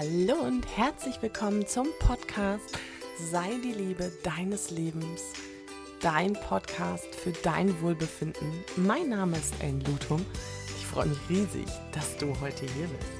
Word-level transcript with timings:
Hallo 0.00 0.34
und 0.44 0.64
herzlich 0.76 1.20
willkommen 1.22 1.66
zum 1.66 1.88
Podcast 1.98 2.78
Sei 3.32 3.58
die 3.64 3.72
Liebe 3.72 4.12
deines 4.22 4.70
Lebens. 4.70 5.20
Dein 6.00 6.34
Podcast 6.34 7.12
für 7.16 7.32
dein 7.32 7.82
Wohlbefinden. 7.82 8.64
Mein 8.76 9.08
Name 9.08 9.36
ist 9.36 9.60
Ellen 9.60 9.80
Lutum. 9.80 10.24
Ich 10.68 10.86
freue 10.86 11.08
mich 11.08 11.18
riesig, 11.28 11.66
dass 11.90 12.16
du 12.16 12.28
heute 12.40 12.64
hier 12.74 12.86
bist. 12.86 13.10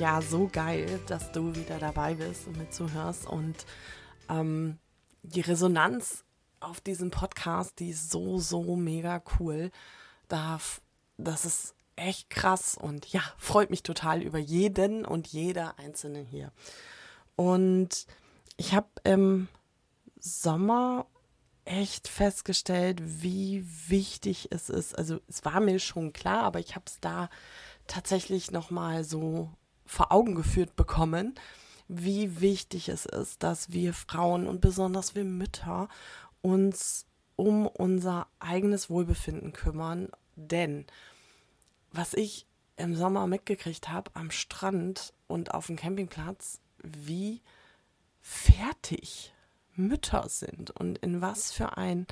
Ja, 0.00 0.20
so 0.20 0.48
geil, 0.50 0.98
dass 1.06 1.30
du 1.30 1.54
wieder 1.54 1.78
dabei 1.78 2.14
bist 2.14 2.48
und 2.48 2.56
mir 2.56 2.70
zuhörst. 2.70 3.24
Und 3.24 3.66
ähm, 4.28 4.78
die 5.22 5.42
Resonanz 5.42 6.24
auf 6.58 6.80
diesem 6.80 7.12
Podcast, 7.12 7.78
die 7.78 7.90
ist 7.90 8.10
so, 8.10 8.40
so 8.40 8.74
mega 8.74 9.22
cool. 9.38 9.70
Da, 10.26 10.58
das 11.18 11.44
ist 11.44 11.76
echt 11.98 12.30
krass 12.30 12.76
und 12.76 13.06
ja, 13.12 13.22
freut 13.36 13.70
mich 13.70 13.82
total 13.82 14.22
über 14.22 14.38
jeden 14.38 15.04
und 15.04 15.26
jeder 15.28 15.78
Einzelne 15.78 16.20
hier. 16.20 16.52
Und 17.36 18.06
ich 18.56 18.74
habe 18.74 18.88
im 19.04 19.48
Sommer 20.18 21.06
echt 21.64 22.08
festgestellt, 22.08 23.00
wie 23.04 23.64
wichtig 23.88 24.48
es 24.50 24.70
ist. 24.70 24.96
Also 24.96 25.20
es 25.28 25.44
war 25.44 25.60
mir 25.60 25.78
schon 25.78 26.12
klar, 26.12 26.42
aber 26.42 26.58
ich 26.60 26.74
habe 26.74 26.84
es 26.86 26.98
da 27.00 27.28
tatsächlich 27.86 28.50
noch 28.50 28.70
mal 28.70 29.04
so 29.04 29.50
vor 29.84 30.12
Augen 30.12 30.34
geführt 30.34 30.76
bekommen, 30.76 31.34
wie 31.88 32.40
wichtig 32.40 32.88
es 32.88 33.06
ist, 33.06 33.42
dass 33.42 33.72
wir 33.72 33.94
Frauen 33.94 34.46
und 34.46 34.60
besonders 34.60 35.14
wir 35.14 35.24
Mütter 35.24 35.88
uns 36.42 37.06
um 37.36 37.66
unser 37.66 38.26
eigenes 38.40 38.90
Wohlbefinden 38.90 39.52
kümmern, 39.52 40.08
denn 40.36 40.86
was 41.92 42.14
ich 42.14 42.46
im 42.76 42.94
Sommer 42.94 43.26
mitgekriegt 43.26 43.88
habe 43.88 44.10
am 44.14 44.30
Strand 44.30 45.12
und 45.26 45.52
auf 45.54 45.66
dem 45.66 45.76
Campingplatz, 45.76 46.60
wie 46.82 47.42
fertig 48.20 49.32
Mütter 49.74 50.28
sind 50.28 50.70
und 50.70 50.98
in 50.98 51.20
was 51.20 51.52
für 51.52 51.76
ein 51.76 52.06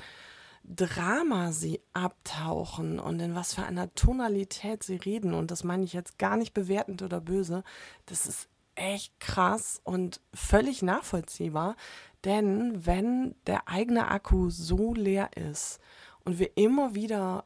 Drama 0.63 1.53
sie 1.53 1.79
abtauchen 1.93 2.99
und 2.99 3.19
in 3.21 3.35
was 3.35 3.53
für 3.53 3.63
einer 3.63 3.93
Tonalität 3.95 4.83
sie 4.83 4.97
reden. 4.97 5.33
Und 5.33 5.49
das 5.49 5.63
meine 5.63 5.85
ich 5.85 5.93
jetzt 5.93 6.19
gar 6.19 6.35
nicht 6.35 6.53
bewertend 6.53 7.01
oder 7.01 7.21
böse. 7.21 7.63
Das 8.05 8.25
ist 8.25 8.49
echt 8.75 9.17
krass 9.19 9.79
und 9.85 10.19
völlig 10.33 10.81
nachvollziehbar. 10.81 11.77
Denn 12.25 12.85
wenn 12.85 13.35
der 13.45 13.69
eigene 13.69 14.09
Akku 14.09 14.49
so 14.49 14.93
leer 14.93 15.29
ist 15.37 15.79
und 16.25 16.37
wir 16.39 16.57
immer 16.57 16.95
wieder 16.95 17.45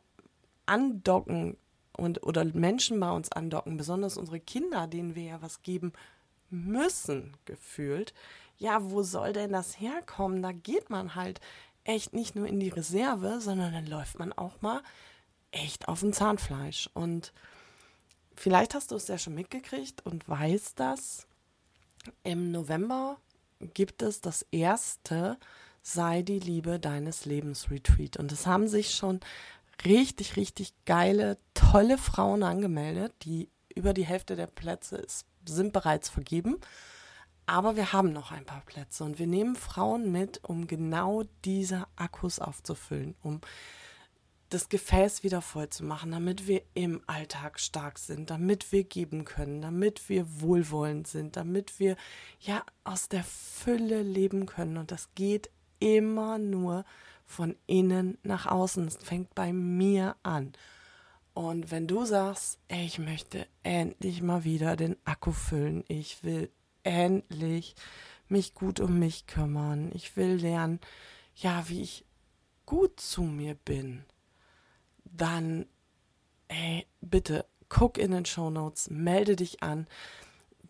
andocken 0.65 1.57
und 2.01 2.23
oder 2.23 2.43
Menschen 2.45 2.99
bei 2.99 3.11
uns 3.11 3.31
andocken, 3.31 3.77
besonders 3.77 4.17
unsere 4.17 4.39
Kinder, 4.39 4.87
denen 4.87 5.15
wir 5.15 5.23
ja 5.23 5.41
was 5.41 5.61
geben 5.61 5.93
müssen, 6.49 7.37
gefühlt. 7.45 8.13
Ja, 8.57 8.91
wo 8.91 9.03
soll 9.03 9.33
denn 9.33 9.51
das 9.51 9.79
herkommen? 9.79 10.41
Da 10.41 10.51
geht 10.51 10.89
man 10.89 11.15
halt 11.15 11.39
echt 11.83 12.13
nicht 12.13 12.35
nur 12.35 12.47
in 12.47 12.59
die 12.59 12.69
Reserve, 12.69 13.39
sondern 13.39 13.73
dann 13.73 13.87
läuft 13.87 14.19
man 14.19 14.33
auch 14.33 14.61
mal 14.61 14.81
echt 15.51 15.87
auf 15.87 16.01
dem 16.01 16.13
Zahnfleisch. 16.13 16.89
Und 16.93 17.33
vielleicht 18.35 18.75
hast 18.75 18.91
du 18.91 18.95
es 18.95 19.07
ja 19.07 19.17
schon 19.17 19.35
mitgekriegt 19.35 20.05
und 20.05 20.27
weißt 20.27 20.79
das. 20.79 21.27
Im 22.23 22.51
November 22.51 23.17
gibt 23.73 24.01
es 24.01 24.21
das 24.21 24.45
erste 24.51 25.37
Sei 25.83 26.21
die 26.21 26.39
Liebe 26.39 26.79
deines 26.79 27.25
Lebens 27.25 27.71
Retreat. 27.71 28.17
Und 28.17 28.31
es 28.31 28.45
haben 28.45 28.67
sich 28.67 28.93
schon 28.93 29.19
richtig, 29.85 30.35
richtig 30.35 30.73
geile, 30.85 31.37
tolle 31.53 31.97
Frauen 31.97 32.43
angemeldet. 32.43 33.13
Die 33.23 33.49
über 33.75 33.93
die 33.93 34.05
Hälfte 34.05 34.35
der 34.35 34.47
Plätze 34.47 34.97
ist, 34.97 35.25
sind 35.45 35.73
bereits 35.73 36.09
vergeben. 36.09 36.57
Aber 37.45 37.75
wir 37.75 37.91
haben 37.91 38.13
noch 38.13 38.31
ein 38.31 38.45
paar 38.45 38.61
Plätze 38.61 39.03
und 39.03 39.19
wir 39.19 39.27
nehmen 39.27 39.55
Frauen 39.55 40.11
mit, 40.11 40.39
um 40.43 40.67
genau 40.67 41.23
diese 41.43 41.85
Akkus 41.95 42.39
aufzufüllen, 42.39 43.15
um 43.21 43.41
das 44.49 44.69
Gefäß 44.69 45.23
wieder 45.23 45.41
voll 45.41 45.69
zu 45.69 45.83
machen, 45.83 46.11
damit 46.11 46.45
wir 46.45 46.61
im 46.73 47.01
Alltag 47.07 47.59
stark 47.59 47.97
sind, 47.97 48.29
damit 48.29 48.71
wir 48.71 48.83
geben 48.83 49.25
können, 49.25 49.61
damit 49.61 50.09
wir 50.09 50.41
wohlwollend 50.41 51.07
sind, 51.07 51.35
damit 51.37 51.79
wir 51.79 51.95
ja 52.39 52.63
aus 52.83 53.07
der 53.07 53.23
Fülle 53.23 54.03
leben 54.03 54.45
können. 54.45 54.77
Und 54.77 54.91
das 54.91 55.09
geht 55.15 55.49
immer 55.79 56.37
nur, 56.37 56.85
von 57.31 57.55
innen 57.65 58.17
nach 58.23 58.45
außen. 58.45 58.87
Es 58.87 58.97
fängt 58.97 59.33
bei 59.33 59.53
mir 59.53 60.15
an. 60.23 60.53
Und 61.33 61.71
wenn 61.71 61.87
du 61.87 62.05
sagst, 62.05 62.59
ich 62.67 62.99
möchte 62.99 63.47
endlich 63.63 64.21
mal 64.21 64.43
wieder 64.43 64.75
den 64.75 64.97
Akku 65.05 65.31
füllen, 65.31 65.83
ich 65.87 66.23
will 66.23 66.51
endlich 66.83 67.75
mich 68.27 68.53
gut 68.53 68.79
um 68.79 68.99
mich 68.99 69.27
kümmern, 69.27 69.91
ich 69.93 70.15
will 70.17 70.35
lernen, 70.35 70.79
ja, 71.35 71.67
wie 71.69 71.81
ich 71.81 72.05
gut 72.65 72.99
zu 72.99 73.23
mir 73.23 73.55
bin, 73.55 74.03
dann, 75.05 75.65
ey, 76.47 76.85
bitte 77.01 77.45
guck 77.69 77.97
in 77.97 78.11
den 78.11 78.25
Show 78.25 78.49
Notes, 78.49 78.89
melde 78.89 79.35
dich 79.35 79.63
an. 79.63 79.87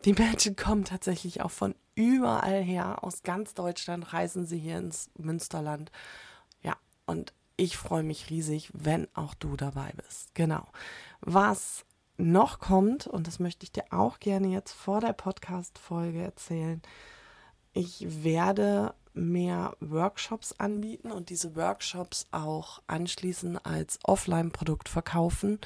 Die 0.06 0.14
Menschen 0.14 0.56
kommen 0.56 0.86
tatsächlich 0.86 1.42
auch 1.42 1.52
von 1.52 1.76
überall 1.96 2.62
her, 2.62 3.04
aus 3.04 3.24
ganz 3.24 3.54
Deutschland 3.54 4.14
reisen 4.14 4.46
sie 4.46 4.60
hier 4.60 4.78
ins 4.78 5.10
Münsterland 5.18 5.92
und 7.06 7.34
ich 7.58 7.78
freue 7.78 8.04
mich 8.04 8.30
riesig, 8.30 8.72
wenn 8.74 9.08
auch 9.14 9.34
du 9.34 9.56
dabei 9.56 9.92
bist. 9.96 10.34
Genau. 10.34 10.68
Was 11.22 11.86
noch 12.18 12.60
kommt, 12.60 13.08
und 13.08 13.28
das 13.28 13.40
möchte 13.40 13.64
ich 13.64 13.72
dir 13.72 13.86
auch 13.92 14.20
gerne 14.20 14.48
jetzt 14.48 14.74
vor 14.74 15.02
der 15.02 15.14
Podcast-Folge 15.14 16.22
erzählen, 16.22 16.82
ich 17.74 18.24
werde 18.24 18.94
mehr 19.14 19.76
Workshops 19.80 20.54
anbieten 20.54 21.12
und 21.12 21.30
diese 21.30 21.56
Workshops 21.56 22.26
auch 22.32 22.82
anschließend 22.88 23.66
als 23.66 24.00
Offline-Produkt 24.04 24.90
verkaufen. 24.90 25.60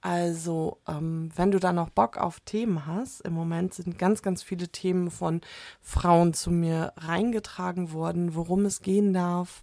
Also, 0.00 0.78
ähm, 0.86 1.30
wenn 1.34 1.50
du 1.50 1.58
da 1.58 1.72
noch 1.72 1.90
Bock 1.90 2.16
auf 2.16 2.40
Themen 2.40 2.86
hast, 2.86 3.20
im 3.22 3.32
Moment 3.32 3.74
sind 3.74 3.98
ganz, 3.98 4.22
ganz 4.22 4.42
viele 4.42 4.68
Themen 4.68 5.10
von 5.10 5.40
Frauen 5.80 6.32
zu 6.32 6.50
mir 6.50 6.92
reingetragen 6.96 7.92
worden, 7.92 8.34
worum 8.34 8.66
es 8.66 8.82
gehen 8.82 9.12
darf, 9.12 9.62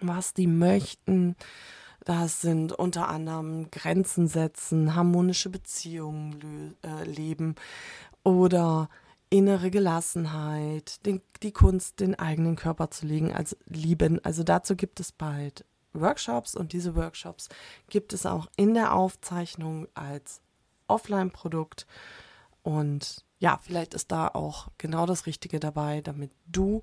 was 0.00 0.34
die 0.34 0.46
möchten. 0.46 1.36
Das 2.04 2.42
sind 2.42 2.72
unter 2.72 3.08
anderem 3.08 3.70
Grenzen 3.70 4.28
setzen, 4.28 4.94
harmonische 4.94 5.48
Beziehungen 5.48 6.76
äh, 6.82 7.04
leben 7.04 7.54
oder 8.22 8.90
innere 9.30 9.70
Gelassenheit, 9.70 11.04
den, 11.06 11.22
die 11.42 11.52
Kunst, 11.52 12.00
den 12.00 12.14
eigenen 12.14 12.56
Körper 12.56 12.90
zu 12.90 13.06
legen, 13.06 13.32
als 13.32 13.56
lieben. 13.66 14.22
Also 14.24 14.42
dazu 14.44 14.76
gibt 14.76 15.00
es 15.00 15.12
bald 15.12 15.64
Workshops 15.92 16.54
und 16.54 16.72
diese 16.72 16.94
Workshops 16.94 17.48
gibt 17.88 18.12
es 18.12 18.26
auch 18.26 18.48
in 18.56 18.74
der 18.74 18.94
Aufzeichnung 18.94 19.88
als 19.94 20.40
Offline-Produkt. 20.88 21.86
Und 22.62 23.24
ja, 23.38 23.58
vielleicht 23.62 23.94
ist 23.94 24.12
da 24.12 24.28
auch 24.28 24.68
genau 24.78 25.06
das 25.06 25.26
Richtige 25.26 25.58
dabei, 25.58 26.00
damit 26.00 26.30
du 26.46 26.82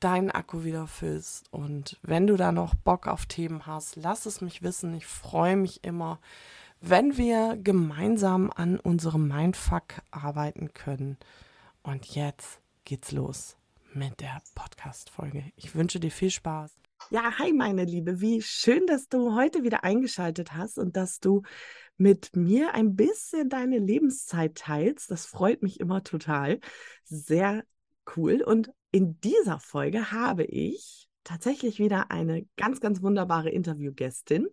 deinen 0.00 0.30
Akku 0.30 0.64
wieder 0.64 0.86
füllst. 0.86 1.52
Und 1.52 1.98
wenn 2.02 2.26
du 2.26 2.36
da 2.36 2.52
noch 2.52 2.74
Bock 2.74 3.06
auf 3.06 3.26
Themen 3.26 3.66
hast, 3.66 3.96
lass 3.96 4.26
es 4.26 4.40
mich 4.40 4.62
wissen. 4.62 4.94
Ich 4.94 5.06
freue 5.06 5.56
mich 5.56 5.84
immer, 5.84 6.20
wenn 6.80 7.16
wir 7.16 7.56
gemeinsam 7.56 8.50
an 8.54 8.78
unserem 8.78 9.28
Mindfuck 9.28 10.02
arbeiten 10.10 10.72
können. 10.72 11.16
Und 11.82 12.06
jetzt 12.14 12.60
geht's 12.84 13.12
los 13.12 13.56
mit 13.92 14.20
der 14.20 14.42
Podcast-Folge. 14.54 15.44
Ich 15.56 15.74
wünsche 15.74 16.00
dir 16.00 16.10
viel 16.10 16.30
Spaß. 16.30 16.78
Ja, 17.10 17.38
hi 17.38 17.52
meine 17.52 17.84
Liebe, 17.84 18.20
wie 18.20 18.42
schön, 18.42 18.86
dass 18.86 19.08
du 19.08 19.34
heute 19.34 19.62
wieder 19.62 19.84
eingeschaltet 19.84 20.54
hast 20.54 20.78
und 20.78 20.96
dass 20.96 21.20
du 21.20 21.42
mit 21.96 22.36
mir 22.36 22.74
ein 22.74 22.96
bisschen 22.96 23.48
deine 23.48 23.78
Lebenszeit 23.78 24.56
teilst. 24.56 25.10
Das 25.10 25.26
freut 25.26 25.62
mich 25.62 25.80
immer 25.80 26.04
total. 26.04 26.60
Sehr 27.04 27.64
cool. 28.16 28.42
Und 28.42 28.72
in 28.90 29.20
dieser 29.20 29.60
Folge 29.60 30.10
habe 30.12 30.44
ich 30.44 31.08
tatsächlich 31.24 31.78
wieder 31.78 32.10
eine 32.10 32.46
ganz, 32.56 32.80
ganz 32.80 33.02
wunderbare 33.02 33.50
Interviewgästin. 33.50 34.48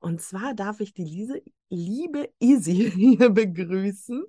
Und 0.00 0.20
zwar 0.20 0.54
darf 0.54 0.80
ich 0.80 0.94
die 0.94 1.04
Lise, 1.04 1.42
liebe 1.68 2.28
Easy 2.40 2.90
hier 2.94 3.30
begrüßen 3.30 4.24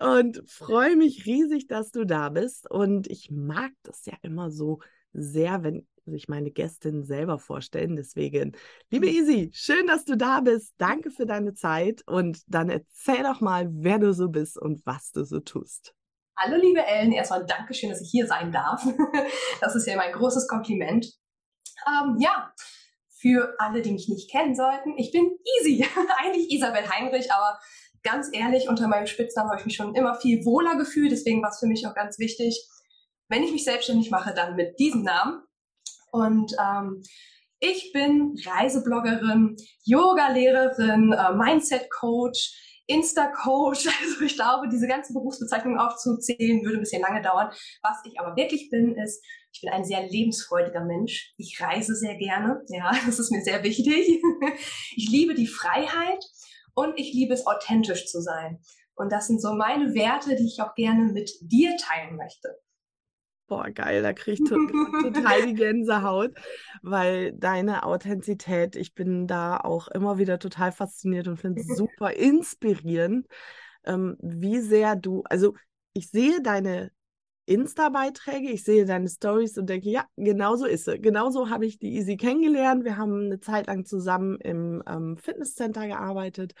und 0.00 0.42
freue 0.46 0.96
mich 0.96 1.26
riesig, 1.26 1.66
dass 1.68 1.90
du 1.90 2.04
da 2.04 2.30
bist. 2.30 2.70
Und 2.70 3.08
ich 3.10 3.30
mag 3.30 3.72
das 3.82 4.06
ja 4.06 4.14
immer 4.22 4.50
so 4.50 4.80
sehr, 5.12 5.62
wenn 5.62 5.86
sich 6.06 6.28
meine 6.28 6.50
Gästinnen 6.50 7.04
selber 7.04 7.38
vorstellen. 7.38 7.96
Deswegen, 7.96 8.52
liebe 8.90 9.08
Easy, 9.08 9.50
schön, 9.52 9.86
dass 9.86 10.04
du 10.04 10.16
da 10.16 10.40
bist. 10.40 10.74
Danke 10.78 11.10
für 11.10 11.26
deine 11.26 11.54
Zeit 11.54 12.02
und 12.06 12.42
dann 12.46 12.70
erzähl 12.70 13.22
doch 13.22 13.40
mal, 13.40 13.68
wer 13.70 13.98
du 13.98 14.12
so 14.12 14.28
bist 14.28 14.58
und 14.58 14.84
was 14.84 15.12
du 15.12 15.24
so 15.24 15.40
tust. 15.40 15.94
Hallo 16.34 16.56
liebe 16.56 16.84
Ellen, 16.84 17.12
erstmal 17.12 17.44
Dankeschön, 17.44 17.90
dass 17.90 18.00
ich 18.00 18.10
hier 18.10 18.26
sein 18.26 18.52
darf. 18.52 18.84
Das 19.60 19.76
ist 19.76 19.86
ja 19.86 19.96
mein 19.96 20.12
großes 20.12 20.48
Kompliment. 20.48 21.06
Ähm, 21.86 22.16
ja, 22.18 22.52
für 23.20 23.54
alle, 23.58 23.82
die 23.82 23.92
mich 23.92 24.08
nicht 24.08 24.30
kennen 24.30 24.54
sollten, 24.54 24.96
ich 24.96 25.12
bin 25.12 25.30
Easy, 25.60 25.86
eigentlich 26.18 26.50
Isabel 26.50 26.88
Heinrich, 26.88 27.30
aber 27.32 27.58
ganz 28.02 28.28
ehrlich, 28.32 28.68
unter 28.68 28.88
meinem 28.88 29.06
Spitznamen 29.06 29.50
habe 29.50 29.60
ich 29.60 29.66
mich 29.66 29.76
schon 29.76 29.94
immer 29.94 30.14
viel 30.14 30.44
wohler 30.44 30.76
gefühlt. 30.76 31.12
Deswegen 31.12 31.42
war 31.42 31.50
es 31.50 31.60
für 31.60 31.66
mich 31.66 31.86
auch 31.86 31.94
ganz 31.94 32.18
wichtig, 32.18 32.66
wenn 33.28 33.42
ich 33.42 33.52
mich 33.52 33.64
selbstständig 33.64 34.10
mache, 34.10 34.34
dann 34.34 34.56
mit 34.56 34.78
diesem 34.78 35.02
Namen. 35.02 35.42
Und 36.10 36.52
ähm, 36.58 37.02
ich 37.60 37.92
bin 37.92 38.34
Reisebloggerin, 38.44 39.56
Yoga-Lehrerin, 39.84 41.12
äh, 41.12 41.32
Mindset-Coach, 41.34 42.71
Insta-Coach. 42.86 43.86
Also 44.02 44.24
ich 44.24 44.34
glaube, 44.34 44.68
diese 44.68 44.86
ganzen 44.86 45.14
Berufsbezeichnungen 45.14 45.78
aufzuzählen, 45.78 46.62
würde 46.62 46.78
ein 46.78 46.80
bisschen 46.80 47.02
lange 47.02 47.22
dauern. 47.22 47.50
Was 47.82 47.98
ich 48.04 48.18
aber 48.18 48.36
wirklich 48.36 48.70
bin, 48.70 48.96
ist, 48.96 49.24
ich 49.52 49.60
bin 49.60 49.70
ein 49.70 49.84
sehr 49.84 50.08
lebensfreudiger 50.08 50.84
Mensch. 50.84 51.32
Ich 51.36 51.60
reise 51.60 51.94
sehr 51.94 52.16
gerne. 52.16 52.62
Ja, 52.68 52.92
das 53.06 53.18
ist 53.18 53.30
mir 53.30 53.42
sehr 53.42 53.62
wichtig. 53.62 54.22
Ich 54.96 55.10
liebe 55.10 55.34
die 55.34 55.46
Freiheit 55.46 56.24
und 56.74 56.98
ich 56.98 57.12
liebe 57.12 57.34
es, 57.34 57.46
authentisch 57.46 58.06
zu 58.06 58.20
sein. 58.20 58.60
Und 58.94 59.10
das 59.10 59.26
sind 59.26 59.40
so 59.40 59.54
meine 59.54 59.94
Werte, 59.94 60.36
die 60.36 60.46
ich 60.46 60.60
auch 60.60 60.74
gerne 60.74 61.12
mit 61.12 61.30
dir 61.40 61.76
teilen 61.76 62.16
möchte. 62.16 62.58
Boah, 63.52 63.70
geil, 63.70 64.00
da 64.02 64.14
kriege 64.14 64.42
ich 64.42 64.48
total 65.02 65.46
die 65.46 65.52
Gänsehaut, 65.52 66.30
weil 66.80 67.32
deine 67.34 67.84
Authentizität, 67.84 68.76
ich 68.76 68.94
bin 68.94 69.26
da 69.26 69.58
auch 69.58 69.88
immer 69.88 70.16
wieder 70.16 70.38
total 70.38 70.72
fasziniert 70.72 71.28
und 71.28 71.36
finde 71.36 71.60
es 71.60 71.66
super 71.76 72.14
inspirierend, 72.14 73.26
ähm, 73.84 74.16
wie 74.22 74.60
sehr 74.60 74.96
du, 74.96 75.22
also 75.24 75.54
ich 75.92 76.08
sehe 76.08 76.40
deine 76.40 76.92
Insta-Beiträge, 77.44 78.48
ich 78.50 78.64
sehe 78.64 78.86
deine 78.86 79.10
Stories 79.10 79.58
und 79.58 79.68
denke, 79.68 79.90
ja, 79.90 80.06
genau 80.16 80.56
so 80.56 80.64
ist 80.64 80.86
sie. 80.86 80.98
Genauso 80.98 81.50
habe 81.50 81.66
ich 81.66 81.78
die 81.78 81.92
Easy 81.92 82.16
kennengelernt. 82.16 82.84
Wir 82.84 82.96
haben 82.96 83.26
eine 83.26 83.40
Zeit 83.40 83.66
lang 83.66 83.84
zusammen 83.84 84.38
im 84.40 84.82
ähm, 84.86 85.18
Fitnesscenter 85.18 85.88
gearbeitet 85.88 86.54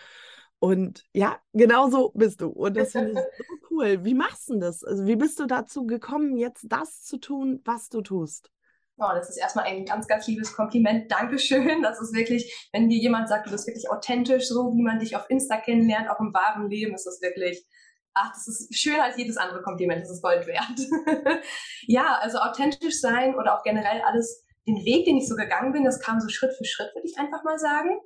und 0.62 1.04
ja, 1.12 1.40
genau 1.52 1.90
so 1.90 2.12
bist 2.14 2.40
du. 2.40 2.46
Und 2.46 2.76
das 2.76 2.92
finde 2.92 3.10
ich 3.10 3.18
so 3.18 3.54
cool. 3.72 4.04
Wie 4.04 4.14
machst 4.14 4.48
du 4.48 4.60
das? 4.60 4.84
Also, 4.84 5.06
wie 5.06 5.16
bist 5.16 5.40
du 5.40 5.46
dazu 5.46 5.88
gekommen, 5.88 6.36
jetzt 6.36 6.66
das 6.68 7.02
zu 7.02 7.16
tun, 7.16 7.60
was 7.64 7.88
du 7.88 8.00
tust? 8.00 8.48
Oh, 8.96 9.08
das 9.12 9.28
ist 9.28 9.38
erstmal 9.38 9.64
ein 9.64 9.84
ganz, 9.84 10.06
ganz 10.06 10.28
liebes 10.28 10.54
Kompliment. 10.54 11.10
Dankeschön. 11.10 11.82
Das 11.82 12.00
ist 12.00 12.14
wirklich, 12.14 12.68
wenn 12.72 12.88
dir 12.88 12.98
jemand 12.98 13.28
sagt, 13.28 13.48
du 13.48 13.50
bist 13.50 13.66
wirklich 13.66 13.90
authentisch, 13.90 14.46
so 14.46 14.72
wie 14.72 14.82
man 14.82 15.00
dich 15.00 15.16
auf 15.16 15.28
Insta 15.28 15.56
kennenlernt, 15.56 16.08
auch 16.08 16.20
im 16.20 16.32
wahren 16.32 16.70
Leben, 16.70 16.94
ist 16.94 17.06
das 17.06 17.20
wirklich, 17.20 17.66
ach, 18.14 18.30
das 18.32 18.46
ist 18.46 18.72
schöner 18.72 19.02
als 19.02 19.16
jedes 19.16 19.38
andere 19.38 19.62
Kompliment. 19.62 20.02
Das 20.02 20.12
ist 20.12 20.22
Gold 20.22 20.46
wert. 20.46 21.42
ja, 21.88 22.18
also 22.20 22.38
authentisch 22.38 23.00
sein 23.00 23.34
oder 23.34 23.58
auch 23.58 23.64
generell 23.64 24.00
alles, 24.02 24.44
den 24.68 24.76
Weg, 24.84 25.06
den 25.06 25.16
ich 25.16 25.26
so 25.26 25.34
gegangen 25.34 25.72
bin, 25.72 25.82
das 25.82 25.98
kam 25.98 26.20
so 26.20 26.28
Schritt 26.28 26.52
für 26.56 26.64
Schritt, 26.64 26.94
würde 26.94 27.08
ich 27.08 27.18
einfach 27.18 27.42
mal 27.42 27.58
sagen 27.58 27.98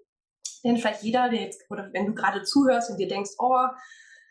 denn 0.66 0.76
vielleicht 0.76 1.02
jeder, 1.02 1.28
der 1.28 1.40
jetzt, 1.40 1.62
oder 1.70 1.90
wenn 1.92 2.06
du 2.06 2.14
gerade 2.14 2.42
zuhörst 2.42 2.90
und 2.90 2.98
dir 2.98 3.08
denkst, 3.08 3.32
oh, 3.38 3.66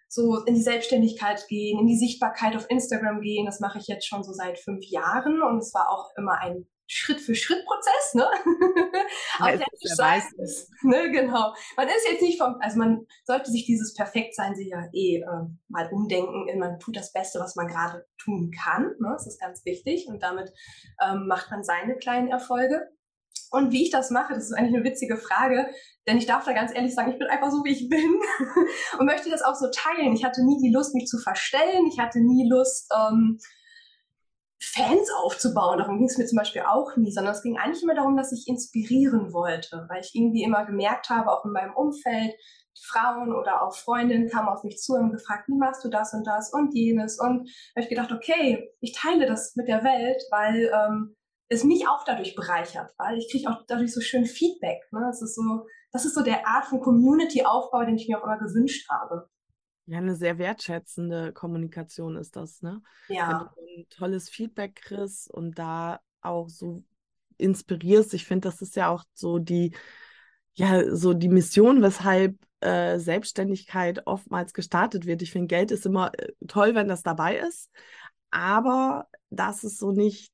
so 0.08 0.44
in 0.46 0.56
die 0.56 0.62
Selbstständigkeit 0.62 1.46
gehen, 1.48 1.80
in 1.80 1.88
die 1.88 1.98
Sichtbarkeit 1.98 2.56
auf 2.56 2.70
Instagram 2.70 3.22
gehen, 3.22 3.46
das 3.46 3.60
mache 3.60 3.80
ich 3.80 3.88
jetzt 3.88 4.08
schon 4.08 4.24
so 4.24 4.32
seit 4.32 4.60
fünf 4.60 4.86
Jahren 4.86 5.42
und 5.42 5.58
es 5.58 5.74
war 5.74 5.90
auch 5.90 6.12
immer 6.18 6.40
ein 6.40 6.68
Schritt-für-Schritt-Prozess, 6.88 8.14
ne? 8.14 8.28
Authentisch 9.40 9.96
sein. 9.96 10.22
Ne, 10.84 11.12
genau. 11.12 11.54
Man 11.78 11.88
ist 11.88 12.08
jetzt 12.10 12.22
nicht 12.22 12.40
vom, 12.40 12.58
also 12.60 12.78
man 12.78 13.08
sollte 13.24 13.50
sich 13.50 13.66
dieses 13.66 13.96
Perfektsein 13.96 14.56
sich 14.56 14.68
ja 14.68 14.88
eh 14.94 15.18
äh, 15.18 15.48
mal 15.68 15.90
umdenken. 15.92 16.60
Man 16.60 16.80
tut 16.80 16.96
das 16.96 17.12
Beste, 17.12 17.40
was 17.40 17.56
man 17.56 17.68
gerade 17.68 18.06
tun 18.20 18.52
kann. 18.52 18.84
Ne? 19.00 19.10
Das 19.14 19.26
ist 19.26 19.40
ganz 19.40 19.66
wichtig. 19.66 20.08
Und 20.08 20.22
damit 20.22 20.54
ähm, 21.04 21.26
macht 21.28 21.50
man 21.50 21.64
seine 21.64 21.98
kleinen 21.98 22.28
Erfolge. 22.28 22.88
Und 23.52 23.72
wie 23.72 23.84
ich 23.84 23.90
das 23.90 24.12
mache, 24.12 24.34
das 24.34 24.46
ist 24.46 24.54
eigentlich 24.54 24.76
eine 24.76 24.84
witzige 24.84 25.18
Frage, 25.18 25.68
denn 26.08 26.18
ich 26.18 26.26
darf 26.26 26.46
da 26.46 26.54
ganz 26.54 26.74
ehrlich 26.76 26.94
sagen, 26.94 27.12
ich 27.12 27.20
bin 27.20 27.28
einfach 27.28 27.52
so, 27.52 27.64
wie 27.64 27.72
ich 27.72 27.90
bin 27.90 28.20
und 29.00 29.06
möchte 29.06 29.30
das 29.30 29.44
auch 29.44 29.56
so 29.56 29.68
teilen. 29.72 30.14
Ich 30.14 30.24
hatte 30.24 30.44
nie 30.46 30.60
die 30.62 30.74
Lust, 30.74 30.94
mich 30.94 31.08
zu 31.08 31.18
verstellen. 31.20 31.88
Ich 31.88 32.00
hatte 32.00 32.20
nie 32.20 32.50
Lust, 32.50 32.92
ähm, 32.96 33.40
Fans 34.62 35.10
aufzubauen. 35.24 35.78
Darum 35.78 35.98
ging 35.98 36.08
es 36.08 36.18
mir 36.18 36.26
zum 36.26 36.38
Beispiel 36.38 36.64
auch 36.64 36.96
nie, 36.98 37.12
sondern 37.12 37.34
es 37.34 37.44
ging 37.44 37.58
eigentlich 37.58 37.84
immer 37.84 37.96
darum, 37.96 38.18
dass 38.18 38.32
ich 38.32 38.48
inspirieren 38.48 39.32
wollte, 39.34 39.86
weil 39.90 40.02
ich 40.02 40.12
irgendwie 40.14 40.44
immer 40.44 40.66
gemerkt 40.66 41.10
habe, 41.10 41.32
auch 41.32 41.46
in 41.46 41.52
meinem 41.52 41.74
Umfeld, 41.74 42.34
Frauen 42.82 43.34
oder 43.34 43.62
auch 43.62 43.74
Freundinnen 43.74 44.30
kamen 44.30 44.50
auf 44.50 44.64
mich 44.64 44.78
zu 44.78 44.94
und 44.94 45.12
gefragt, 45.12 45.48
wie 45.48 45.58
machst 45.58 45.84
du 45.86 45.90
das 45.90 46.14
und 46.14 46.28
das 46.28 46.52
und 46.52 46.74
jenes? 46.74 47.20
Und 47.20 47.50
habe 47.76 47.82
ich 47.82 47.90
gedacht, 47.90 48.12
okay, 48.12 48.70
ich 48.82 48.92
teile 48.94 49.28
das 49.28 49.56
mit 49.56 49.68
der 49.68 49.84
Welt, 49.84 50.22
weil 50.30 50.72
ähm, 50.74 51.16
es 51.50 51.64
mich 51.64 51.88
auch 51.88 52.04
dadurch 52.06 52.36
bereichert, 52.36 52.92
weil 52.98 53.18
ich 53.18 53.30
kriege 53.32 53.50
auch 53.50 53.64
dadurch 53.68 53.94
so 53.94 54.02
schön 54.02 54.26
Feedback. 54.26 54.82
Ne? 54.92 55.02
Das 55.06 55.22
ist 55.22 55.36
so, 55.36 55.68
das 55.92 56.06
ist 56.06 56.16
so 56.16 56.24
der 56.24 56.48
Art 56.48 56.66
von 56.66 56.80
Community-Aufbau, 56.80 57.86
den 57.86 57.98
ich 57.98 58.08
mir 58.08 58.20
auch 58.20 58.24
immer 58.24 58.40
gewünscht 58.40 58.90
habe. 58.90 59.30
Ja, 59.88 60.00
eine 60.00 60.16
sehr 60.16 60.40
wertschätzende 60.40 61.32
Kommunikation 61.32 62.16
ist 62.16 62.36
das, 62.36 62.64
ne? 62.64 62.82
Ja. 63.08 63.54
Wenn 63.56 63.66
du 63.76 63.82
ein 63.82 63.90
tolles 63.90 64.30
Feedback 64.30 64.76
kriegst 64.76 65.30
und 65.30 65.60
da 65.60 66.00
auch 66.22 66.50
so 66.50 66.84
inspirierst. 67.38 68.14
Ich 68.14 68.26
finde, 68.26 68.48
das 68.50 68.62
ist 68.62 68.76
ja 68.76 68.90
auch 68.90 69.04
so 69.14 69.38
die, 69.38 69.76
ja, 70.54 70.96
so 70.96 71.14
die 71.14 71.30
Mission, 71.30 71.82
weshalb 71.82 72.36
äh, 72.62 72.98
Selbstständigkeit 72.98 74.08
oftmals 74.08 74.54
gestartet 74.54 75.06
wird. 75.06 75.22
Ich 75.22 75.32
finde, 75.32 75.48
Geld 75.48 75.72
ist 75.72 75.86
immer 75.86 76.12
äh, 76.18 76.32
toll, 76.48 76.76
wenn 76.76 76.88
das 76.88 77.04
dabei 77.04 77.38
ist, 77.38 77.70
aber 78.32 79.08
das 79.30 79.64
ist 79.64 79.78
so 79.78 79.92
nicht 79.92 80.32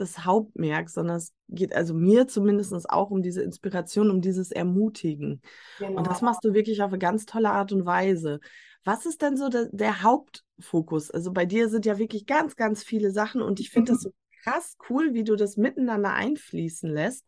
das 0.00 0.24
Hauptmerk, 0.24 0.90
sondern 0.90 1.16
es 1.16 1.32
geht 1.48 1.74
also 1.74 1.94
mir 1.94 2.26
zumindest 2.26 2.90
auch 2.90 3.10
um 3.10 3.22
diese 3.22 3.42
Inspiration, 3.42 4.10
um 4.10 4.20
dieses 4.20 4.50
Ermutigen. 4.50 5.42
Genau. 5.78 5.98
Und 5.98 6.06
das 6.06 6.20
genau. 6.20 6.30
machst 6.30 6.44
du 6.44 6.54
wirklich 6.54 6.82
auf 6.82 6.90
eine 6.90 6.98
ganz 6.98 7.26
tolle 7.26 7.50
Art 7.50 7.72
und 7.72 7.86
Weise. 7.86 8.40
Was 8.84 9.06
ist 9.06 9.22
denn 9.22 9.36
so 9.36 9.48
der, 9.48 9.68
der 9.72 10.02
Hauptfokus? 10.02 11.10
Also 11.10 11.32
bei 11.32 11.44
dir 11.44 11.68
sind 11.68 11.84
ja 11.86 11.98
wirklich 11.98 12.26
ganz, 12.26 12.56
ganz 12.56 12.82
viele 12.82 13.10
Sachen 13.10 13.42
und 13.42 13.60
ich 13.60 13.70
finde 13.70 13.92
mhm. 13.92 13.96
das 13.96 14.02
so 14.02 14.10
krass 14.44 14.76
cool, 14.88 15.14
wie 15.14 15.24
du 15.24 15.36
das 15.36 15.56
miteinander 15.56 16.14
einfließen 16.14 16.90
lässt. 16.90 17.26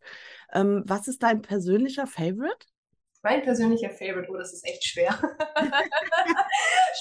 Ähm, 0.53 0.83
was 0.85 1.07
ist 1.07 1.21
dein 1.23 1.41
persönlicher 1.41 2.07
Favorite? 2.07 2.65
Mein 3.23 3.43
persönlicher 3.43 3.91
Favorite, 3.91 4.27
oh, 4.31 4.37
das 4.37 4.53
ist 4.53 4.65
echt 4.65 4.83
schwer. 4.83 5.11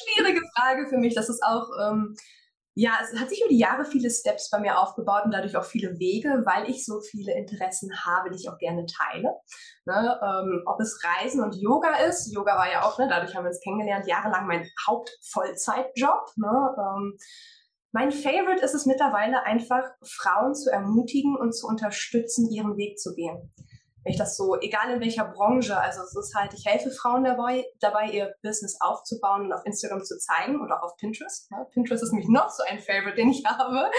Schwierige 0.02 0.43
Frage 0.55 0.87
für 0.88 0.99
mich. 0.99 1.14
Das 1.14 1.31
ist 1.31 1.43
auch, 1.43 1.70
ähm, 1.81 2.14
ja, 2.75 2.99
es 3.02 3.19
hat 3.19 3.28
sich 3.28 3.40
über 3.40 3.49
die 3.49 3.58
Jahre 3.58 3.84
viele 3.84 4.11
Steps 4.11 4.49
bei 4.50 4.61
mir 4.61 4.78
aufgebaut 4.78 5.25
und 5.25 5.32
dadurch 5.32 5.56
auch 5.56 5.64
viele 5.64 5.99
Wege, 5.99 6.43
weil 6.44 6.70
ich 6.70 6.84
so 6.84 7.00
viele 7.00 7.34
Interessen 7.34 7.90
habe, 8.05 8.31
die 8.31 8.37
ich 8.37 8.49
auch 8.49 8.58
gerne 8.58 8.87
teile. 8.87 9.34
Ne, 9.87 10.20
ähm, 10.22 10.62
ob 10.67 10.81
es 10.81 11.02
Reisen 11.05 11.43
und 11.43 11.56
Yoga 11.56 11.96
ist, 12.08 12.32
Yoga 12.32 12.56
war 12.56 12.70
ja 12.70 12.82
auch, 12.84 12.99
ne, 12.99 13.08
dadurch 13.08 13.34
haben 13.34 13.44
wir 13.44 13.50
uns 13.50 13.61
kennengelernt, 13.61 14.06
jahrelang 14.06 14.46
mein 14.46 14.69
Hauptvollzeitjob. 14.87 16.31
Ne, 16.37 16.76
ähm, 16.78 17.19
mein 17.93 18.12
Favorite 18.12 18.65
ist 18.65 18.74
es 18.74 18.86
mittlerweile 18.86 19.43
einfach, 19.43 19.82
Frauen 20.05 20.55
zu 20.55 20.70
ermutigen 20.70 21.36
und 21.36 21.53
zu 21.53 21.67
unterstützen, 21.67 22.48
ihren 22.50 22.77
Weg 22.77 23.00
zu 23.00 23.15
gehen 23.15 23.53
wenn 24.03 24.13
ich 24.13 24.19
das 24.19 24.37
so, 24.37 24.59
egal 24.61 24.95
in 24.95 25.01
welcher 25.01 25.25
Branche, 25.25 25.79
also 25.79 26.01
es 26.03 26.17
ist 26.17 26.35
halt, 26.35 26.55
ich 26.55 26.65
helfe 26.65 26.91
Frauen 26.91 27.25
dabei, 27.25 27.65
dabei 27.81 28.07
ihr 28.07 28.35
Business 28.43 28.79
aufzubauen 28.81 29.47
und 29.47 29.53
auf 29.53 29.65
Instagram 29.67 30.03
zu 30.03 30.19
zeigen 30.19 30.61
oder 30.63 30.79
auch 30.79 30.85
auf 30.85 30.97
Pinterest. 30.97 31.49
Ja, 31.51 31.65
Pinterest 31.65 32.03
ist 32.03 32.13
nämlich 32.13 32.29
noch 32.29 32.49
so 32.49 32.63
ein 32.69 32.79
Favorite, 32.79 33.17
den 33.17 33.31
ich 33.31 33.45
habe. 33.47 33.91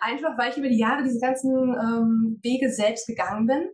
Einfach, 0.00 0.36
weil 0.36 0.50
ich 0.50 0.58
über 0.58 0.68
die 0.68 0.78
Jahre 0.78 1.02
diese 1.02 1.20
ganzen 1.20 1.50
ähm, 1.50 2.40
Wege 2.42 2.70
selbst 2.70 3.06
gegangen 3.06 3.46
bin. 3.46 3.70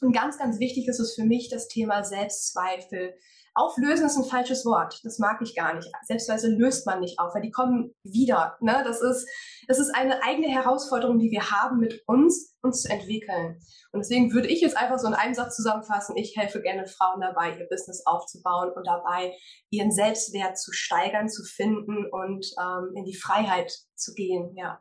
Und 0.00 0.12
ganz, 0.12 0.38
ganz 0.38 0.58
wichtig 0.58 0.88
ist 0.88 1.00
es 1.00 1.14
für 1.14 1.24
mich 1.24 1.50
das 1.50 1.68
Thema 1.68 2.02
Selbstzweifel, 2.02 3.14
Auflösen 3.54 4.06
ist 4.06 4.16
ein 4.16 4.24
falsches 4.24 4.64
Wort. 4.64 5.00
Das 5.04 5.18
mag 5.18 5.40
ich 5.40 5.54
gar 5.54 5.74
nicht. 5.74 5.88
Selbstweise 6.02 6.48
löst 6.48 6.86
man 6.86 7.00
nicht 7.00 7.18
auf, 7.18 7.34
weil 7.34 7.42
die 7.42 7.52
kommen 7.52 7.94
wieder. 8.02 8.56
Ne? 8.60 8.82
Das, 8.84 9.00
ist, 9.00 9.28
das 9.68 9.78
ist 9.78 9.94
eine 9.94 10.22
eigene 10.24 10.48
Herausforderung, 10.48 11.18
die 11.18 11.30
wir 11.30 11.50
haben, 11.50 11.78
mit 11.78 12.02
uns 12.06 12.54
uns 12.64 12.82
zu 12.82 12.90
entwickeln. 12.90 13.60
Und 13.92 14.00
deswegen 14.00 14.32
würde 14.32 14.48
ich 14.48 14.60
jetzt 14.60 14.76
einfach 14.76 14.98
so 14.98 15.06
in 15.06 15.14
einem 15.14 15.34
Satz 15.34 15.54
zusammenfassen, 15.54 16.16
ich 16.16 16.36
helfe 16.36 16.62
gerne 16.62 16.86
Frauen 16.86 17.20
dabei, 17.20 17.56
ihr 17.56 17.68
Business 17.68 18.04
aufzubauen 18.06 18.72
und 18.74 18.86
dabei 18.86 19.36
ihren 19.70 19.92
Selbstwert 19.92 20.58
zu 20.58 20.72
steigern, 20.72 21.28
zu 21.28 21.44
finden 21.44 22.06
und 22.10 22.46
ähm, 22.58 22.92
in 22.96 23.04
die 23.04 23.14
Freiheit 23.14 23.70
zu 23.94 24.14
gehen. 24.14 24.54
Ja. 24.56 24.80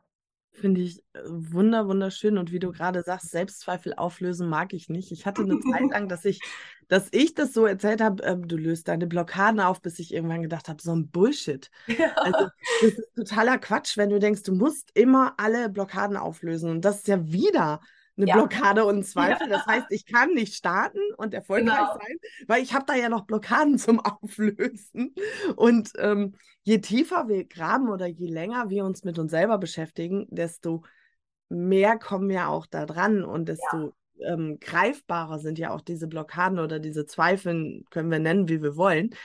Finde 0.54 0.82
ich 0.82 1.00
äh, 1.14 1.20
wunder, 1.26 1.88
wunderschön. 1.88 2.38
Und 2.38 2.52
wie 2.52 2.60
du 2.60 2.72
gerade 2.72 3.02
sagst, 3.02 3.32
Selbstzweifel 3.32 3.94
auflösen 3.96 4.48
mag 4.48 4.74
ich 4.74 4.88
nicht. 4.88 5.12
Ich 5.12 5.26
hatte 5.26 5.42
eine 5.42 5.60
Zeit 5.60 5.90
lang, 5.90 6.08
dass 6.08 6.26
ich, 6.26 6.40
dass 6.88 7.08
ich 7.12 7.34
das 7.34 7.54
so 7.54 7.66
erzählt 7.66 8.02
habe, 8.02 8.24
ähm, 8.24 8.48
du 8.48 8.56
löst 8.56 8.88
deine 8.88 9.08
Blockaden 9.08 9.60
auf, 9.60 9.82
bis 9.82 9.98
ich 9.98 10.14
irgendwann 10.14 10.44
gedacht 10.44 10.70
habe, 10.70 10.82
so 10.82 10.96
ein 10.96 11.10
Bullshit. 11.10 11.70
Ja. 11.98 12.14
Also 12.16 12.48
das 12.82 12.92
ist 12.92 13.16
totaler 13.16 13.58
Quatsch, 13.58 13.98
wenn 13.98 14.10
du 14.10 14.20
denkst, 14.20 14.44
du 14.44 14.54
musst 14.54 14.92
immer 14.94 15.34
alle 15.38 15.70
Blockaden 15.70 16.18
auflösen. 16.18 16.70
Und 16.70 16.86
das 16.86 16.98
ist 16.98 17.08
ja 17.08 17.32
wieder 17.32 17.82
eine 18.16 18.28
ja. 18.28 18.36
Blockade 18.36 18.86
und 18.86 19.04
Zweifel. 19.08 19.50
Ja. 19.50 19.58
Das 19.58 19.66
heißt, 19.66 19.88
ich 19.90 20.06
kann 20.06 20.34
nicht 20.34 20.56
starten 20.56 21.00
und 21.18 21.34
erfolgreich 21.34 21.78
genau. 21.78 21.94
sein, 21.94 22.18
weil 22.48 22.64
ich 22.64 22.74
habe 22.74 22.86
da 22.88 22.96
ja 22.96 23.10
noch 23.10 23.26
Blockaden 23.26 23.78
zum 23.78 24.00
Auflösen. 24.06 25.16
Und 25.56 25.92
ähm, 25.98 26.36
je 26.64 26.80
tiefer 26.80 27.28
wir 27.28 27.46
graben 27.46 27.90
oder 27.90 28.08
je 28.08 28.28
länger 28.28 28.70
wir 28.70 28.86
uns 28.86 29.04
mit 29.04 29.20
uns 29.20 29.32
selber 29.32 29.58
beschäftigen, 29.58 30.28
desto 30.30 30.84
mehr 31.50 31.98
kommen 31.98 32.30
wir 32.30 32.50
auch 32.50 32.66
da 32.66 32.86
dran 32.86 33.24
und 33.24 33.48
desto 33.48 33.94
ja. 34.16 34.34
ähm, 34.34 34.58
greifbarer 34.60 35.40
sind 35.40 35.60
ja 35.60 35.72
auch 35.72 35.82
diese 35.82 36.08
Blockaden 36.08 36.60
oder 36.60 36.80
diese 36.80 37.06
Zweifel, 37.06 37.84
können 37.90 38.12
wir 38.12 38.20
nennen, 38.20 38.50
wie 38.50 38.62
wir 38.62 38.76
wollen. 38.76 39.16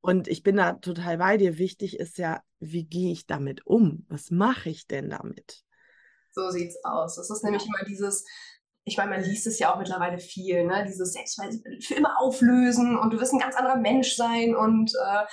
Und 0.00 0.28
ich 0.28 0.44
bin 0.44 0.56
da 0.56 0.74
total 0.74 1.18
bei 1.18 1.36
dir. 1.36 1.58
Wichtig 1.58 1.98
ist 1.98 2.16
ja, 2.18 2.40
wie 2.60 2.84
gehe 2.84 3.12
ich 3.12 3.26
damit 3.26 3.66
um? 3.66 4.06
Was 4.08 4.30
mache 4.30 4.70
ich 4.70 4.86
denn 4.86 5.10
damit? 5.10 5.64
So 6.30 6.50
sieht's 6.50 6.78
aus. 6.84 7.16
Das 7.16 7.28
ist 7.28 7.42
nämlich 7.42 7.66
immer 7.66 7.84
dieses, 7.88 8.24
ich 8.84 8.96
meine, 8.96 9.10
man 9.10 9.24
liest 9.24 9.48
es 9.48 9.58
ja 9.58 9.72
auch 9.72 9.78
mittlerweile 9.78 10.18
viel, 10.18 10.64
ne? 10.64 10.84
Dieses 10.86 11.12
Selbstweise 11.12 11.60
für 11.80 11.94
immer 11.94 12.20
auflösen 12.20 12.96
und 12.96 13.12
du 13.12 13.18
wirst 13.18 13.32
ein 13.32 13.40
ganz 13.40 13.56
anderer 13.56 13.78
Mensch 13.78 14.14
sein 14.14 14.54
und 14.54 14.92
äh, 14.94 15.24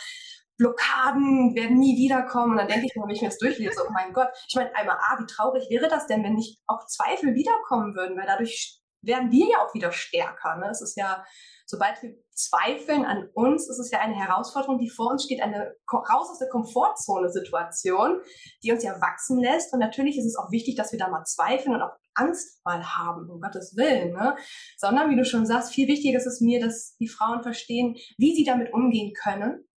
Blockaden 0.57 1.55
werden 1.55 1.79
nie 1.79 1.98
wiederkommen. 1.98 2.51
Und 2.51 2.57
dann 2.57 2.67
denke 2.67 2.86
ich 2.86 2.95
mir, 2.95 3.03
wenn 3.03 3.15
ich 3.15 3.22
mir 3.22 3.29
das 3.29 3.39
durchlese, 3.39 3.83
oh 3.88 3.91
mein 3.91 4.13
Gott, 4.13 4.29
ich 4.48 4.55
meine, 4.55 4.74
einmal, 4.75 4.98
ah, 5.00 5.17
wie 5.19 5.25
traurig 5.25 5.69
wäre 5.69 5.88
das 5.88 6.07
denn, 6.07 6.24
wenn 6.24 6.36
nicht 6.36 6.60
auch 6.67 6.86
Zweifel 6.86 7.33
wiederkommen 7.33 7.95
würden, 7.95 8.17
weil 8.17 8.27
dadurch 8.27 8.79
werden 9.01 9.31
wir 9.31 9.48
ja 9.50 9.57
auch 9.60 9.74
wieder 9.74 9.91
stärker. 9.91 10.55
Ne? 10.57 10.69
Es 10.69 10.81
ist 10.81 10.95
ja, 10.95 11.25
sobald 11.65 12.01
wir 12.01 12.15
zweifeln 12.33 13.05
an 13.05 13.29
uns, 13.33 13.69
ist 13.69 13.79
es 13.79 13.91
ja 13.91 14.00
eine 14.00 14.15
Herausforderung, 14.15 14.79
die 14.79 14.89
vor 14.89 15.12
uns 15.12 15.25
steht, 15.25 15.41
eine 15.41 15.75
raus 15.91 16.29
aus 16.31 16.39
der 16.39 16.50
Komfortzone-Situation, 16.50 18.22
die 18.63 18.72
uns 18.72 18.83
ja 18.83 19.00
wachsen 19.01 19.39
lässt. 19.39 19.74
Und 19.74 19.79
natürlich 19.79 20.17
ist 20.17 20.25
es 20.25 20.38
auch 20.38 20.51
wichtig, 20.51 20.75
dass 20.75 20.91
wir 20.91 21.00
da 21.00 21.10
mal 21.10 21.25
zweifeln 21.25 21.75
und 21.75 21.81
auch 21.81 21.93
Angst 22.15 22.63
mal 22.63 22.83
haben, 22.95 23.29
um 23.29 23.41
Gottes 23.41 23.75
Willen. 23.75 24.13
Ne? 24.13 24.36
Sondern, 24.77 25.10
wie 25.10 25.17
du 25.17 25.25
schon 25.25 25.45
sagst, 25.45 25.74
viel 25.74 25.88
wichtiger 25.88 26.17
ist 26.17 26.27
es 26.27 26.41
mir, 26.41 26.62
dass 26.62 26.95
die 26.98 27.07
Frauen 27.07 27.43
verstehen, 27.43 27.95
wie 28.17 28.36
sie 28.36 28.45
damit 28.45 28.74
umgehen 28.74 29.13
können 29.13 29.67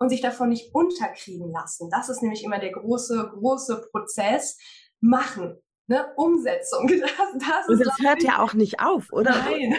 und 0.00 0.08
sich 0.08 0.22
davon 0.22 0.48
nicht 0.48 0.74
unterkriegen 0.74 1.52
lassen. 1.52 1.88
Das 1.90 2.08
ist 2.08 2.22
nämlich 2.22 2.42
immer 2.42 2.58
der 2.58 2.72
große, 2.72 3.32
große 3.34 3.88
Prozess. 3.92 4.58
Machen, 5.02 5.56
ne? 5.86 6.12
Umsetzung. 6.16 6.88
Das, 7.00 7.08
das 7.38 7.68
und 7.68 7.86
das 7.86 7.98
hört 8.00 8.22
ja 8.22 8.42
auch 8.42 8.54
nicht 8.54 8.80
auf, 8.80 9.12
oder? 9.12 9.30
Nein. 9.30 9.76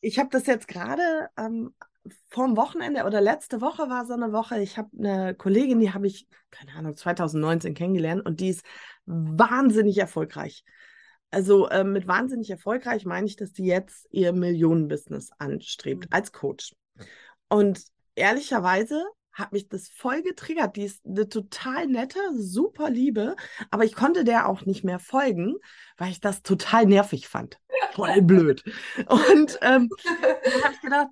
ich 0.00 0.18
habe 0.18 0.30
das 0.30 0.46
jetzt 0.46 0.68
gerade 0.68 1.28
ähm, 1.38 1.74
vorm 2.28 2.56
Wochenende 2.56 3.04
oder 3.04 3.20
letzte 3.20 3.60
Woche 3.60 3.88
war 3.88 4.06
so 4.06 4.14
eine 4.14 4.32
Woche. 4.32 4.60
Ich 4.60 4.78
habe 4.78 4.88
eine 4.98 5.34
Kollegin, 5.34 5.80
die 5.80 5.92
habe 5.92 6.06
ich, 6.06 6.26
keine 6.50 6.72
Ahnung, 6.72 6.96
2019 6.96 7.74
kennengelernt 7.74 8.24
und 8.24 8.40
die 8.40 8.48
ist 8.48 8.64
wahnsinnig 9.06 9.98
erfolgreich. 9.98 10.64
Also 11.30 11.68
äh, 11.68 11.84
mit 11.84 12.08
wahnsinnig 12.08 12.50
erfolgreich 12.50 13.04
meine 13.04 13.26
ich, 13.26 13.36
dass 13.36 13.52
die 13.52 13.66
jetzt 13.66 14.08
ihr 14.10 14.32
Millionenbusiness 14.32 15.30
anstrebt 15.38 16.04
mhm. 16.04 16.08
als 16.10 16.32
Coach. 16.32 16.74
Und 17.48 17.84
ehrlicherweise 18.14 19.04
hat 19.32 19.52
mich 19.52 19.68
das 19.68 19.88
voll 19.88 20.22
getriggert. 20.22 20.76
Die 20.76 20.84
ist 20.84 21.04
eine 21.06 21.28
total 21.28 21.86
nette, 21.86 22.18
super 22.34 22.90
Liebe, 22.90 23.36
aber 23.70 23.84
ich 23.84 23.94
konnte 23.94 24.24
der 24.24 24.48
auch 24.48 24.66
nicht 24.66 24.84
mehr 24.84 24.98
folgen, 24.98 25.56
weil 25.96 26.10
ich 26.10 26.20
das 26.20 26.42
total 26.42 26.86
nervig 26.86 27.28
fand. 27.28 27.58
Voll 27.92 28.22
blöd. 28.22 28.62
Und 29.06 29.58
ähm, 29.62 29.88
dann 30.20 30.64
habe 30.64 30.74
ich 30.74 30.80
gedacht, 30.80 31.08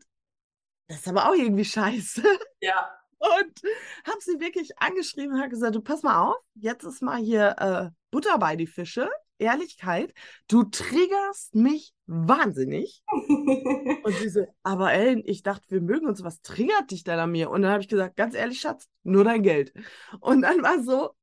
das 0.88 0.98
ist 0.98 1.08
aber 1.08 1.28
auch 1.28 1.34
irgendwie 1.34 1.64
scheiße. 1.64 2.22
Ja. 2.60 2.90
Und 3.18 3.62
habe 4.06 4.18
sie 4.20 4.38
wirklich 4.40 4.78
angeschrieben 4.78 5.34
und 5.34 5.40
habe 5.40 5.50
gesagt, 5.50 5.74
du 5.74 5.80
pass 5.80 6.02
mal 6.02 6.28
auf, 6.28 6.36
jetzt 6.54 6.84
ist 6.84 7.02
mal 7.02 7.18
hier 7.18 7.56
äh, 7.58 7.90
Butter 8.10 8.38
bei 8.38 8.54
die 8.54 8.66
Fische. 8.66 9.10
Ehrlichkeit, 9.38 10.12
du 10.48 10.64
triggerst 10.64 11.54
mich 11.54 11.94
wahnsinnig. 12.06 13.02
und 13.10 14.14
sie 14.20 14.28
so, 14.28 14.46
aber 14.62 14.92
Ellen, 14.92 15.22
ich 15.24 15.42
dachte, 15.42 15.70
wir 15.70 15.80
mögen 15.80 16.06
uns, 16.06 16.22
was 16.22 16.42
triggert 16.42 16.90
dich 16.90 17.04
denn 17.04 17.18
an 17.18 17.30
mir? 17.30 17.50
Und 17.50 17.62
dann 17.62 17.72
habe 17.72 17.82
ich 17.82 17.88
gesagt, 17.88 18.16
ganz 18.16 18.34
ehrlich, 18.34 18.60
Schatz, 18.60 18.88
nur 19.02 19.24
dein 19.24 19.42
Geld. 19.42 19.72
Und 20.20 20.42
dann 20.42 20.62
war 20.62 20.82
so, 20.82 21.14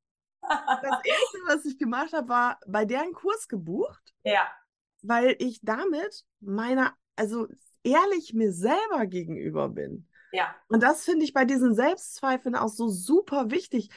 das 0.42 0.50
Erste, 1.04 1.38
was 1.48 1.66
ich 1.66 1.78
gemacht 1.78 2.14
habe, 2.14 2.30
war 2.30 2.60
bei 2.68 2.86
deren 2.86 3.14
Kurs 3.14 3.48
gebucht. 3.48 4.14
Ja. 4.24 4.48
Weil 5.02 5.36
ich 5.40 5.60
damit 5.62 6.24
meiner, 6.40 6.94
also 7.16 7.48
ehrlich 7.84 8.34
mir 8.34 8.52
selber 8.52 9.06
gegenüber 9.06 9.70
bin. 9.70 10.08
Ja. 10.32 10.54
Und 10.68 10.84
das 10.84 11.06
finde 11.06 11.24
ich 11.24 11.34
bei 11.34 11.46
diesen 11.46 11.76
Selbstzweifeln 11.76 12.56
auch 12.56 12.70
so 12.70 12.90
super 12.90 13.52
wichtig. 13.52 13.90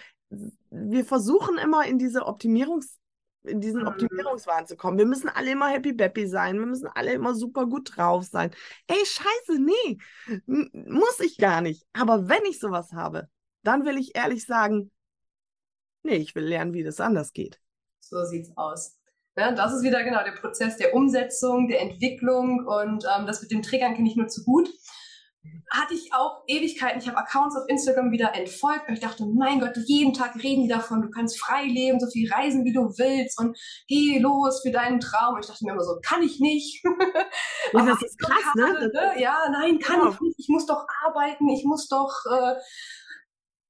Wir 0.71 1.05
versuchen 1.05 1.59
immer 1.59 1.87
in 1.87 1.99
diese 1.99 2.27
Optimierungs- 2.27 2.99
in 3.49 3.61
diesen 3.61 3.83
mhm. 3.83 3.89
Optimierungswahn 3.89 4.67
zu 4.67 4.77
kommen. 4.77 4.99
Wir 4.99 5.07
müssen 5.07 5.29
alle 5.29 5.51
immer 5.53 5.69
happy 5.69 5.93
bappy 5.93 6.27
sein. 6.27 6.59
Wir 6.59 6.67
müssen 6.67 6.89
alle 6.95 7.13
immer 7.13 7.35
super 7.35 7.67
gut 7.67 7.97
drauf 7.97 8.25
sein. 8.25 8.51
Ey, 8.87 9.05
scheiße, 9.05 9.61
nee, 9.61 9.99
muss 10.47 11.21
ich 11.21 11.39
gar 11.39 11.61
nicht. 11.61 11.87
Aber 11.93 12.29
wenn 12.29 12.45
ich 12.45 12.61
sowas 12.61 12.93
habe, 12.93 13.29
dann 13.63 13.85
will 13.85 13.99
ich 13.99 14.17
ehrlich 14.17 14.45
sagen, 14.45 14.91
nee, 16.03 16.17
ich 16.17 16.35
will 16.35 16.45
lernen, 16.45 16.73
wie 16.73 16.85
das 16.85 17.01
anders 17.01 17.33
geht. 17.33 17.61
So 18.01 18.25
sieht's 18.25 18.57
aus. 18.57 18.97
Ja, 19.37 19.53
das 19.53 19.73
ist 19.73 19.83
wieder 19.83 20.03
genau 20.03 20.25
der 20.25 20.33
Prozess 20.33 20.77
der 20.77 20.95
Umsetzung, 20.95 21.69
der 21.69 21.81
Entwicklung 21.81 22.67
und 22.67 23.05
ähm, 23.05 23.27
das 23.27 23.41
mit 23.41 23.53
dem 23.53 23.63
Triggern 23.63 23.95
kenne 23.95 24.09
ich 24.09 24.17
nur 24.17 24.29
zu 24.29 24.45
gut 24.45 24.69
hatte 25.71 25.95
ich 25.95 26.13
auch 26.13 26.43
Ewigkeiten. 26.47 27.01
Ich 27.01 27.09
habe 27.09 27.19
Accounts 27.19 27.57
auf 27.57 27.69
Instagram 27.69 28.11
wieder 28.11 28.35
entfolgt, 28.35 28.87
weil 28.87 28.95
ich 28.95 29.01
dachte, 29.01 29.27
mein 29.27 29.61
Gott, 29.61 29.73
jeden 29.87 30.15
Tag 30.15 30.35
reden 30.37 30.63
die 30.63 30.69
davon, 30.69 31.03
du 31.03 31.11
kannst 31.11 31.39
frei 31.39 31.65
leben, 31.65 32.01
so 32.01 32.07
viel 32.07 32.31
reisen, 32.33 32.65
wie 32.65 32.73
du 32.73 32.83
willst 32.97 33.39
und 33.39 33.57
geh 33.87 34.19
los 34.19 34.61
für 34.63 34.71
deinen 34.71 35.01
Traum. 35.01 35.35
Und 35.35 35.45
ich 35.45 35.51
dachte 35.51 35.65
mir 35.65 35.73
immer 35.73 35.85
so, 35.85 35.99
kann 36.03 36.23
ich 36.23 36.41
nicht. 36.41 36.85
Ja, 37.75 37.85
das 37.85 38.03
ist 38.03 38.19
krass, 38.19 38.55
ne? 38.57 38.91
ne? 38.95 39.21
Ja, 39.21 39.37
nein, 39.51 39.79
kann 39.79 40.01
ja. 40.01 40.09
ich 40.09 40.21
nicht. 40.21 40.39
Ich 40.39 40.49
muss 40.49 40.65
doch 40.65 40.87
arbeiten, 41.05 41.49
ich 41.49 41.65
muss 41.65 41.87
doch 41.87 42.11
äh, 42.31 42.55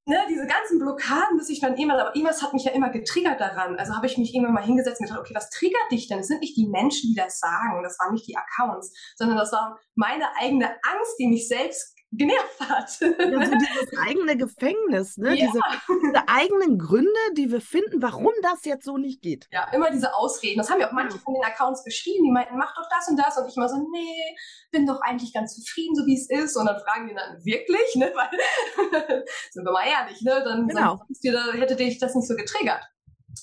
ne, 0.08 0.18
diese 0.28 0.46
ganzen 0.46 0.78
Blockaden, 0.78 1.36
bis 1.36 1.50
ich 1.50 1.60
dann 1.60 1.76
irgendwann, 1.76 2.00
aber 2.00 2.16
irgendwas 2.16 2.42
hat 2.42 2.54
mich 2.54 2.64
ja 2.64 2.72
immer 2.72 2.88
getriggert 2.88 3.40
daran. 3.40 3.76
Also 3.76 3.94
habe 3.94 4.06
ich 4.06 4.16
mich 4.16 4.34
irgendwann 4.34 4.54
mal 4.54 4.64
hingesetzt 4.64 5.00
und 5.00 5.06
gedacht, 5.06 5.20
okay, 5.20 5.34
was 5.34 5.50
triggert 5.50 5.92
dich 5.92 6.08
denn? 6.08 6.20
Es 6.20 6.28
sind 6.28 6.40
nicht 6.40 6.56
die 6.56 6.66
Menschen, 6.66 7.10
die 7.10 7.14
das 7.14 7.38
sagen, 7.38 7.82
das 7.82 7.98
waren 7.98 8.14
nicht 8.14 8.26
die 8.26 8.36
Accounts, 8.36 8.92
sondern 9.16 9.36
das 9.36 9.52
war 9.52 9.78
meine 9.94 10.24
eigene 10.40 10.66
Angst, 10.66 11.16
die 11.18 11.28
mich 11.28 11.46
selbst 11.46 11.94
genervt 12.10 12.60
hat. 12.60 13.00
Ja, 13.00 13.46
so 13.46 13.54
dieses 13.58 13.98
eigene 13.98 14.36
Gefängnis, 14.36 15.18
ne? 15.18 15.34
Ja. 15.34 15.46
Diese, 15.46 15.60
diese, 15.88 16.28
eigenen 16.28 16.78
Gründe, 16.78 17.10
die 17.36 17.50
wir 17.50 17.60
finden, 17.60 18.00
warum 18.00 18.32
das 18.42 18.64
jetzt 18.64 18.84
so 18.84 18.96
nicht 18.96 19.20
geht. 19.20 19.46
Ja, 19.50 19.70
immer 19.72 19.90
diese 19.90 20.14
Ausreden. 20.14 20.58
Das 20.58 20.70
haben 20.70 20.80
ja 20.80 20.88
auch 20.88 20.92
manche 20.92 21.18
von 21.18 21.34
den 21.34 21.44
Accounts 21.44 21.84
geschrieben, 21.84 22.24
die 22.24 22.30
meinten, 22.30 22.56
mach 22.56 22.74
doch 22.74 22.88
das 22.90 23.08
und 23.08 23.18
das. 23.18 23.36
Und 23.36 23.48
ich 23.48 23.56
immer 23.56 23.68
so, 23.68 23.76
nee, 23.92 24.36
bin 24.70 24.86
doch 24.86 25.00
eigentlich 25.02 25.34
ganz 25.34 25.54
zufrieden, 25.54 25.94
so 25.94 26.06
wie 26.06 26.14
es 26.14 26.30
ist. 26.30 26.56
Und 26.56 26.66
dann 26.66 26.80
fragen 26.80 27.08
die 27.08 27.14
dann, 27.14 27.44
wirklich? 27.44 27.78
Ne? 27.98 28.12
Weil, 28.14 28.28
sind 29.50 29.64
wir 29.64 29.72
mal 29.72 29.84
ehrlich, 29.84 30.20
ne? 30.22 30.42
Dann 30.44 30.68
genau. 30.68 30.98
sagst 30.98 31.24
du, 31.24 31.32
da 31.32 31.52
hätte 31.52 31.74
dich 31.74 31.98
das 31.98 32.14
nicht 32.14 32.28
so 32.28 32.36
getriggert. 32.36 32.82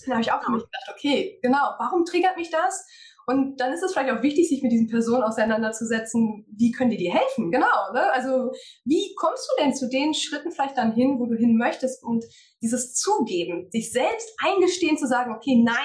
Dann 0.06 0.14
habe 0.14 0.22
ich 0.22 0.32
auch 0.32 0.42
für 0.44 0.52
mich 0.52 0.64
gedacht, 0.64 0.90
okay, 0.92 1.40
genau, 1.42 1.76
warum 1.78 2.06
triggert 2.06 2.38
mich 2.38 2.50
das? 2.50 2.88
Und 3.28 3.60
dann 3.60 3.74
ist 3.74 3.84
es 3.84 3.94
vielleicht 3.94 4.12
auch 4.12 4.22
wichtig, 4.22 4.50
sich 4.50 4.62
mit 4.62 4.72
diesen 4.72 4.88
Personen 4.88 5.24
auseinanderzusetzen. 5.24 6.46
Wie 6.56 6.72
können 6.72 6.92
die 6.92 6.98
dir 6.98 7.14
helfen? 7.14 7.52
Genau. 7.52 7.92
Ne? 7.94 8.12
Also 8.14 8.52
wie 8.86 9.16
kommst 9.16 9.50
du 9.50 9.64
denn 9.64 9.74
zu 9.74 9.90
den 9.90 10.14
Schritten 10.14 10.52
vielleicht 10.52 10.78
dann 10.78 10.94
hin, 10.94 11.18
wo 11.20 11.26
du 11.26 11.36
hin 11.36 11.58
möchtest 11.58 12.04
und 12.04 12.24
dieses 12.62 12.94
Zugeben, 12.94 13.70
sich 13.72 13.92
selbst 13.92 14.36
eingestehen 14.44 14.98
zu 14.98 15.08
sagen, 15.08 15.34
okay, 15.36 15.62
nein, 15.64 15.76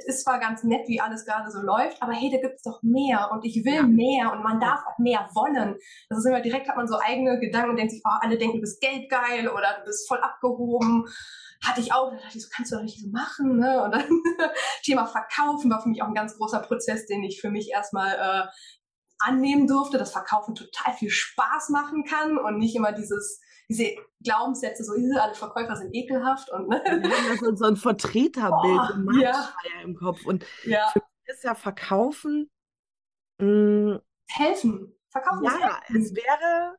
es 0.00 0.06
ist 0.06 0.24
zwar 0.24 0.38
ganz 0.38 0.64
nett, 0.64 0.86
wie 0.86 1.00
alles 1.00 1.24
gerade 1.24 1.50
so 1.50 1.60
läuft, 1.60 2.02
aber 2.02 2.12
hey, 2.12 2.30
da 2.30 2.38
gibt 2.38 2.56
es 2.56 2.62
doch 2.62 2.82
mehr 2.82 3.30
und 3.32 3.44
ich 3.44 3.64
will 3.64 3.74
ja. 3.74 3.82
mehr 3.82 4.32
und 4.32 4.42
man 4.42 4.60
darf 4.60 4.80
auch 4.86 4.98
mehr 4.98 5.28
wollen. 5.34 5.76
Das 6.08 6.18
ist 6.18 6.26
immer 6.26 6.40
direkt, 6.40 6.68
hat 6.68 6.76
man 6.76 6.88
so 6.88 6.96
eigene 6.98 7.38
Gedanken 7.38 7.70
und 7.70 7.76
denkt 7.76 7.92
sich, 7.92 8.02
oh, 8.04 8.18
alle 8.20 8.36
denken, 8.36 8.56
du 8.56 8.60
bist 8.60 8.80
geldgeil 8.80 9.48
oder 9.48 9.78
du 9.78 9.84
bist 9.86 10.08
voll 10.08 10.18
abgehoben 10.18 11.04
hatte 11.64 11.80
ich 11.80 11.92
auch, 11.92 12.10
da 12.10 12.16
dachte 12.16 12.38
ich 12.38 12.44
so, 12.44 12.48
kannst 12.54 12.72
du 12.72 12.76
doch 12.76 12.82
nicht 12.82 13.00
so 13.00 13.08
machen, 13.10 13.58
ne? 13.58 13.82
Und 13.82 13.92
dann 13.92 14.08
Thema 14.84 15.06
Verkaufen 15.06 15.70
war 15.70 15.82
für 15.82 15.88
mich 15.88 16.02
auch 16.02 16.08
ein 16.08 16.14
ganz 16.14 16.36
großer 16.36 16.60
Prozess, 16.60 17.06
den 17.06 17.24
ich 17.24 17.40
für 17.40 17.50
mich 17.50 17.70
erstmal 17.70 18.14
äh, 18.14 18.46
annehmen 19.18 19.66
durfte, 19.66 19.98
dass 19.98 20.12
Verkaufen 20.12 20.54
total 20.54 20.94
viel 20.94 21.10
Spaß 21.10 21.70
machen 21.70 22.04
kann 22.04 22.38
und 22.38 22.58
nicht 22.58 22.76
immer 22.76 22.92
dieses 22.92 23.40
diese 23.70 23.96
Glaubenssätze, 24.22 24.82
so 24.82 24.92
alle 25.20 25.34
Verkäufer 25.34 25.76
sind 25.76 25.94
ekelhaft 25.94 26.50
und 26.50 26.68
ne? 26.68 26.82
Ja, 26.86 27.56
so 27.56 27.66
ein 27.66 27.76
Vertreterbild 27.76 28.80
oh, 29.06 29.20
ja. 29.20 29.50
im 29.82 29.94
Kopf. 29.94 30.24
Und 30.24 30.44
ja. 30.64 30.88
für 30.92 31.00
mich 31.00 31.36
ist 31.36 31.44
ja 31.44 31.54
Verkaufen 31.54 32.50
mh, 33.38 33.46
mm, 33.46 34.00
helfen. 34.30 34.94
Verkaufen 35.10 35.44
ja, 35.44 35.80
helfen. 35.82 36.02
es 36.02 36.14
wäre 36.14 36.76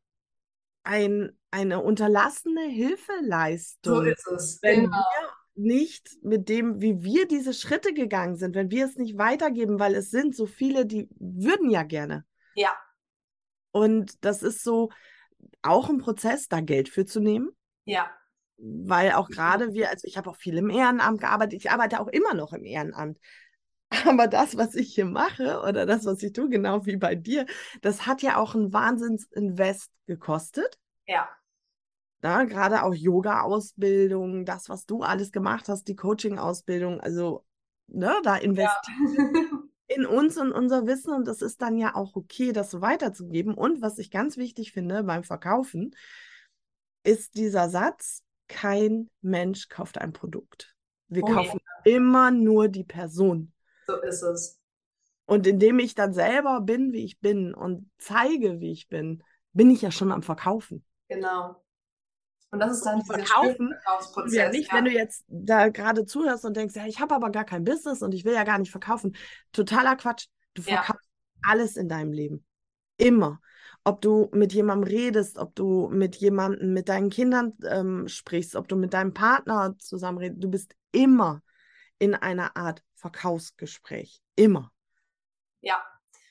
ein, 0.90 1.38
eine 1.52 1.84
unterlassene 1.84 2.64
Hilfeleistung. 2.64 3.96
So 3.96 4.02
ist 4.02 4.28
es. 4.28 4.60
Wenn 4.64 4.86
genau. 4.86 4.98
wir 4.98 5.30
nicht 5.54 6.18
mit 6.24 6.50
dem, 6.50 6.82
wie 6.82 7.04
wir 7.04 7.28
diese 7.28 7.54
Schritte 7.54 7.94
gegangen 7.94 8.38
sind, 8.38 8.56
wenn 8.56 8.72
wir 8.72 8.86
es 8.86 8.96
nicht 8.96 9.18
weitergeben, 9.18 9.80
weil 9.80 9.94
es 9.94 10.10
sind 10.10 10.36
so 10.36 10.48
viele, 10.48 10.88
die 10.88 11.08
würden 11.20 11.70
ja 11.70 11.84
gerne. 11.84 12.26
Ja. 12.56 12.76
Und 13.72 14.26
das 14.26 14.42
ist 14.42 14.64
so 14.64 14.90
auch 15.62 15.90
ein 15.90 16.00
Prozess, 16.00 16.48
da 16.48 16.60
Geld 16.60 16.90
für 16.90 17.06
zu 17.06 17.20
nehmen. 17.20 17.52
Ja. 17.86 18.10
Weil 18.58 19.12
auch 19.12 19.30
gerade 19.30 19.74
wir, 19.74 19.90
also 19.90 20.08
ich 20.08 20.18
habe 20.18 20.30
auch 20.30 20.38
viel 20.38 20.58
im 20.58 20.72
Ehrenamt 20.72 21.22
gearbeitet, 21.22 21.54
ich 21.54 21.70
arbeite 21.70 22.00
auch 22.00 22.08
immer 22.08 22.34
noch 22.34 22.52
im 22.52 22.66
Ehrenamt. 22.66 23.20
Aber 24.06 24.28
das, 24.28 24.56
was 24.56 24.76
ich 24.76 24.94
hier 24.94 25.06
mache 25.06 25.62
oder 25.68 25.86
das, 25.86 26.06
was 26.06 26.22
ich 26.22 26.34
tue, 26.34 26.50
genau 26.50 26.86
wie 26.86 26.98
bei 26.98 27.16
dir, 27.16 27.46
das 27.82 28.06
hat 28.06 28.22
ja 28.22 28.38
auch 28.38 28.56
einen 28.56 28.72
Wahnsinnsinvest 28.72 29.92
gekostet. 30.06 30.78
Ja. 31.08 31.28
Da 32.22 32.44
gerade 32.44 32.84
auch 32.84 32.94
Yoga-Ausbildung, 32.94 34.46
das, 34.46 34.70
was 34.70 34.86
du 34.86 35.02
alles 35.02 35.32
gemacht 35.32 35.70
hast, 35.70 35.88
die 35.88 35.96
Coaching-Ausbildung, 35.96 37.00
also 37.00 37.46
ne, 37.88 38.14
da 38.24 38.36
investieren 38.36 39.34
ja. 39.88 39.96
in 39.96 40.06
uns 40.06 40.38
und 40.38 40.52
unser 40.52 40.86
Wissen 40.86 41.14
und 41.14 41.28
das 41.28 41.42
ist 41.42 41.62
dann 41.62 41.78
ja 41.78 41.96
auch 41.96 42.16
okay, 42.16 42.52
das 42.52 42.72
so 42.72 42.82
weiterzugeben. 42.82 43.54
Und 43.54 43.82
was 43.82 43.98
ich 43.98 44.12
ganz 44.12 44.38
wichtig 44.38 44.74
finde 44.74 45.04
beim 45.04 45.24
Verkaufen, 45.24 45.96
ist 47.04 47.36
dieser 47.36 47.70
Satz, 47.70 48.24
kein 48.48 49.10
Mensch 49.22 49.70
kauft 49.70 49.98
ein 49.98 50.12
Produkt. 50.12 50.76
Wir 51.08 51.24
Oh 51.24 51.30
ja. 51.30 51.34
kaufen 51.36 51.60
immer 51.86 52.32
nur 52.32 52.68
die 52.68 52.84
Person. 52.84 53.54
So 53.90 53.96
ist 54.02 54.22
es. 54.22 54.60
Und 55.26 55.48
indem 55.48 55.80
ich 55.80 55.96
dann 55.96 56.14
selber 56.14 56.62
bin, 56.62 56.94
wie 56.94 57.04
ich 57.04 57.20
bin 57.20 57.56
und 57.56 57.90
zeige, 57.98 58.60
wie 58.60 58.72
ich 58.72 58.88
bin, 58.88 59.24
bin 59.52 59.72
ich 59.72 59.82
ja 59.82 59.90
schon 59.90 60.12
am 60.12 60.22
Verkaufen. 60.22 60.86
Genau. 61.08 61.64
Und 62.52 62.60
das 62.60 62.78
ist 62.78 62.86
dann 62.86 63.00
dieser 63.00 63.16
verkaufen 63.16 63.74
Verkaufsprozess. 63.74 64.34
Ja, 64.34 64.50
nicht, 64.50 64.72
ja. 64.72 64.78
wenn 64.78 64.86
du 64.86 64.92
jetzt 64.92 65.24
da 65.28 65.70
gerade 65.70 66.06
zuhörst 66.06 66.46
und 66.46 66.56
denkst, 66.56 66.76
ja, 66.76 66.86
ich 66.86 67.00
habe 67.00 67.16
aber 67.16 67.32
gar 67.32 67.46
kein 67.46 67.64
Business 67.64 68.04
und 68.04 68.14
ich 68.14 68.26
will 68.26 68.34
ja 68.34 68.44
gar 68.44 68.60
nicht 68.60 68.72
verkaufen. 68.72 69.16
Totaler 69.54 69.96
Quatsch. 69.96 70.28
Du 70.54 70.62
Ja. 70.62 70.84
verkaufst 70.84 71.10
alles 71.42 71.78
in 71.78 71.90
deinem 71.90 72.12
Leben. 72.12 72.46
Immer. 72.98 73.40
Ob 73.84 74.02
du 74.02 74.30
mit 74.34 74.54
jemandem 74.54 74.88
redest, 74.88 75.40
ob 75.40 75.56
du 75.56 75.90
mit 75.90 76.16
jemandem, 76.18 76.74
mit 76.74 76.90
deinen 76.90 77.10
Kindern 77.10 77.54
ähm, 77.66 78.08
sprichst, 78.08 78.56
ob 78.56 78.68
du 78.68 78.76
mit 78.76 78.94
deinem 78.94 79.14
Partner 79.14 79.76
zusammen 79.80 80.20
redest, 80.20 80.44
du 80.44 80.50
bist 80.50 80.76
immer 80.92 81.42
in 81.98 82.14
einer 82.14 82.56
Art 82.56 82.84
Verkaufsgespräch. 83.00 84.22
Immer. 84.36 84.74
Ja, 85.62 85.82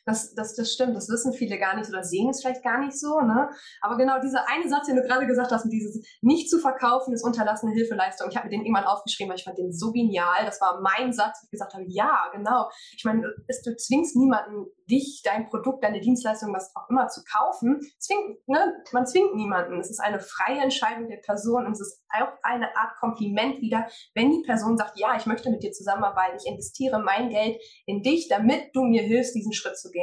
das, 0.08 0.34
das, 0.34 0.56
das 0.56 0.72
stimmt. 0.72 0.96
Das 0.96 1.08
wissen 1.08 1.32
viele 1.32 1.58
gar 1.58 1.76
nicht 1.76 1.88
oder 1.88 2.02
sehen 2.02 2.30
es 2.30 2.40
vielleicht 2.40 2.64
gar 2.64 2.78
nicht 2.78 2.98
so. 2.98 3.20
Ne? 3.20 3.50
Aber 3.82 3.96
genau 3.96 4.18
dieser 4.20 4.48
eine 4.48 4.68
Satz, 4.68 4.86
den 4.86 4.96
du 4.96 5.02
gerade 5.02 5.26
gesagt 5.26 5.52
hast, 5.52 5.68
dieses 5.70 6.02
nicht 6.22 6.48
zu 6.48 6.58
verkaufen 6.58 7.12
ist 7.12 7.24
unterlassene 7.24 7.72
Hilfeleistung. 7.72 8.28
Ich 8.30 8.36
habe 8.36 8.46
mir 8.46 8.56
den 8.56 8.64
irgendwann 8.64 8.84
aufgeschrieben, 8.84 9.30
weil 9.30 9.38
ich 9.38 9.44
fand 9.44 9.58
den 9.58 9.72
so 9.72 9.92
genial. 9.92 10.44
Das 10.46 10.60
war 10.60 10.80
mein 10.80 11.12
Satz, 11.12 11.38
wo 11.40 11.44
ich 11.44 11.50
gesagt 11.50 11.74
habe, 11.74 11.84
ja, 11.88 12.30
genau. 12.32 12.70
Ich 12.96 13.04
meine, 13.04 13.22
du 13.22 13.76
zwingst 13.76 14.16
niemanden, 14.16 14.66
dich, 14.90 15.20
dein 15.24 15.48
Produkt, 15.48 15.84
deine 15.84 16.00
Dienstleistung, 16.00 16.54
was 16.54 16.74
auch 16.74 16.88
immer 16.88 17.08
zu 17.08 17.20
kaufen. 17.24 17.80
Zwingt, 17.98 18.48
ne? 18.48 18.74
Man 18.92 19.06
zwingt 19.06 19.34
niemanden. 19.34 19.78
Es 19.78 19.90
ist 19.90 20.00
eine 20.00 20.20
freie 20.20 20.62
Entscheidung 20.62 21.08
der 21.08 21.18
Person 21.18 21.66
und 21.66 21.72
es 21.72 21.80
ist 21.80 22.02
auch 22.10 22.32
eine 22.42 22.74
Art 22.76 22.96
Kompliment 22.98 23.60
wieder, 23.60 23.86
wenn 24.14 24.30
die 24.30 24.42
Person 24.46 24.76
sagt, 24.78 24.98
ja, 24.98 25.16
ich 25.16 25.26
möchte 25.26 25.50
mit 25.50 25.62
dir 25.62 25.72
zusammenarbeiten, 25.72 26.38
ich 26.42 26.50
investiere 26.50 27.00
mein 27.00 27.28
Geld 27.28 27.60
in 27.86 28.02
dich, 28.02 28.28
damit 28.28 28.74
du 28.74 28.82
mir 28.82 29.02
hilfst, 29.02 29.34
diesen 29.34 29.52
Schritt 29.52 29.78
zu 29.78 29.90
gehen. 29.90 29.97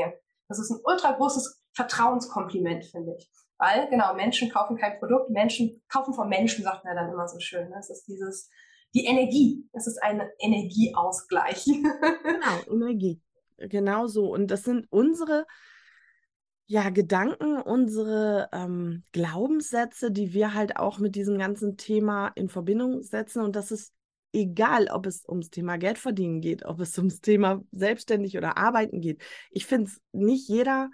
Das 0.47 0.59
ist 0.59 0.71
ein 0.71 0.79
ultra 0.83 1.11
großes 1.13 1.61
Vertrauenskompliment, 1.73 2.85
finde 2.85 3.15
ich. 3.17 3.29
Weil, 3.57 3.89
genau, 3.89 4.13
Menschen 4.13 4.49
kaufen 4.49 4.77
kein 4.77 4.99
Produkt, 4.99 5.29
Menschen 5.29 5.81
kaufen 5.87 6.13
von 6.13 6.27
Menschen, 6.27 6.63
sagt 6.63 6.83
man 6.83 6.95
ja 6.95 7.01
dann 7.01 7.11
immer 7.11 7.27
so 7.27 7.39
schön. 7.39 7.69
Ne? 7.69 7.77
Es 7.79 7.89
ist 7.89 8.05
dieses, 8.05 8.49
die 8.93 9.05
Energie. 9.05 9.67
Es 9.73 9.87
ist 9.87 10.01
ein 10.01 10.21
Energieausgleich. 10.39 11.65
Genau, 12.23 12.75
Energie. 12.83 13.21
Genau 13.57 14.07
so. 14.07 14.31
Und 14.31 14.47
das 14.47 14.63
sind 14.63 14.87
unsere 14.89 15.45
ja, 16.67 16.89
Gedanken, 16.89 17.61
unsere 17.61 18.49
ähm, 18.51 19.03
Glaubenssätze, 19.11 20.11
die 20.11 20.33
wir 20.33 20.53
halt 20.53 20.77
auch 20.77 20.97
mit 20.97 21.15
diesem 21.15 21.37
ganzen 21.37 21.77
Thema 21.77 22.29
in 22.29 22.49
Verbindung 22.49 23.03
setzen. 23.03 23.43
Und 23.43 23.55
das 23.55 23.71
ist 23.71 23.93
egal, 24.35 24.87
ob 24.91 25.05
es 25.05 25.27
ums 25.27 25.49
Thema 25.49 25.77
Geld 25.77 25.97
verdienen 25.97 26.41
geht, 26.41 26.65
ob 26.65 26.79
es 26.79 26.97
ums 26.97 27.21
Thema 27.21 27.61
selbstständig 27.71 28.37
oder 28.37 28.57
arbeiten 28.57 29.01
geht. 29.01 29.23
Ich 29.51 29.65
finde 29.65 29.85
es 29.89 30.01
nicht 30.11 30.47
jeder, 30.49 30.89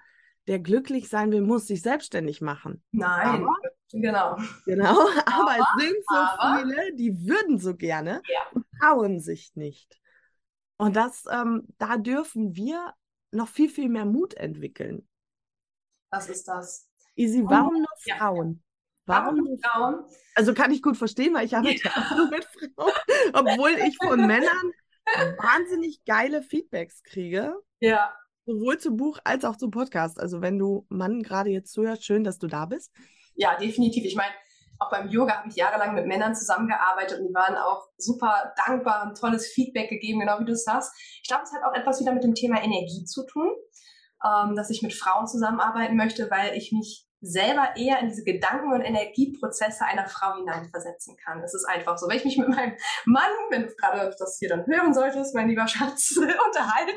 der 0.47 0.59
glücklich 0.59 1.09
sein 1.09 1.31
will, 1.31 1.41
muss 1.41 1.67
sich 1.67 1.81
selbstständig 1.81 2.41
machen. 2.41 2.83
Nein, 2.91 3.43
Aber- 3.43 3.55
genau. 3.91 4.37
Genau, 4.65 4.95
aber 5.25 5.57
es 5.59 5.83
sind 5.83 5.97
so 6.07 6.15
aber- 6.15 6.59
viele, 6.59 6.95
die 6.95 7.25
würden 7.27 7.57
so 7.59 7.75
gerne 7.75 8.21
Ja. 8.27 8.39
und 8.53 8.65
trauen 8.79 9.19
sich 9.19 9.51
nicht. 9.55 9.99
Und 10.77 10.95
das, 10.95 11.25
ähm, 11.31 11.67
da 11.77 11.97
dürfen 11.97 12.55
wir 12.55 12.93
noch 13.31 13.47
viel, 13.47 13.69
viel 13.69 13.87
mehr 13.89 14.05
Mut 14.05 14.33
entwickeln. 14.33 15.07
Das 16.11 16.27
ist 16.29 16.47
das. 16.47 16.87
Easy, 17.15 17.43
warum 17.45 17.75
nur. 17.75 18.17
Frauen? 18.17 18.63
Warum 19.05 19.57
Frauen? 19.63 20.05
Also 20.35 20.53
kann 20.53 20.71
ich 20.71 20.81
gut 20.81 20.97
verstehen, 20.97 21.33
weil 21.33 21.45
ich 21.45 21.55
arbeite 21.55 21.81
ja 21.83 22.15
nur 22.15 22.29
mit 22.29 22.45
Frauen, 22.45 22.91
obwohl 23.33 23.71
ich 23.71 23.97
von 23.97 24.25
Männern 24.25 24.71
wahnsinnig 25.37 26.03
geile 26.05 26.41
Feedbacks 26.41 27.03
kriege, 27.03 27.55
Ja, 27.79 28.13
sowohl 28.45 28.77
zum 28.77 28.97
Buch 28.97 29.19
als 29.23 29.43
auch 29.45 29.55
zum 29.57 29.71
Podcast. 29.71 30.19
Also 30.19 30.41
wenn 30.41 30.57
du 30.57 30.85
Mann 30.89 31.21
gerade 31.23 31.49
jetzt 31.49 31.73
zuhörst, 31.73 32.05
schön, 32.05 32.23
dass 32.23 32.37
du 32.39 32.47
da 32.47 32.65
bist. 32.65 32.91
ja, 33.35 33.57
definitiv. 33.57 34.05
Ich 34.05 34.15
meine, 34.15 34.33
auch 34.79 34.89
beim 34.89 35.09
Yoga 35.09 35.37
habe 35.37 35.49
ich 35.49 35.55
jahrelang 35.55 35.93
mit 35.93 36.07
Männern 36.07 36.33
zusammengearbeitet 36.35 37.19
und 37.19 37.27
die 37.27 37.33
waren 37.33 37.55
auch 37.55 37.87
super 37.97 38.53
dankbar 38.65 39.07
und 39.07 39.17
tolles 39.19 39.47
Feedback 39.47 39.89
gegeben, 39.89 40.19
genau 40.21 40.39
wie 40.39 40.45
du 40.45 40.53
es 40.53 40.63
sagst. 40.63 40.91
Ich 41.21 41.27
glaube, 41.27 41.43
es 41.43 41.51
hat 41.53 41.63
auch 41.63 41.75
etwas 41.75 41.99
wieder 41.99 42.13
mit 42.13 42.23
dem 42.23 42.33
Thema 42.33 42.63
Energie 42.63 43.03
zu 43.05 43.25
tun, 43.25 43.51
ähm, 44.25 44.55
dass 44.55 44.69
ich 44.71 44.81
mit 44.81 44.93
Frauen 44.93 45.27
zusammenarbeiten 45.27 45.95
möchte, 45.95 46.31
weil 46.31 46.55
ich 46.57 46.71
mich 46.71 47.07
selber 47.21 47.69
eher 47.75 47.99
in 47.99 48.07
diese 48.09 48.23
Gedanken- 48.23 48.73
und 48.73 48.81
Energieprozesse 48.81 49.85
einer 49.85 50.07
Frau 50.07 50.35
hineinversetzen 50.37 51.15
kann. 51.17 51.41
Es 51.43 51.53
ist 51.53 51.65
einfach 51.65 51.97
so. 51.97 52.07
Wenn 52.09 52.17
ich 52.17 52.25
mich 52.25 52.37
mit 52.37 52.49
meinem 52.49 52.73
Mann, 53.05 53.29
wenn 53.49 53.63
du 53.63 53.75
gerade 53.75 54.13
das 54.17 54.37
hier 54.39 54.49
dann 54.49 54.65
hören 54.65 54.93
solltest, 54.93 55.35
mein 55.35 55.47
lieber 55.47 55.67
Schatz, 55.67 56.15
unterhalte, 56.17 56.91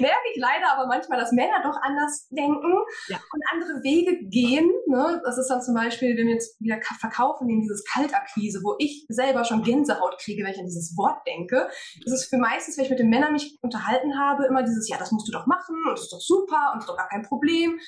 merke 0.00 0.16
ich 0.34 0.40
leider 0.40 0.72
aber 0.72 0.86
manchmal, 0.86 1.18
dass 1.18 1.32
Männer 1.32 1.62
doch 1.62 1.76
anders 1.82 2.28
denken 2.30 2.72
Ja. 3.08 3.18
und 3.32 3.42
andere 3.52 3.82
Wege 3.82 4.18
gehen. 4.28 4.70
Ne? 4.86 5.20
Das 5.24 5.38
ist 5.38 5.48
dann 5.48 5.62
zum 5.62 5.74
Beispiel, 5.74 6.16
wenn 6.16 6.26
wir 6.26 6.34
jetzt 6.34 6.60
wieder 6.60 6.78
ka- 6.78 6.96
verkaufen, 6.98 7.46
nehmen 7.46 7.60
dieses 7.62 7.84
Kaltakquise, 7.84 8.60
wo 8.64 8.74
ich 8.78 9.06
selber 9.08 9.44
schon 9.44 9.62
Gänsehaut 9.62 10.18
kriege, 10.18 10.44
wenn 10.44 10.52
ich 10.52 10.58
an 10.58 10.66
dieses 10.66 10.96
Wort 10.96 11.26
denke. 11.26 11.68
Das 12.04 12.12
ist 12.12 12.24
für 12.28 12.38
meistens, 12.38 12.76
wenn 12.76 12.84
ich 12.84 12.90
mit 12.90 12.98
den 12.98 13.08
Männern 13.10 13.32
mich 13.32 13.58
unterhalten 13.62 14.18
habe, 14.18 14.46
immer 14.46 14.62
dieses, 14.62 14.88
ja, 14.88 14.98
das 14.98 15.12
musst 15.12 15.28
du 15.28 15.32
doch 15.32 15.46
machen 15.46 15.76
und 15.86 15.92
das 15.92 16.02
ist 16.02 16.12
doch 16.12 16.20
super 16.20 16.70
und 16.72 16.78
das 16.78 16.84
ist 16.84 16.88
doch 16.90 16.96
gar 16.96 17.08
kein 17.08 17.22
Problem. 17.22 17.78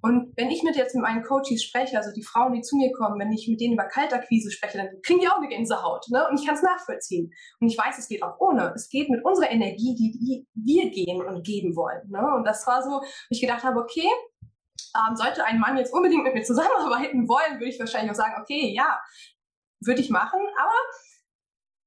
Und 0.00 0.32
wenn 0.36 0.50
ich 0.50 0.62
mit 0.62 0.76
jetzt 0.76 0.94
mit 0.94 1.02
meinen 1.18 1.26
Coaches 1.26 1.62
spreche, 1.62 1.96
also 1.96 2.10
die 2.12 2.22
Frauen, 2.22 2.52
die 2.52 2.62
zu 2.62 2.76
mir 2.76 2.92
kommen, 2.92 3.18
wenn 3.18 3.32
ich 3.32 3.48
mit 3.48 3.60
denen 3.60 3.74
über 3.74 3.84
Kaltakquise 3.84 4.50
spreche, 4.50 4.78
dann 4.78 4.88
kriegen 5.02 5.20
die 5.20 5.28
auch 5.28 5.38
eine 5.38 5.48
Gänsehaut. 5.48 6.06
Ne? 6.10 6.26
Und 6.28 6.38
ich 6.38 6.46
kann 6.46 6.54
es 6.54 6.62
nachvollziehen. 6.62 7.30
Und 7.60 7.68
ich 7.68 7.78
weiß, 7.78 7.98
es 7.98 8.08
geht 8.08 8.22
auch 8.22 8.38
ohne. 8.38 8.72
Es 8.74 8.88
geht 8.88 9.10
mit 9.10 9.24
unserer 9.24 9.50
Energie, 9.50 9.94
die, 9.94 10.18
die 10.18 10.46
wir 10.54 10.90
gehen 10.90 11.22
und 11.22 11.44
geben 11.44 11.76
wollen. 11.76 12.08
Ne? 12.08 12.24
Und 12.36 12.44
das 12.44 12.66
war 12.66 12.82
so, 12.82 12.90
wo 12.90 13.02
ich 13.30 13.40
gedacht 13.40 13.64
habe, 13.64 13.80
okay, 13.80 14.08
ähm, 14.96 15.16
sollte 15.16 15.44
ein 15.44 15.58
Mann 15.58 15.76
jetzt 15.76 15.92
unbedingt 15.92 16.24
mit 16.24 16.34
mir 16.34 16.44
zusammenarbeiten 16.44 17.28
wollen, 17.28 17.58
würde 17.58 17.68
ich 17.70 17.78
wahrscheinlich 17.78 18.12
auch 18.12 18.16
sagen, 18.16 18.40
okay, 18.40 18.72
ja, 18.74 19.00
würde 19.80 20.00
ich 20.00 20.10
machen, 20.10 20.40
aber 20.60 20.74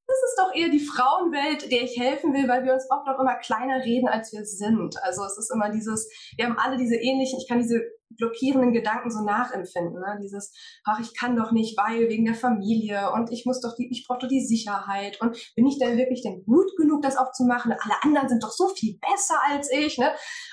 das 0.08 0.30
ist 0.30 0.38
doch 0.38 0.54
eher 0.54 0.70
die 0.70 0.80
Frauenwelt, 0.80 1.72
der 1.72 1.84
ich 1.84 1.98
helfen 1.98 2.34
will, 2.34 2.48
weil 2.48 2.66
wir 2.66 2.74
uns 2.74 2.86
oft 2.92 3.08
auch 3.08 3.20
immer 3.20 3.36
kleiner 3.36 3.84
reden, 3.84 4.10
als 4.10 4.34
wir 4.34 4.44
sind. 4.44 5.02
Also 5.04 5.24
es 5.24 5.38
ist 5.38 5.52
immer 5.54 5.70
dieses, 5.70 6.10
wir 6.36 6.46
haben 6.46 6.58
alle 6.58 6.78
diese 6.78 6.96
ähnlichen, 6.96 7.40
ich 7.40 7.48
kann 7.48 7.60
diese 7.60 7.82
blockierenden 8.18 8.74
Gedanken 8.74 9.12
so 9.12 9.24
nachempfinden. 9.24 10.00
Ne? 10.00 10.20
Dieses, 10.22 10.54
ach, 10.86 11.00
ich 11.00 11.18
kann 11.18 11.36
doch 11.36 11.52
nicht, 11.52 11.78
weil 11.78 12.10
wegen 12.10 12.26
der 12.26 12.36
Familie 12.36 13.12
und 13.14 13.32
ich 13.32 13.46
muss 13.46 13.62
doch 13.62 13.76
die, 13.76 13.90
ich 13.92 14.06
brauche 14.08 14.20
doch 14.20 14.28
die 14.28 14.46
Sicherheit 14.46 15.20
und 15.22 15.38
bin 15.56 15.68
ich 15.68 15.80
denn 15.80 15.98
wirklich 15.98 16.24
denn 16.24 16.44
gut 16.46 16.76
genug, 16.78 17.02
das 17.02 17.18
auch 17.18 17.32
zu 17.32 17.46
machen? 17.46 17.72
Alle 17.72 17.96
anderen 18.04 18.30
sind 18.30 18.44
doch 18.44 18.52
so 18.52 18.68
viel 18.70 19.00
besser 19.00 19.36
als 19.50 19.72
ich. 19.72 19.98
Ne? 19.98 20.12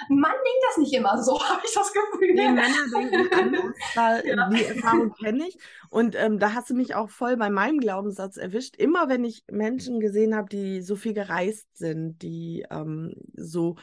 Ein 0.08 0.18
Mann 0.18 0.32
denkt 0.32 0.64
das 0.68 0.76
nicht 0.78 0.94
immer 0.94 1.22
so, 1.22 1.40
habe 1.48 1.62
ich 1.64 1.74
das 1.74 1.92
Gefühl. 1.92 2.34
Nee, 2.34 2.48
Männer 2.50 2.86
denken 2.94 3.32
anders. 3.32 3.64
Da, 3.94 4.18
Ja. 4.28 4.48
Die 4.48 4.64
Erfahrung 4.64 5.12
kenne 5.14 5.46
ich. 5.48 5.58
Und 5.90 6.14
ähm, 6.16 6.38
da 6.38 6.54
hast 6.54 6.70
du 6.70 6.74
mich 6.74 6.94
auch 6.94 7.10
voll 7.10 7.36
bei 7.36 7.50
meinem 7.50 7.78
Glaubenssatz 7.80 8.36
erwischt. 8.36 8.76
Immer 8.76 9.08
wenn 9.08 9.24
ich 9.24 9.44
Menschen 9.50 10.00
gesehen 10.00 10.34
habe, 10.36 10.48
die 10.48 10.82
so 10.82 10.96
viel 10.96 11.14
gereist 11.14 11.76
sind, 11.76 12.22
die 12.22 12.66
ähm, 12.70 13.14
so 13.34 13.76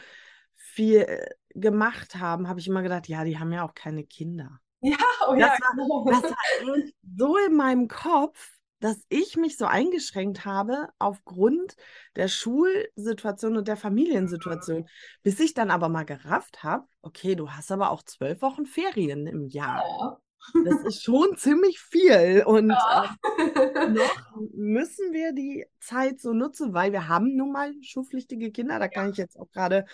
viel 0.76 0.98
äh, 1.00 1.30
gemacht 1.54 2.16
haben, 2.16 2.48
habe 2.48 2.60
ich 2.60 2.68
immer 2.68 2.82
gedacht, 2.82 3.08
ja, 3.08 3.24
die 3.24 3.38
haben 3.38 3.50
ja 3.52 3.64
auch 3.64 3.74
keine 3.74 4.04
Kinder. 4.04 4.60
Ja, 4.82 4.96
oh 5.26 5.32
Das 5.32 5.40
ja, 5.40 5.48
war- 5.48 5.70
genau. 5.74 6.04
Das 6.10 6.22
war 6.22 6.36
so 7.16 7.36
in 7.48 7.56
meinem 7.56 7.88
Kopf, 7.88 8.52
dass 8.80 8.98
ich 9.08 9.36
mich 9.38 9.56
so 9.56 9.64
eingeschränkt 9.64 10.44
habe 10.44 10.88
aufgrund 10.98 11.76
der 12.14 12.28
Schulsituation 12.28 13.56
und 13.56 13.68
der 13.68 13.78
Familiensituation, 13.78 14.86
bis 15.22 15.40
ich 15.40 15.54
dann 15.54 15.70
aber 15.70 15.88
mal 15.88 16.04
gerafft 16.04 16.62
habe, 16.62 16.86
okay, 17.00 17.34
du 17.36 17.50
hast 17.50 17.72
aber 17.72 17.90
auch 17.90 18.02
zwölf 18.02 18.42
Wochen 18.42 18.66
Ferien 18.66 19.26
im 19.26 19.46
Jahr. 19.48 19.82
Ja. 19.82 20.18
Das 20.64 20.80
ist 20.84 21.02
schon 21.02 21.36
ziemlich 21.38 21.80
viel 21.80 22.44
und 22.46 22.68
Ja. 22.70 23.16
ähm, 23.82 23.94
noch 23.94 24.32
müssen 24.54 25.12
wir 25.12 25.32
die 25.32 25.66
Zeit 25.80 26.20
so 26.20 26.34
nutzen, 26.34 26.72
weil 26.74 26.92
wir 26.92 27.08
haben 27.08 27.34
nun 27.34 27.50
mal 27.52 27.72
schulpflichtige 27.82 28.52
Kinder. 28.52 28.78
Da 28.78 28.86
kann 28.88 29.10
ich 29.10 29.16
jetzt 29.16 29.36
auch 29.40 29.50
gerade 29.50 29.86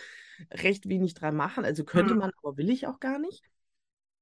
recht 0.51 0.89
wenig 0.89 1.15
dran 1.15 1.37
machen. 1.37 1.65
Also 1.65 1.85
könnte 1.85 2.15
Mhm. 2.15 2.21
man, 2.21 2.31
aber 2.43 2.57
will 2.57 2.71
ich 2.71 2.87
auch 2.87 3.01
gar 3.01 3.19
nicht. 3.19 3.45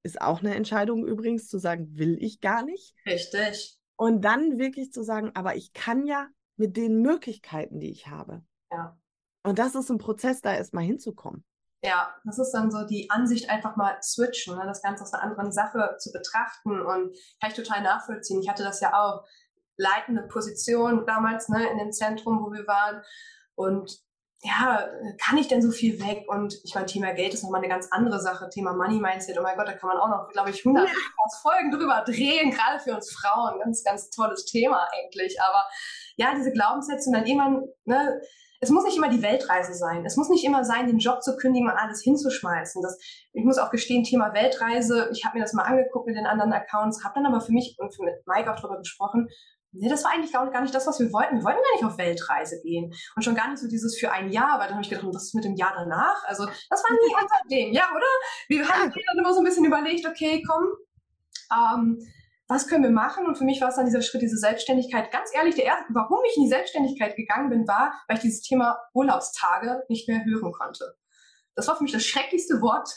Ist 0.02 0.20
auch 0.20 0.40
eine 0.40 0.54
Entscheidung 0.54 1.06
übrigens 1.06 1.48
zu 1.48 1.58
sagen, 1.58 1.98
will 1.98 2.16
ich 2.22 2.40
gar 2.40 2.64
nicht. 2.64 2.94
Richtig. 3.06 3.78
Und 3.96 4.22
dann 4.24 4.58
wirklich 4.58 4.92
zu 4.92 5.02
sagen, 5.02 5.30
aber 5.34 5.56
ich 5.56 5.72
kann 5.72 6.06
ja 6.06 6.28
mit 6.56 6.76
den 6.76 7.02
Möglichkeiten, 7.02 7.80
die 7.80 7.90
ich 7.90 8.06
habe. 8.06 8.42
Ja. 8.72 8.98
Und 9.42 9.58
das 9.58 9.74
ist 9.74 9.90
ein 9.90 9.98
Prozess, 9.98 10.40
da 10.40 10.54
erstmal 10.54 10.84
hinzukommen. 10.84 11.44
Ja, 11.82 12.14
das 12.24 12.38
ist 12.38 12.52
dann 12.52 12.70
so 12.70 12.86
die 12.86 13.08
Ansicht 13.10 13.48
einfach 13.48 13.76
mal 13.76 13.96
switchen, 14.02 14.54
ne? 14.56 14.64
das 14.66 14.82
Ganze 14.82 15.02
aus 15.02 15.14
einer 15.14 15.22
anderen 15.22 15.50
Sache 15.50 15.96
zu 15.98 16.12
betrachten 16.12 16.80
und 16.80 17.16
kann 17.40 17.50
ich 17.50 17.54
total 17.54 17.82
nachvollziehen. 17.82 18.40
Ich 18.42 18.48
hatte 18.50 18.62
das 18.62 18.80
ja 18.80 18.92
auch, 19.00 19.24
leitende 19.80 20.22
Position 20.22 21.06
damals 21.06 21.48
ne, 21.48 21.68
in 21.70 21.78
dem 21.78 21.92
Zentrum, 21.92 22.40
wo 22.44 22.52
wir 22.52 22.66
waren 22.66 23.02
und 23.54 23.98
ja, 24.42 24.88
kann 25.18 25.36
ich 25.36 25.48
denn 25.48 25.60
so 25.60 25.70
viel 25.70 26.00
weg? 26.00 26.24
Und 26.26 26.58
ich 26.64 26.74
meine, 26.74 26.86
Thema 26.86 27.12
Geld 27.12 27.34
ist 27.34 27.42
nochmal 27.42 27.60
eine 27.60 27.68
ganz 27.68 27.88
andere 27.90 28.20
Sache. 28.20 28.48
Thema 28.48 28.72
Money 28.72 28.98
Mindset, 28.98 29.38
oh 29.38 29.42
mein 29.42 29.56
Gott, 29.56 29.68
da 29.68 29.74
kann 29.74 29.88
man 29.88 29.98
auch 29.98 30.08
noch, 30.08 30.28
glaube 30.28 30.50
ich, 30.50 30.64
100 30.64 30.88
ja. 30.88 30.94
Folgen 31.42 31.70
drüber 31.70 32.02
drehen, 32.06 32.50
gerade 32.50 32.80
für 32.80 32.94
uns 32.94 33.12
Frauen. 33.12 33.58
Ganz, 33.58 33.84
ganz 33.84 34.08
tolles 34.08 34.46
Thema 34.46 34.88
eigentlich. 34.92 35.40
Aber 35.42 35.64
ja, 36.16 36.34
diese 36.34 36.52
Glaubenssätze 36.52 37.10
und 37.10 37.16
dann 37.16 37.26
irgendwann, 37.26 37.64
ne, 37.84 38.20
es 38.62 38.70
muss 38.70 38.84
nicht 38.84 38.96
immer 38.96 39.08
die 39.08 39.22
Weltreise 39.22 39.74
sein. 39.74 40.04
Es 40.06 40.16
muss 40.16 40.28
nicht 40.28 40.44
immer 40.44 40.64
sein, 40.64 40.86
den 40.86 40.98
Job 40.98 41.22
zu 41.22 41.36
kündigen 41.36 41.68
und 41.68 41.76
alles 41.76 42.02
hinzuschmeißen. 42.02 42.82
Das, 42.82 42.98
ich 43.32 43.44
muss 43.44 43.58
auch 43.58 43.70
gestehen, 43.70 44.04
Thema 44.04 44.32
Weltreise, 44.32 45.10
ich 45.12 45.24
habe 45.24 45.38
mir 45.38 45.44
das 45.44 45.52
mal 45.52 45.62
angeguckt 45.62 46.06
mit 46.06 46.16
den 46.16 46.26
anderen 46.26 46.52
Accounts, 46.52 47.04
habe 47.04 47.14
dann 47.14 47.26
aber 47.26 47.40
für 47.40 47.52
mich 47.52 47.76
und 47.78 47.98
mit 48.00 48.26
Mike 48.26 48.50
auch 48.50 48.56
darüber 48.56 48.78
gesprochen, 48.78 49.28
nee, 49.72 49.88
das 49.88 50.04
war 50.04 50.12
eigentlich 50.12 50.32
gar 50.32 50.60
nicht 50.60 50.74
das, 50.74 50.86
was 50.86 51.00
wir 51.00 51.12
wollten. 51.12 51.36
Wir 51.38 51.44
wollten 51.44 51.60
gar 51.62 51.74
nicht 51.74 51.84
auf 51.84 51.98
Weltreise 51.98 52.60
gehen. 52.62 52.92
Und 53.14 53.22
schon 53.22 53.34
gar 53.34 53.48
nicht 53.48 53.60
so 53.60 53.68
dieses 53.68 53.98
für 53.98 54.10
ein 54.10 54.30
Jahr, 54.30 54.58
weil 54.58 54.66
dann 54.66 54.76
habe 54.76 54.82
ich 54.82 54.90
gedacht, 54.90 55.06
was 55.12 55.24
ist 55.24 55.34
mit 55.34 55.44
dem 55.44 55.56
Jahr 55.56 55.72
danach? 55.76 56.24
Also 56.24 56.46
das 56.46 56.82
war 56.82 56.90
nie 56.90 57.14
unser 57.22 57.48
Ding, 57.50 57.72
ja, 57.72 57.88
oder? 57.94 58.06
Wir 58.48 58.68
haben 58.68 58.90
dann 58.90 59.18
immer 59.18 59.32
so 59.32 59.40
ein 59.40 59.44
bisschen 59.44 59.64
überlegt, 59.64 60.06
okay, 60.06 60.42
komm, 60.46 60.64
ähm, 61.52 61.98
was 62.48 62.66
können 62.66 62.82
wir 62.82 62.90
machen? 62.90 63.26
Und 63.26 63.38
für 63.38 63.44
mich 63.44 63.60
war 63.60 63.68
es 63.68 63.76
dann 63.76 63.86
dieser 63.86 64.02
Schritt, 64.02 64.22
diese 64.22 64.36
Selbstständigkeit. 64.36 65.12
Ganz 65.12 65.30
ehrlich, 65.32 65.54
der 65.54 65.66
erste, 65.66 65.84
warum 65.90 66.18
ich 66.28 66.36
in 66.36 66.42
die 66.42 66.48
Selbstständigkeit 66.48 67.14
gegangen 67.14 67.48
bin, 67.48 67.68
war, 67.68 67.92
weil 68.08 68.16
ich 68.16 68.22
dieses 68.22 68.42
Thema 68.42 68.76
Urlaubstage 68.92 69.84
nicht 69.88 70.08
mehr 70.08 70.24
hören 70.24 70.52
konnte. 70.52 70.96
Das 71.60 71.68
war 71.68 71.76
für 71.76 71.82
mich 71.82 71.92
das 71.92 72.04
schrecklichste 72.06 72.60
Wort 72.62 72.88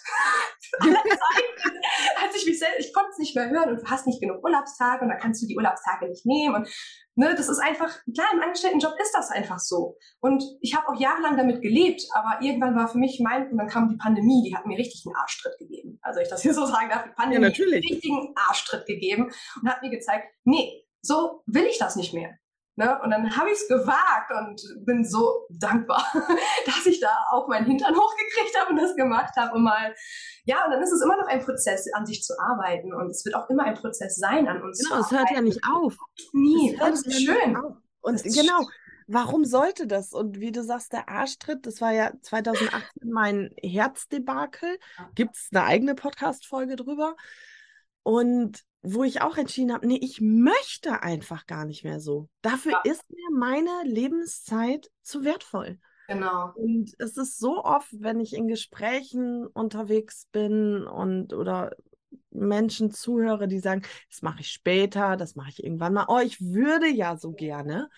aller 0.80 1.04
Zeiten. 1.04 1.78
Als 2.24 2.36
ich 2.38 2.46
mich 2.46 2.60
selbst, 2.60 2.80
ich 2.80 2.94
konnte 2.94 3.10
es 3.12 3.18
nicht 3.18 3.36
mehr 3.36 3.50
hören 3.50 3.72
und 3.72 3.82
du 3.82 3.86
hast 3.92 4.08
nicht 4.08 4.22
genug 4.22 4.42
Urlaubstage 4.42 5.04
und 5.04 5.10
da 5.10 5.16
kannst 5.16 5.44
du 5.44 5.48
die 5.48 5.58
Urlaubstage 5.58 6.08
nicht 6.08 6.26
nehmen. 6.26 6.56
Und 6.56 6.70
ne, 7.16 7.36
das 7.36 7.50
ist 7.50 7.60
einfach, 7.60 7.90
klar, 8.14 8.28
im 8.34 8.42
Angestelltenjob 8.42 8.94
ist 9.02 9.12
das 9.14 9.32
einfach 9.32 9.60
so. 9.60 9.98
Und 10.22 10.44
ich 10.62 10.76
habe 10.76 10.88
auch 10.88 10.98
jahrelang 10.98 11.36
damit 11.36 11.62
gelebt, 11.62 12.04
aber 12.14 12.42
irgendwann 12.42 12.76
war 12.76 12.88
für 12.88 13.00
mich 13.00 13.20
mein, 13.22 13.52
und 13.52 13.58
dann 13.58 13.68
kam 13.68 13.90
die 13.90 13.98
Pandemie, 13.98 14.44
die 14.48 14.56
hat 14.56 14.66
mir 14.66 14.78
richtig 14.78 15.06
einen 15.06 15.16
Arschtritt 15.18 15.58
gegeben. 15.60 16.00
Also 16.02 16.22
ich 16.22 16.30
das 16.30 16.42
hier 16.42 16.54
so 16.54 16.66
sagen 16.66 16.90
darf, 16.90 17.04
die 17.04 17.12
Pandemie 17.12 17.44
ja, 17.44 17.50
natürlich. 17.50 17.76
hat 17.76 17.82
mir 17.82 17.88
einen 17.88 17.94
richtigen 17.94 18.34
Arschtritt 18.36 18.86
gegeben 18.86 19.32
und 19.62 19.70
hat 19.70 19.82
mir 19.82 19.90
gezeigt, 19.90 20.28
nee, 20.46 20.86
so 21.02 21.44
will 21.46 21.66
ich 21.66 21.78
das 21.78 21.98
nicht 21.98 22.14
mehr. 22.14 22.38
Ne? 22.76 23.00
Und 23.04 23.12
dann 23.12 23.38
habe 23.38 23.50
ich 23.50 23.56
es 23.56 23.68
gewagt 23.68 24.32
und 24.32 24.86
bin 24.86 25.06
so 25.06 25.46
dankbar, 25.50 26.04
dass 26.66 26.86
ich 26.88 27.00
da 27.00 27.16
auch 27.32 27.48
meinen 27.48 27.68
Hintern 27.68 27.96
hochgekriegt 27.96 28.60
habe 28.60 28.72
und 28.72 28.78
das 28.78 28.96
gemacht 28.96 29.36
habe. 29.38 29.56
Und 29.56 29.64
mal, 29.64 29.94
ja, 30.46 30.66
und 30.66 30.72
dann 30.72 30.82
ist 30.82 30.92
es 30.92 31.04
immer 31.04 31.16
noch 31.18 31.28
ein 31.28 31.44
Prozess, 31.44 31.92
an 31.94 32.06
sich 32.06 32.24
zu 32.24 32.34
arbeiten. 32.40 32.94
Und 32.94 33.12
es 33.12 33.24
wird 33.26 33.36
auch 33.36 33.48
immer 33.50 33.64
ein 33.64 33.76
Prozess 33.76 34.16
sein, 34.16 34.48
an 34.48 34.64
uns 34.64 34.80
genau, 34.80 35.02
zu 35.04 35.16
arbeiten. 35.16 35.16
Genau, 35.16 35.22
es 35.22 35.30
hört 35.30 35.38
ja 35.38 35.42
nicht 35.42 35.62
auf. 35.72 35.98
Nie, 36.34 36.76
das 36.80 37.06
ist 37.06 37.22
schön. 37.22 37.58
Und 38.02 38.16
ist 38.26 38.36
genau, 38.36 38.68
warum 39.08 39.46
sollte 39.46 39.86
das? 39.86 40.12
Und 40.12 40.40
wie 40.40 40.52
du 40.52 40.64
sagst, 40.64 40.94
der 40.94 41.10
Arschtritt, 41.10 41.68
das 41.68 41.80
war 41.80 41.92
ja 41.92 42.12
2018 42.22 43.12
mein 43.12 43.52
Herzdebakel. 43.62 44.80
Gibt 45.14 45.36
es 45.36 45.50
eine 45.52 45.64
eigene 45.64 45.94
Podcast-Folge 45.94 46.76
drüber? 46.76 47.16
Und 48.02 48.64
wo 48.84 49.04
ich 49.04 49.22
auch 49.22 49.38
entschieden 49.38 49.74
habe, 49.74 49.88
nee, 49.88 50.00
ich 50.02 50.20
möchte 50.22 51.02
einfach 51.02 51.48
gar 51.48 51.66
nicht 51.66 51.84
mehr 51.84 52.00
so. 52.00 52.30
Dafür 52.42 52.74
ja. 52.74 52.92
ist 52.92 53.04
mir 53.10 53.38
meine 53.38 53.72
Lebenszeit 53.86 54.92
zu 55.02 55.24
wertvoll. 55.24 55.80
Genau. 56.10 56.52
Und 56.56 56.94
es 57.00 57.16
ist 57.16 57.40
so 57.40 57.64
oft, 57.64 57.90
wenn 57.94 58.20
ich 58.20 58.34
in 58.34 58.50
Gesprächen 58.50 59.48
unterwegs 59.48 60.28
bin 60.34 60.86
und 60.86 61.34
oder 61.34 61.72
Menschen 62.30 62.92
zuhöre, 62.92 63.48
die 63.48 63.60
sagen, 63.60 63.84
das 64.10 64.22
mache 64.22 64.42
ich 64.42 64.50
später, 64.50 65.16
das 65.16 65.36
mache 65.36 65.52
ich 65.52 65.64
irgendwann 65.64 65.94
mal. 65.94 66.06
Oh, 66.10 66.20
ich 66.20 66.42
würde 66.42 66.88
ja 66.88 67.16
so 67.16 67.32
gerne. 67.32 67.90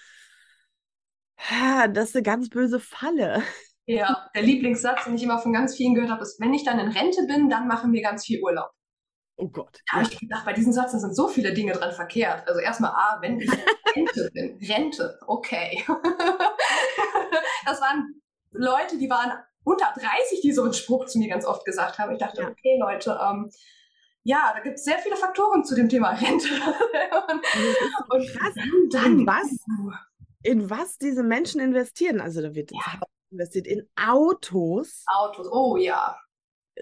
Das 1.94 2.10
ist 2.10 2.16
eine 2.16 2.24
ganz 2.24 2.50
böse 2.50 2.80
Falle. 2.80 3.42
Ja, 3.88 4.30
der 4.34 4.44
Lieblingssatz, 4.44 5.06
den 5.06 5.16
ich 5.16 5.24
immer 5.24 5.40
von 5.40 5.54
ganz 5.54 5.76
vielen 5.76 5.96
gehört 5.96 6.12
habe, 6.12 6.22
ist, 6.22 6.40
wenn 6.40 6.54
ich 6.54 6.64
dann 6.64 6.80
in 6.80 6.90
Rente 6.90 7.26
bin, 7.28 7.50
dann 7.50 7.68
machen 7.68 7.92
wir 7.92 8.02
ganz 8.02 8.26
viel 8.26 8.42
Urlaub. 8.42 8.70
Oh 9.38 9.50
Gott. 9.50 9.82
Da 9.92 9.98
habe 9.98 10.10
ich 10.10 10.20
gedacht, 10.20 10.46
bei 10.46 10.54
diesem 10.54 10.72
Satz 10.72 10.94
da 10.94 11.00
sind 11.00 11.16
so 11.16 11.28
viele 11.28 11.54
Dinge 11.54 11.74
dran 11.74 11.92
verkehrt. 11.92 12.48
Also 12.48 12.62
erstmal, 12.62 12.92
ah, 12.92 13.18
wenn 13.22 13.40
ich 13.40 13.52
Rente 13.96 14.32
bin. 14.34 14.58
Rente, 14.70 15.20
okay. 15.28 15.84
das 17.66 17.82
waren 17.82 18.22
Leute, 18.52 18.98
die 18.98 19.10
waren 19.10 19.34
unter 19.64 19.92
30, 19.94 20.42
die 20.42 20.54
so 20.54 20.64
einen 20.64 20.74
Spruch 20.74 21.06
zu 21.06 21.20
mir 21.20 21.28
ganz 21.28 21.46
oft 21.46 21.66
gesagt 21.66 22.00
haben. 22.00 22.14
Ich 22.14 22.20
dachte, 22.20 22.44
ja. 22.44 22.50
okay, 22.50 22.78
Leute, 22.80 23.20
ähm, 23.22 23.50
ja, 24.24 24.54
da 24.56 24.62
gibt 24.62 24.76
es 24.76 24.86
sehr 24.86 25.00
viele 25.00 25.18
Faktoren 25.18 25.64
zu 25.64 25.76
dem 25.76 25.90
Thema 25.90 26.12
Rente. 26.12 26.48
und, 27.30 27.42
und 28.10 28.28
krass, 28.28 28.54
dann, 28.92 29.20
in 29.20 29.28
was, 29.28 29.60
in 30.44 30.70
was 30.70 30.98
diese 30.98 31.24
Menschen 31.24 31.60
investieren. 31.60 32.22
Also 32.22 32.42
da 32.42 32.56
wird 32.56 32.72
ja. 32.72 33.02
investiert 33.32 33.68
in 33.68 33.88
Autos. 33.96 35.04
Autos, 35.08 35.48
oh 35.52 35.76
ja. 35.76 36.18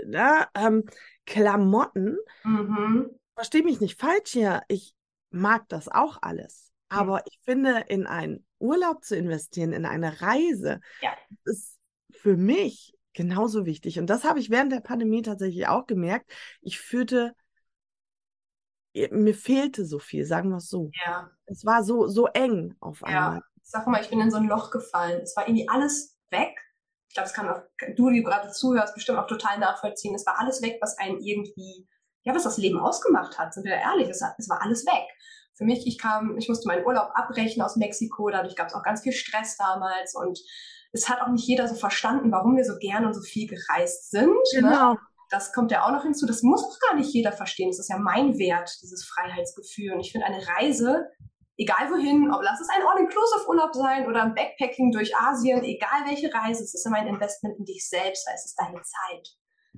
Na, 0.05 0.47
ähm, 0.55 0.85
Klamotten. 1.25 2.17
Mhm. 2.43 3.09
Verstehe 3.35 3.63
mich 3.63 3.79
nicht 3.79 3.99
falsch 3.99 4.31
hier. 4.31 4.63
Ich 4.67 4.95
mag 5.29 5.67
das 5.69 5.87
auch 5.87 6.19
alles. 6.21 6.71
Mhm. 6.91 6.97
Aber 6.97 7.23
ich 7.27 7.39
finde, 7.43 7.85
in 7.87 8.05
einen 8.07 8.45
Urlaub 8.59 9.03
zu 9.03 9.15
investieren, 9.15 9.73
in 9.73 9.85
eine 9.85 10.21
Reise, 10.21 10.79
ja. 11.01 11.11
ist 11.45 11.77
für 12.11 12.37
mich 12.37 12.95
genauso 13.13 13.65
wichtig. 13.65 13.99
Und 13.99 14.07
das 14.07 14.23
habe 14.23 14.39
ich 14.39 14.49
während 14.49 14.71
der 14.71 14.79
Pandemie 14.79 15.21
tatsächlich 15.21 15.67
auch 15.67 15.85
gemerkt. 15.85 16.31
Ich 16.61 16.79
fühlte, 16.79 17.33
mir 18.93 19.35
fehlte 19.35 19.85
so 19.85 19.99
viel, 19.99 20.25
sagen 20.25 20.49
wir 20.49 20.57
es 20.57 20.69
so. 20.69 20.91
Ja. 21.05 21.29
Es 21.45 21.65
war 21.65 21.83
so, 21.83 22.07
so 22.07 22.27
eng 22.27 22.75
auf 22.79 23.03
einmal. 23.03 23.37
Ja. 23.37 23.43
Ich 23.61 23.69
sag 23.69 23.87
mal, 23.87 24.01
ich 24.01 24.09
bin 24.09 24.19
in 24.19 24.31
so 24.31 24.37
ein 24.37 24.47
Loch 24.47 24.71
gefallen. 24.71 25.21
Es 25.21 25.35
war 25.35 25.47
irgendwie 25.47 25.69
alles 25.69 26.17
weg 26.29 26.62
ich 27.13 27.15
glaube, 27.15 27.29
das 27.29 27.35
kann 27.35 27.47
auch 27.47 27.61
du, 27.95 28.09
die 28.09 28.23
gerade 28.23 28.49
zuhörst, 28.49 28.95
bestimmt 28.95 29.19
auch 29.19 29.27
total 29.27 29.59
nachvollziehen. 29.59 30.15
Es 30.15 30.25
war 30.25 30.39
alles 30.39 30.63
weg, 30.63 30.79
was 30.81 30.97
einen 30.97 31.21
irgendwie, 31.21 31.87
ja, 32.23 32.33
was 32.33 32.41
das 32.41 32.57
Leben 32.57 32.79
ausgemacht 32.79 33.37
hat, 33.37 33.53
sind 33.53 33.65
wir 33.65 33.75
ehrlich, 33.75 34.09
es, 34.09 34.23
es 34.39 34.49
war 34.49 34.63
alles 34.63 34.83
weg. 34.87 35.07
Für 35.53 35.63
mich, 35.63 35.85
ich 35.85 35.99
kam, 35.99 36.35
ich 36.39 36.49
musste 36.49 36.67
meinen 36.67 36.83
Urlaub 36.83 37.11
abbrechen 37.13 37.61
aus 37.61 37.75
Mexiko, 37.75 38.31
dadurch 38.31 38.55
gab 38.55 38.69
es 38.69 38.73
auch 38.73 38.81
ganz 38.81 39.01
viel 39.01 39.11
Stress 39.11 39.57
damals 39.57 40.15
und 40.15 40.39
es 40.91 41.07
hat 41.07 41.21
auch 41.21 41.27
nicht 41.27 41.47
jeder 41.47 41.67
so 41.67 41.75
verstanden, 41.75 42.31
warum 42.31 42.57
wir 42.57 42.65
so 42.65 42.79
gern 42.79 43.05
und 43.05 43.13
so 43.13 43.21
viel 43.21 43.47
gereist 43.47 44.09
sind. 44.09 44.29
Ne? 44.31 44.61
Genau. 44.61 44.93
Ne? 44.93 44.99
Das 45.29 45.53
kommt 45.53 45.69
ja 45.69 45.85
auch 45.85 45.91
noch 45.91 46.01
hinzu. 46.01 46.25
Das 46.25 46.41
muss 46.41 46.63
auch 46.63 46.79
gar 46.79 46.95
nicht 46.95 47.13
jeder 47.13 47.31
verstehen. 47.31 47.69
Das 47.69 47.77
ist 47.77 47.89
ja 47.89 47.99
mein 47.99 48.39
Wert, 48.39 48.75
dieses 48.81 49.05
Freiheitsgefühl. 49.05 49.93
Und 49.93 49.99
ich 49.99 50.11
finde, 50.11 50.25
eine 50.25 50.43
Reise 50.47 51.09
egal 51.57 51.89
wohin, 51.91 52.31
ob 52.33 52.41
lass 52.41 52.59
es 52.59 52.69
ein 52.69 52.85
All-Inclusive-Urlaub 52.85 53.73
sein 53.73 54.07
oder 54.07 54.23
ein 54.23 54.33
Backpacking 54.33 54.91
durch 54.91 55.15
Asien, 55.17 55.63
egal 55.63 56.05
welche 56.05 56.33
Reise, 56.33 56.63
es 56.63 56.73
ist 56.73 56.85
immer 56.85 56.97
ein 56.97 57.07
Investment 57.07 57.57
in 57.59 57.65
dich 57.65 57.87
selbst, 57.87 58.27
es 58.33 58.45
ist 58.45 58.59
deine 58.59 58.81
Zeit. 58.81 59.27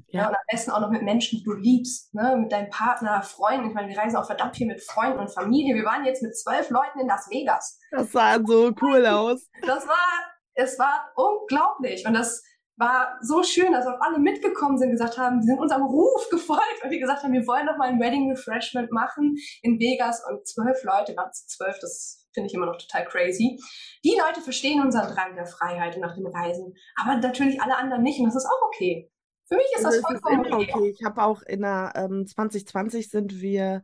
Ja. 0.08 0.22
ja. 0.22 0.28
und 0.28 0.36
am 0.36 0.42
besten 0.52 0.72
auch 0.72 0.82
noch 0.82 0.90
mit 0.90 1.04
Menschen, 1.04 1.40
die 1.40 1.44
du 1.44 1.54
liebst, 1.54 2.14
ne? 2.14 2.36
mit 2.38 2.52
deinem 2.52 2.70
Partner, 2.70 3.22
Freunden. 3.22 3.70
Ich 3.70 3.74
meine, 3.74 3.90
wir 3.90 3.98
reisen 3.98 4.18
auch 4.18 4.26
verdammt 4.26 4.56
viel 4.56 4.68
mit 4.68 4.82
Freunden 4.84 5.20
und 5.20 5.34
Familie. 5.34 5.76
Wir 5.76 5.86
waren 5.86 6.06
jetzt 6.06 6.22
mit 6.22 6.38
zwölf 6.38 6.70
Leuten 6.70 7.00
in 7.00 7.08
Las 7.08 7.30
Vegas. 7.30 7.80
Das 7.92 8.12
sah 8.12 8.40
so 8.46 8.74
cool 8.82 9.06
aus. 9.06 9.48
Das 9.62 9.88
war, 9.88 10.08
es 10.54 10.78
war 10.80 11.12
unglaublich. 11.16 12.06
Und 12.06 12.14
das, 12.14 12.44
war 12.78 13.18
so 13.22 13.44
schön, 13.44 13.72
dass 13.72 13.88
auch 13.88 14.00
alle 14.02 14.20
mitgekommen 14.20 14.78
sind, 14.78 14.92
gesagt 14.92 15.18
haben, 15.18 15.40
die 15.40 15.48
sind 15.48 15.60
unserem 15.60 15.84
Ruf 15.84 16.30
gefolgt 16.30 16.84
und 16.84 16.90
die 16.90 17.00
gesagt 17.00 17.24
haben, 17.24 17.34
wir 17.34 17.48
wollen 17.48 17.66
noch 17.66 17.78
mal 17.78 17.90
ein 17.90 18.00
Wedding 18.00 18.30
Refreshment 18.30 18.92
machen 18.92 19.36
in 19.62 19.80
Vegas 19.80 20.22
und 20.30 20.46
zwölf 20.46 20.84
Leute 20.84 21.16
waren 21.16 21.32
zu 21.32 21.48
zwölf, 21.48 21.78
das 21.80 22.28
finde 22.34 22.48
ich 22.48 22.54
immer 22.54 22.66
noch 22.66 22.78
total 22.78 23.06
crazy. 23.06 23.58
Die 24.04 24.18
Leute 24.20 24.42
verstehen 24.42 24.82
unseren 24.82 25.14
Drang 25.14 25.36
der 25.36 25.46
Freiheit 25.46 25.96
und 25.96 26.02
nach 26.02 26.16
dem 26.16 26.28
Reisen, 26.28 26.74
aber 26.98 27.16
natürlich 27.18 27.62
alle 27.62 27.78
anderen 27.78 28.04
nicht 28.04 28.20
und 28.20 28.26
das 28.26 28.36
ist 28.36 28.46
auch 28.46 28.68
okay. 28.68 29.10
Für 29.48 29.56
mich 29.56 29.68
ist 29.76 29.84
das, 29.84 30.02
das 30.02 30.02
vollkommen 30.02 30.44
ist 30.44 30.54
okay. 30.54 30.72
okay. 30.74 30.90
Ich 30.90 31.06
habe 31.06 31.24
auch 31.24 31.42
in 31.44 31.62
der 31.62 31.94
ähm, 31.96 32.26
2020 32.26 33.10
sind 33.10 33.42
wir, 33.42 33.84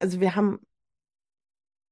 also 0.00 0.20
wir 0.20 0.34
haben 0.34 0.58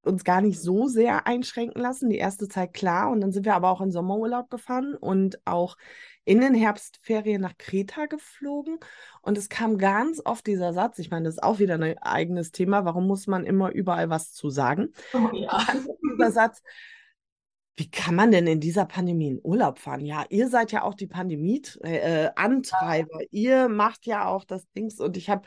uns 0.07 0.25
gar 0.25 0.41
nicht 0.41 0.61
so 0.61 0.89
sehr 0.89 1.27
einschränken 1.27 1.81
lassen. 1.81 2.11
Die 2.11 2.19
erste 2.19 2.49
Zeit 2.49 2.75
klar. 2.75 3.11
Und 3.11 3.21
dann 3.21 3.33
sind 3.33 3.45
wir 3.45 3.55
aber 3.55 3.71
auch 3.71 3.81
in 3.81 3.93
Sommerurlaub 3.93 4.51
gefahren 4.51 4.95
und 4.95 5.41
auch 5.47 5.77
in 6.25 6.41
den 6.41 6.55
Herbstferien 6.55 7.41
nach 7.41 7.57
Kreta 7.57 8.07
geflogen. 8.07 8.79
Und 9.23 9.39
es 9.39 9.49
kam 9.49 9.79
ganz 9.79 10.21
oft 10.25 10.47
dieser 10.47 10.73
Satz, 10.73 10.99
ich 10.99 11.11
meine, 11.11 11.25
das 11.25 11.37
ist 11.37 11.43
auch 11.43 11.61
wieder 11.61 11.75
ein 11.75 11.99
eigenes 11.99 12.51
Thema, 12.51 12.85
warum 12.85 13.07
muss 13.07 13.27
man 13.27 13.45
immer 13.45 13.71
überall 13.71 14.11
was 14.11 14.33
zu 14.33 14.51
sagen? 14.51 14.93
Oh, 15.15 15.31
ja. 15.33 15.65
dieser 16.13 16.33
Satz, 16.33 16.63
wie 17.77 17.91
kann 17.91 18.15
man 18.15 18.31
denn 18.33 18.47
in 18.47 18.61
dieser 18.61 18.87
Pandemie 18.87 19.29
in 19.29 19.41
Urlaub 19.43 19.79
fahren? 19.79 20.07
Ja, 20.07 20.25
ihr 20.31 20.49
seid 20.49 20.73
ja 20.73 20.83
auch 20.83 20.95
die 20.95 21.07
Pandemie-Antreiber. 21.07 23.21
Äh, 23.21 23.29
ihr 23.31 23.69
macht 23.69 24.07
ja 24.07 24.25
auch 24.27 24.45
das 24.45 24.67
Dings. 24.73 24.99
Und 24.99 25.19
ich 25.19 25.31
habe 25.31 25.47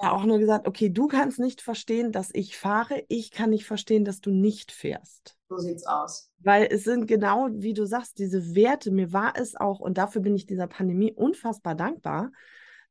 ja 0.00 0.12
auch 0.12 0.24
nur 0.24 0.38
gesagt, 0.38 0.66
okay, 0.66 0.90
du 0.90 1.08
kannst 1.08 1.38
nicht 1.38 1.62
verstehen, 1.62 2.12
dass 2.12 2.30
ich 2.32 2.56
fahre, 2.56 3.04
ich 3.08 3.30
kann 3.30 3.50
nicht 3.50 3.64
verstehen, 3.64 4.04
dass 4.04 4.20
du 4.20 4.30
nicht 4.30 4.72
fährst. 4.72 5.36
So 5.48 5.58
sieht's 5.58 5.86
aus. 5.86 6.30
Weil 6.38 6.68
es 6.70 6.84
sind 6.84 7.06
genau, 7.06 7.48
wie 7.52 7.72
du 7.72 7.86
sagst, 7.86 8.18
diese 8.18 8.54
Werte, 8.54 8.90
mir 8.90 9.12
war 9.12 9.34
es 9.36 9.56
auch, 9.56 9.80
und 9.80 9.96
dafür 9.96 10.20
bin 10.20 10.34
ich 10.34 10.46
dieser 10.46 10.66
Pandemie 10.66 11.12
unfassbar 11.12 11.74
dankbar, 11.74 12.32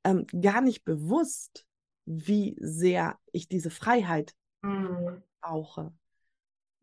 ähm, 0.03 0.25
gar 0.39 0.61
nicht 0.61 0.83
bewusst, 0.83 1.65
wie 2.05 2.55
sehr 2.59 3.17
ich 3.31 3.47
diese 3.47 3.69
Freiheit 3.69 4.33
mhm. 4.61 5.21
brauche. 5.41 5.93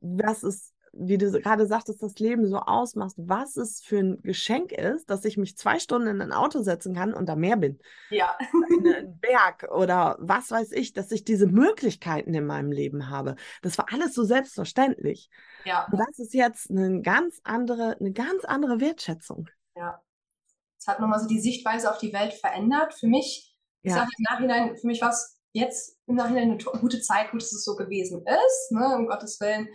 Was 0.00 0.42
es 0.42 0.72
wie 0.92 1.18
du 1.18 1.30
gerade 1.30 1.66
sagtest, 1.66 2.02
das 2.02 2.18
Leben 2.18 2.46
so 2.46 2.58
ausmachst, 2.58 3.16
was 3.18 3.56
es 3.56 3.80
für 3.80 3.98
ein 3.98 4.22
Geschenk 4.22 4.72
ist, 4.72 5.08
dass 5.08 5.24
ich 5.24 5.36
mich 5.36 5.56
zwei 5.56 5.78
Stunden 5.78 6.08
in 6.08 6.20
ein 6.20 6.32
Auto 6.32 6.62
setzen 6.62 6.94
kann 6.94 7.14
und 7.14 7.26
da 7.26 7.36
mehr 7.36 7.56
bin. 7.56 7.78
Ja. 8.10 8.36
In 8.68 8.86
einen 8.86 9.18
Berg 9.20 9.68
oder 9.72 10.16
was 10.20 10.50
weiß 10.50 10.72
ich, 10.72 10.92
dass 10.92 11.10
ich 11.10 11.24
diese 11.24 11.46
Möglichkeiten 11.46 12.34
in 12.34 12.46
meinem 12.46 12.72
Leben 12.72 13.08
habe. 13.08 13.36
Das 13.62 13.78
war 13.78 13.86
alles 13.92 14.14
so 14.14 14.24
selbstverständlich. 14.24 15.30
Ja. 15.64 15.86
Und 15.90 15.98
das 15.98 16.18
ist 16.18 16.34
jetzt 16.34 16.70
eine 16.70 17.00
ganz 17.02 17.40
andere, 17.44 17.96
eine 17.98 18.12
ganz 18.12 18.44
andere 18.44 18.80
Wertschätzung. 18.80 19.48
Ja. 19.74 20.02
Es 20.78 20.86
hat 20.86 21.00
nochmal 21.00 21.20
so 21.20 21.28
die 21.28 21.40
Sichtweise 21.40 21.90
auf 21.90 21.98
die 21.98 22.12
Welt 22.12 22.34
verändert. 22.34 22.94
Für 22.94 23.06
mich, 23.06 23.54
ich 23.82 23.90
Ja. 23.90 23.98
sage 23.98 24.10
im 24.18 24.24
Nachhinein, 24.30 24.76
für 24.76 24.86
mich 24.86 25.00
war 25.00 25.10
es 25.10 25.38
jetzt 25.52 25.98
im 26.06 26.16
Nachhinein 26.16 26.50
eine 26.52 26.80
gute 26.80 27.00
Zeit, 27.00 27.30
gut, 27.30 27.40
dass 27.40 27.52
es 27.52 27.64
so 27.64 27.76
gewesen 27.76 28.24
ist, 28.26 28.72
ne, 28.72 28.96
um 28.96 29.06
Gottes 29.06 29.40
Willen. 29.40 29.68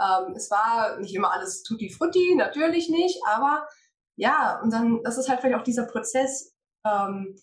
Ähm, 0.00 0.34
es 0.34 0.50
war 0.50 0.98
nicht 0.98 1.14
immer 1.14 1.32
alles 1.32 1.62
tutti 1.62 1.90
frutti, 1.90 2.34
natürlich 2.36 2.88
nicht, 2.88 3.20
aber 3.26 3.66
ja, 4.16 4.60
und 4.62 4.72
dann, 4.72 5.02
das 5.02 5.18
ist 5.18 5.28
halt 5.28 5.40
vielleicht 5.40 5.58
auch 5.58 5.64
dieser 5.64 5.86
Prozess, 5.86 6.54
ähm, 6.84 7.36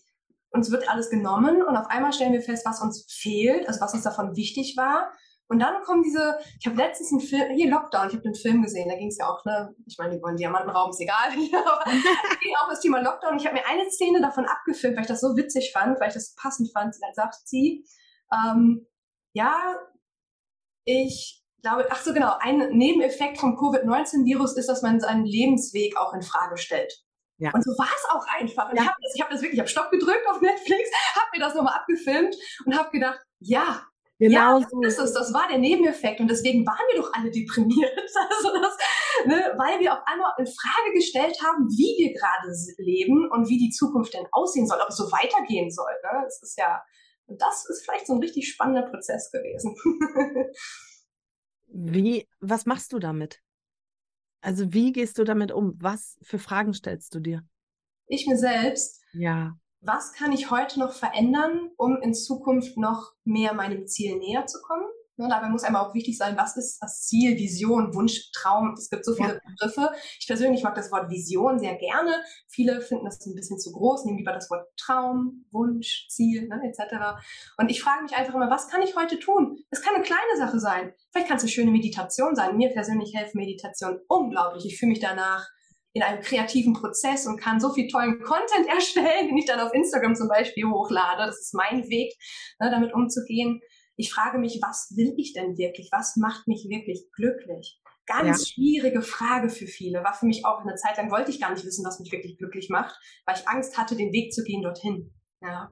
uns 0.50 0.70
wird 0.70 0.88
alles 0.88 1.10
genommen 1.10 1.62
und 1.62 1.76
auf 1.76 1.86
einmal 1.86 2.12
stellen 2.12 2.32
wir 2.32 2.42
fest, 2.42 2.66
was 2.66 2.80
uns 2.80 3.06
fehlt, 3.08 3.68
also 3.68 3.80
was 3.80 3.94
uns 3.94 4.02
davon 4.02 4.36
wichtig 4.36 4.76
war. 4.76 5.12
Und 5.50 5.58
dann 5.58 5.82
kommen 5.82 6.04
diese, 6.04 6.38
ich 6.60 6.66
habe 6.66 6.76
letztens 6.76 7.10
einen 7.10 7.20
Film, 7.20 7.56
hier 7.56 7.68
Lockdown, 7.68 8.06
ich 8.06 8.14
habe 8.14 8.22
den 8.22 8.36
Film 8.36 8.62
gesehen, 8.62 8.88
da 8.88 8.96
ging 8.96 9.08
es 9.08 9.18
ja 9.18 9.28
auch, 9.28 9.44
ne, 9.44 9.74
ich 9.84 9.98
meine, 9.98 10.14
die 10.14 10.22
wollen 10.22 10.36
Diamantenraum, 10.36 10.90
ist 10.90 11.00
egal, 11.00 11.30
aber 11.30 11.90
ging 11.90 12.54
auch 12.62 12.68
das 12.68 12.80
Thema 12.80 13.00
Lockdown. 13.00 13.36
Ich 13.36 13.46
habe 13.46 13.56
mir 13.56 13.66
eine 13.66 13.90
Szene 13.90 14.20
davon 14.20 14.44
abgefilmt, 14.44 14.96
weil 14.96 15.02
ich 15.02 15.08
das 15.08 15.20
so 15.20 15.36
witzig 15.36 15.72
fand, 15.72 15.98
weil 15.98 16.08
ich 16.08 16.14
das 16.14 16.36
passend 16.36 16.70
fand. 16.72 16.94
Dann 17.00 17.14
sagt 17.14 17.34
sie, 17.48 17.84
ähm, 18.32 18.86
ja, 19.32 19.74
ich 20.84 21.44
glaube, 21.62 21.86
ach 21.90 22.02
so 22.02 22.12
genau, 22.12 22.36
ein 22.40 22.70
Nebeneffekt 22.76 23.38
vom 23.38 23.56
Covid-19-Virus 23.56 24.56
ist, 24.56 24.68
dass 24.68 24.82
man 24.82 25.00
seinen 25.00 25.24
Lebensweg 25.24 25.96
auch 25.96 26.14
in 26.14 26.22
Frage 26.22 26.56
stellt. 26.56 26.92
Ja. 27.38 27.50
Und 27.54 27.64
so 27.64 27.70
war 27.72 27.88
es 27.94 28.04
auch 28.10 28.26
einfach. 28.38 28.70
Und 28.70 28.76
Ja. 28.76 28.82
ich 28.82 28.88
habe 28.88 28.98
das, 29.02 29.14
ich 29.14 29.22
hab 29.22 29.30
das 29.30 29.40
wirklich, 29.40 29.54
ich 29.54 29.60
habe 29.60 29.68
Stopp 29.68 29.90
gedrückt 29.90 30.26
auf 30.28 30.40
Netflix, 30.40 30.90
habe 31.16 31.26
mir 31.32 31.40
das 31.40 31.54
nochmal 31.54 31.74
abgefilmt 31.74 32.36
und 32.66 32.76
habe 32.78 32.90
gedacht, 32.90 33.20
ja, 33.40 33.82
Genau 34.20 34.58
ja, 34.60 34.66
so. 34.68 34.80
das 34.82 34.98
ist 34.98 34.98
es. 34.98 35.12
Das 35.14 35.32
war 35.32 35.48
der 35.48 35.56
Nebeneffekt 35.56 36.20
und 36.20 36.28
deswegen 36.28 36.66
waren 36.66 36.84
wir 36.92 37.00
doch 37.00 37.10
alle 37.14 37.30
deprimiert. 37.30 37.90
Also 38.30 38.52
das, 38.52 38.76
ne, 39.24 39.54
weil 39.56 39.80
wir 39.80 39.94
auf 39.94 40.00
einmal 40.04 40.32
in 40.38 40.46
Frage 40.46 40.92
gestellt 40.94 41.38
haben, 41.42 41.66
wie 41.68 41.96
wir 41.98 42.12
gerade 42.12 42.52
leben 42.78 43.30
und 43.30 43.48
wie 43.48 43.56
die 43.56 43.70
Zukunft 43.70 44.12
denn 44.12 44.26
aussehen 44.32 44.66
soll, 44.66 44.78
ob 44.80 44.88
es 44.90 44.96
so 44.96 45.10
weitergehen 45.10 45.70
soll. 45.70 45.90
Ne? 46.02 46.20
Das 46.24 46.42
ist 46.42 46.58
ja, 46.58 46.82
das 47.28 47.66
ist 47.70 47.84
vielleicht 47.84 48.06
so 48.06 48.12
ein 48.14 48.20
richtig 48.20 48.48
spannender 48.48 48.82
Prozess 48.82 49.30
gewesen. 49.30 49.74
Wie, 51.72 52.28
was 52.40 52.66
machst 52.66 52.92
du 52.92 52.98
damit? 52.98 53.40
Also 54.40 54.72
wie 54.72 54.92
gehst 54.92 55.18
du 55.18 55.24
damit 55.24 55.52
um? 55.52 55.76
Was 55.80 56.18
für 56.22 56.38
Fragen 56.38 56.74
stellst 56.74 57.14
du 57.14 57.20
dir? 57.20 57.44
ich 58.06 58.26
mir 58.26 58.36
selbst, 58.36 59.02
Ja, 59.12 59.56
was 59.80 60.12
kann 60.12 60.32
ich 60.32 60.50
heute 60.50 60.80
noch 60.80 60.92
verändern, 60.92 61.70
um 61.76 62.02
in 62.02 62.12
Zukunft 62.12 62.76
noch 62.76 63.12
mehr 63.24 63.54
meinem 63.54 63.86
Ziel 63.86 64.16
näher 64.18 64.46
zu 64.46 64.60
kommen? 64.62 64.84
Ne, 65.20 65.28
dabei 65.28 65.50
muss 65.50 65.64
einmal 65.64 65.84
auch 65.84 65.92
wichtig 65.92 66.16
sein, 66.16 66.34
was 66.38 66.56
ist 66.56 66.78
das 66.80 67.02
Ziel, 67.02 67.36
Vision, 67.36 67.94
Wunsch, 67.94 68.32
Traum. 68.32 68.72
Es 68.72 68.88
gibt 68.88 69.04
so 69.04 69.14
viele 69.14 69.38
Begriffe. 69.46 69.90
Ich 70.18 70.26
persönlich 70.26 70.62
mag 70.62 70.74
das 70.74 70.90
Wort 70.90 71.10
Vision 71.10 71.58
sehr 71.58 71.74
gerne. 71.74 72.22
Viele 72.48 72.80
finden 72.80 73.04
das 73.04 73.20
ein 73.26 73.34
bisschen 73.34 73.58
zu 73.58 73.70
groß, 73.70 74.06
nehmen 74.06 74.16
lieber 74.16 74.32
das 74.32 74.48
Wort 74.48 74.66
Traum, 74.78 75.44
Wunsch, 75.50 76.08
Ziel 76.08 76.48
ne, 76.48 76.62
etc. 76.64 77.20
Und 77.58 77.70
ich 77.70 77.82
frage 77.82 78.02
mich 78.02 78.16
einfach 78.16 78.34
immer, 78.34 78.50
was 78.50 78.68
kann 78.68 78.80
ich 78.80 78.96
heute 78.96 79.18
tun? 79.18 79.58
Es 79.68 79.82
kann 79.82 79.94
eine 79.94 80.04
kleine 80.04 80.38
Sache 80.38 80.58
sein. 80.58 80.94
Vielleicht 81.12 81.28
kann 81.28 81.36
es 81.36 81.42
eine 81.42 81.52
schöne 81.52 81.70
Meditation 81.70 82.34
sein. 82.34 82.56
Mir 82.56 82.70
persönlich 82.70 83.12
hilft 83.14 83.34
Meditation 83.34 84.00
unglaublich. 84.08 84.64
Ich 84.64 84.78
fühle 84.78 84.92
mich 84.92 85.00
danach 85.00 85.46
in 85.92 86.02
einem 86.02 86.22
kreativen 86.22 86.72
Prozess 86.72 87.26
und 87.26 87.38
kann 87.38 87.60
so 87.60 87.74
viel 87.74 87.88
tollen 87.88 88.22
Content 88.22 88.68
erstellen, 88.74 89.28
den 89.28 89.36
ich 89.36 89.44
dann 89.44 89.60
auf 89.60 89.74
Instagram 89.74 90.14
zum 90.14 90.28
Beispiel 90.28 90.64
hochlade. 90.64 91.26
Das 91.26 91.40
ist 91.40 91.52
mein 91.52 91.90
Weg, 91.90 92.14
ne, 92.58 92.70
damit 92.70 92.94
umzugehen. 92.94 93.60
Ich 94.00 94.12
frage 94.12 94.38
mich, 94.38 94.60
was 94.62 94.94
will 94.96 95.12
ich 95.18 95.34
denn 95.34 95.58
wirklich? 95.58 95.90
Was 95.92 96.16
macht 96.16 96.48
mich 96.48 96.68
wirklich 96.70 97.10
glücklich? 97.12 97.80
Ganz 98.06 98.48
schwierige 98.48 99.02
Frage 99.02 99.50
für 99.50 99.66
viele. 99.66 100.02
War 100.02 100.14
für 100.14 100.24
mich 100.26 100.46
auch 100.46 100.60
eine 100.60 100.74
Zeit 100.74 100.96
lang, 100.96 101.10
wollte 101.10 101.30
ich 101.30 101.38
gar 101.40 101.52
nicht 101.52 101.64
wissen, 101.66 101.84
was 101.84 102.00
mich 102.00 102.10
wirklich 102.10 102.38
glücklich 102.38 102.70
macht, 102.70 102.98
weil 103.26 103.36
ich 103.36 103.46
Angst 103.46 103.76
hatte, 103.76 103.96
den 103.96 104.10
Weg 104.12 104.32
zu 104.32 104.42
gehen 104.42 104.62
dorthin. 104.62 105.12
Ja. 105.42 105.70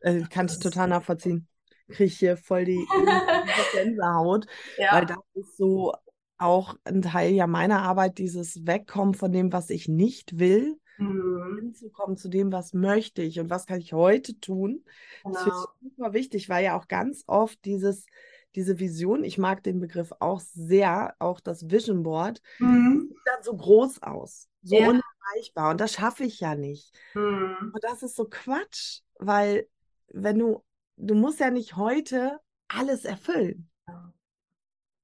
äh, 0.00 0.22
kann 0.22 0.46
ich 0.46 0.58
total 0.58 0.88
nachvollziehen. 0.88 1.46
Kriege 1.88 2.04
ich 2.04 2.18
hier 2.18 2.36
voll 2.38 2.64
die, 2.64 2.86
die 2.96 3.76
Gänsehaut, 3.76 4.46
Ja. 4.78 4.92
weil 4.92 5.06
das 5.06 5.18
ist 5.34 5.56
so 5.58 5.92
auch 6.38 6.74
ein 6.84 7.02
Teil 7.02 7.32
ja 7.34 7.46
meiner 7.46 7.82
Arbeit, 7.82 8.16
dieses 8.18 8.66
Wegkommen 8.66 9.12
von 9.14 9.30
dem, 9.30 9.52
was 9.52 9.68
ich 9.70 9.88
nicht 9.88 10.38
will, 10.38 10.78
Mhm. 10.98 11.56
hinzukommen 11.56 12.16
zu 12.16 12.28
dem, 12.28 12.52
was 12.52 12.72
möchte 12.74 13.22
ich 13.22 13.38
und 13.40 13.50
was 13.50 13.66
kann 13.66 13.78
ich 13.80 13.92
heute 13.92 14.38
tun. 14.40 14.84
Das 15.24 15.44
Genau. 15.44 15.66
ich 15.82 15.90
super 15.96 16.12
wichtig, 16.12 16.48
weil 16.48 16.64
ja 16.64 16.78
auch 16.78 16.88
ganz 16.88 17.24
oft 17.26 17.64
dieses, 17.64 18.06
diese 18.54 18.78
Vision, 18.78 19.24
ich 19.24 19.38
mag 19.38 19.62
den 19.62 19.80
Begriff 19.80 20.12
auch 20.20 20.40
sehr, 20.40 21.14
auch 21.18 21.40
das 21.40 21.70
Vision 21.70 22.02
Board, 22.02 22.40
Mhm. 22.58 23.08
sieht 23.08 23.18
dann 23.24 23.42
so 23.42 23.56
groß 23.56 24.02
aus, 24.02 24.48
so 24.62 24.76
Ja. 24.76 24.88
unerreichbar 24.88 25.70
und 25.70 25.80
das 25.80 25.92
schaffe 25.92 26.24
ich 26.24 26.40
ja 26.40 26.54
nicht. 26.54 26.94
Mhm. 27.14 27.72
Und 27.72 27.84
das 27.84 28.02
ist 28.02 28.16
so 28.16 28.24
Quatsch, 28.24 29.00
weil 29.18 29.68
wenn 30.08 30.38
du, 30.38 30.64
du 30.96 31.14
musst 31.14 31.40
ja 31.40 31.50
nicht 31.50 31.76
heute 31.76 32.40
alles 32.68 33.04
erfüllen. 33.04 33.70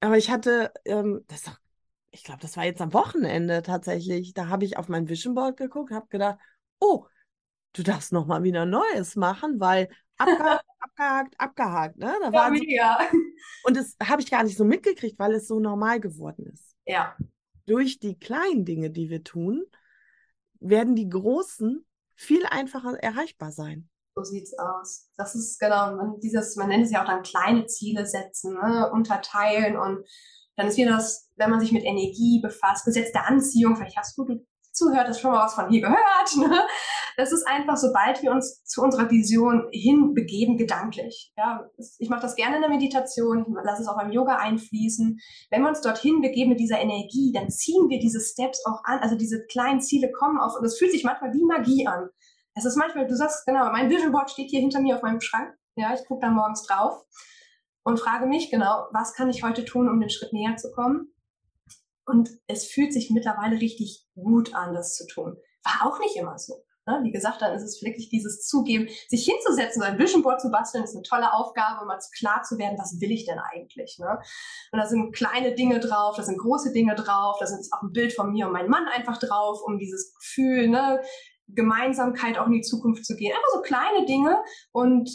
Aber 0.01 0.19
ich 0.19 0.31
hatte, 0.31 0.73
ähm, 0.85 1.25
das 1.29 1.39
ist 1.39 1.47
doch, 1.49 1.59
ich 2.15 2.23
glaube, 2.23 2.41
das 2.41 2.57
war 2.57 2.65
jetzt 2.65 2.81
am 2.81 2.93
Wochenende 2.93 3.63
tatsächlich, 3.63 4.35
da 4.35 4.47
habe 4.47 4.65
ich 4.65 4.77
auf 4.77 4.89
mein 4.89 5.09
Vision 5.09 5.35
Board 5.35 5.57
geguckt, 5.57 5.91
habe 5.91 6.07
gedacht, 6.07 6.39
oh, 6.79 7.07
du 7.73 7.83
darfst 7.83 8.13
noch 8.13 8.27
mal 8.27 8.45
wieder 8.45 8.67
Neues 8.67 9.17
machen, 9.17 9.59
weil 9.59 9.89
abgehakt, 10.17 10.65
abgehakt, 10.79 11.35
abgehakt, 11.41 11.99
ne? 11.99 12.15
Da 12.23 12.31
Ja, 12.31 12.47
so, 12.47 12.53
mega. 12.53 12.99
und 13.65 13.77
das 13.77 13.97
habe 14.01 14.23
ich 14.23 14.31
gar 14.31 14.45
nicht 14.45 14.57
so 14.57 14.65
mitgekriegt, 14.65 15.19
weil 15.19 15.35
es 15.35 15.49
so 15.49 15.59
normal 15.59 15.99
geworden 15.99 16.47
ist. 16.47 16.77
Ja. 16.87 17.17
Durch 17.67 17.99
die 17.99 18.17
kleinen 18.17 18.65
Dinge, 18.65 18.91
die 18.91 19.11
wir 19.11 19.25
tun, 19.25 19.65
werden 20.61 20.95
die 20.95 21.09
großen 21.09 21.85
viel 22.15 22.47
einfacher 22.47 22.97
erreichbar 23.03 23.51
sein. 23.51 23.89
So 24.15 24.23
sieht's 24.23 24.57
aus. 24.57 25.11
Das 25.17 25.35
ist 25.35 25.59
genau, 25.59 25.97
man, 25.97 26.21
dieses, 26.21 26.55
man 26.55 26.69
nennt 26.69 26.85
es 26.85 26.93
ja 26.93 27.03
auch 27.03 27.07
dann 27.07 27.25
kleine 27.25 27.67
Ziele 27.67 28.07
setzen, 28.07 28.55
ne? 28.55 28.89
unterteilen 28.93 29.77
und 29.77 30.07
dann 30.57 30.69
ist 30.69 30.77
wieder 30.77 30.93
das, 30.93 31.31
wenn 31.37 31.51
man 31.51 31.61
sich 31.61 31.73
mit 31.73 31.85
Energie 31.85 32.41
befasst, 32.41 32.85
Gesetz 32.85 33.13
der 33.13 33.27
Anziehung, 33.29 33.77
vielleicht 33.77 33.97
hast 33.97 34.17
du, 34.17 34.25
du 34.25 34.45
zuhört, 34.75 35.09
hast 35.09 35.21
schon 35.21 35.33
mal 35.33 35.45
was 35.45 35.55
von 35.55 35.71
hier 35.71 35.81
gehört. 35.81 35.99
Ne? 36.37 36.67
Das 37.17 37.33
ist 37.33 37.47
einfach, 37.47 37.77
sobald 37.77 38.23
wir 38.23 38.33
uns 38.33 38.65
zu 38.65 38.83
unserer 38.83 39.09
Vision 39.09 39.69
hinbegeben, 39.71 40.57
gedanklich. 40.57 41.33
Ja, 41.37 41.65
ich 41.99 42.09
mache 42.09 42.23
das 42.23 42.35
gerne 42.35 42.57
in 42.57 42.63
der 42.63 42.71
Meditation, 42.71 43.47
ich 43.47 43.65
lasse 43.65 43.83
es 43.83 43.89
auch 43.89 43.97
beim 43.97 44.11
Yoga 44.11 44.37
einfließen. 44.37 45.21
Wenn 45.51 45.63
wir 45.63 45.69
uns 45.69 45.81
dorthin 45.81 46.21
begeben 46.21 46.51
mit 46.51 46.61
dieser 46.61 46.81
Energie, 46.81 47.31
dann 47.33 47.51
ziehen 47.51 47.89
wir 47.89 48.01
diese 48.01 48.21
Steps 48.21 48.65
auch 48.67 48.83
an, 48.83 48.99
also 48.99 49.17
diese 49.17 49.45
kleinen 49.47 49.81
Ziele 49.81 50.11
kommen 50.11 50.41
auf 50.41 50.57
und 50.59 50.65
es 50.65 50.77
fühlt 50.77 50.91
sich 50.91 51.05
manchmal 51.05 51.33
wie 51.33 51.45
Magie 51.45 51.87
an. 51.87 52.09
Es 52.57 52.65
ist 52.65 52.77
manchmal, 52.77 53.07
du 53.07 53.17
sagst, 53.17 53.47
genau, 53.47 53.71
mein 53.71 53.91
Vision 53.91 54.11
Board 54.11 54.31
steht 54.31 54.51
hier 54.51 54.61
hinter 54.61 54.81
mir 54.81 54.97
auf 54.97 55.03
meinem 55.03 55.21
Schrank. 55.21 55.55
Ja, 55.77 55.95
ich 55.95 56.05
gucke 56.07 56.27
da 56.27 56.31
morgens 56.31 56.67
drauf 56.67 57.05
und 57.85 58.01
frage 58.01 58.27
mich 58.27 58.51
genau, 58.51 58.89
was 58.93 59.15
kann 59.15 59.31
ich 59.31 59.43
heute 59.43 59.65
tun, 59.65 59.89
um 59.89 60.01
den 60.01 60.11
Schritt 60.11 60.33
näher 60.33 60.57
zu 60.57 60.73
kommen? 60.73 61.15
Und 62.07 62.31
es 62.47 62.67
fühlt 62.67 62.93
sich 62.93 63.11
mittlerweile 63.11 63.61
richtig 63.61 64.07
gut 64.15 64.55
an, 64.55 64.75
das 64.75 64.95
zu 64.95 65.07
tun. 65.07 65.37
War 65.63 65.87
auch 65.87 65.99
nicht 66.01 66.17
immer 66.17 66.39
so. 66.39 66.65
Ne? 66.87 67.01
Wie 67.03 67.13
gesagt, 67.13 67.41
dann 67.41 67.55
ist 67.55 67.63
es 67.63 67.83
wirklich 67.83 68.11
dieses 68.11 68.47
Zugeben, 68.47 68.89
sich 69.09 69.25
hinzusetzen, 69.25 69.81
so 69.81 69.89
ein 69.89 69.99
Vision 69.99 70.23
Board 70.23 70.41
zu 70.41 70.51
basteln, 70.51 70.85
ist 70.85 70.95
eine 70.95 71.03
tolle 71.03 71.33
Aufgabe, 71.33 71.81
um 71.81 71.89
mal 71.89 71.99
klar 72.19 72.43
zu 72.43 72.59
werden, 72.59 72.79
was 72.79 73.01
will 73.01 73.11
ich 73.11 73.25
denn 73.25 73.39
eigentlich? 73.39 73.99
Ne? 73.99 74.19
Und 74.71 74.79
da 74.79 74.87
sind 74.87 75.15
kleine 75.15 75.55
Dinge 75.55 75.81
drauf, 75.81 76.17
da 76.17 76.23
sind 76.23 76.39
große 76.39 76.73
Dinge 76.73 76.95
drauf, 76.95 77.37
da 77.39 77.47
ist 77.47 77.73
auch 77.73 77.83
ein 77.83 77.93
Bild 77.93 78.13
von 78.13 78.33
mir 78.33 78.47
und 78.47 78.53
meinem 78.53 78.71
Mann 78.71 78.87
einfach 78.89 79.19
drauf, 79.19 79.61
um 79.65 79.79
dieses 79.79 80.15
Gefühl, 80.15 80.69
ne, 80.69 81.01
Gemeinsamkeit 81.49 82.39
auch 82.39 82.47
in 82.47 82.53
die 82.53 82.63
Zukunft 82.63 83.07
zu 83.07 83.17
gehen. 83.17 83.33
Einfach 83.33 83.55
so 83.55 83.63
kleine 83.63 84.05
Dinge 84.07 84.43
und 84.73 85.11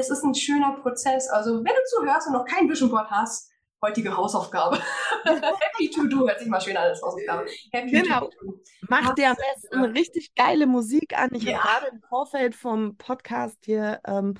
es 0.00 0.10
ist 0.10 0.24
ein 0.24 0.34
schöner 0.34 0.72
Prozess. 0.80 1.28
Also 1.28 1.56
wenn 1.56 1.64
du 1.74 1.84
zuhörst 1.96 2.26
und 2.26 2.32
noch 2.32 2.44
kein 2.44 2.68
Vision 2.68 2.90
Board 2.90 3.10
hast, 3.10 3.50
heutige 3.82 4.16
Hausaufgabe. 4.16 4.78
Happy 5.24 5.90
to 5.90 6.06
do, 6.06 6.26
hört 6.26 6.38
sich 6.40 6.48
mal 6.48 6.60
schön 6.60 6.76
an 6.76 6.84
als 6.84 7.00
Hausaufgabe. 7.02 7.46
Happy 7.72 7.90
Genau. 7.90 8.28
to 8.28 8.30
do. 8.42 8.60
Mach 8.88 9.14
dir 9.14 9.30
am 9.30 9.36
besten 9.36 9.84
richtig 9.84 10.34
geile 10.34 10.66
Musik 10.66 11.16
an. 11.16 11.30
Ich 11.34 11.44
Ja. 11.44 11.58
habe 11.62 11.68
gerade 11.84 11.86
im 11.96 12.02
Vorfeld 12.08 12.54
vom 12.54 12.96
Podcast 12.96 13.58
hier 13.64 14.00
ähm, 14.06 14.34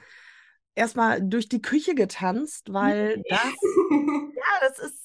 erstmal 0.75 1.23
durch 1.23 1.49
die 1.49 1.63
Küche 1.63 1.95
getanzt, 1.95 2.73
weil 2.73 3.23
das, 3.29 3.39
ja, 3.91 4.69
das 4.69 4.79
ist, 4.79 5.05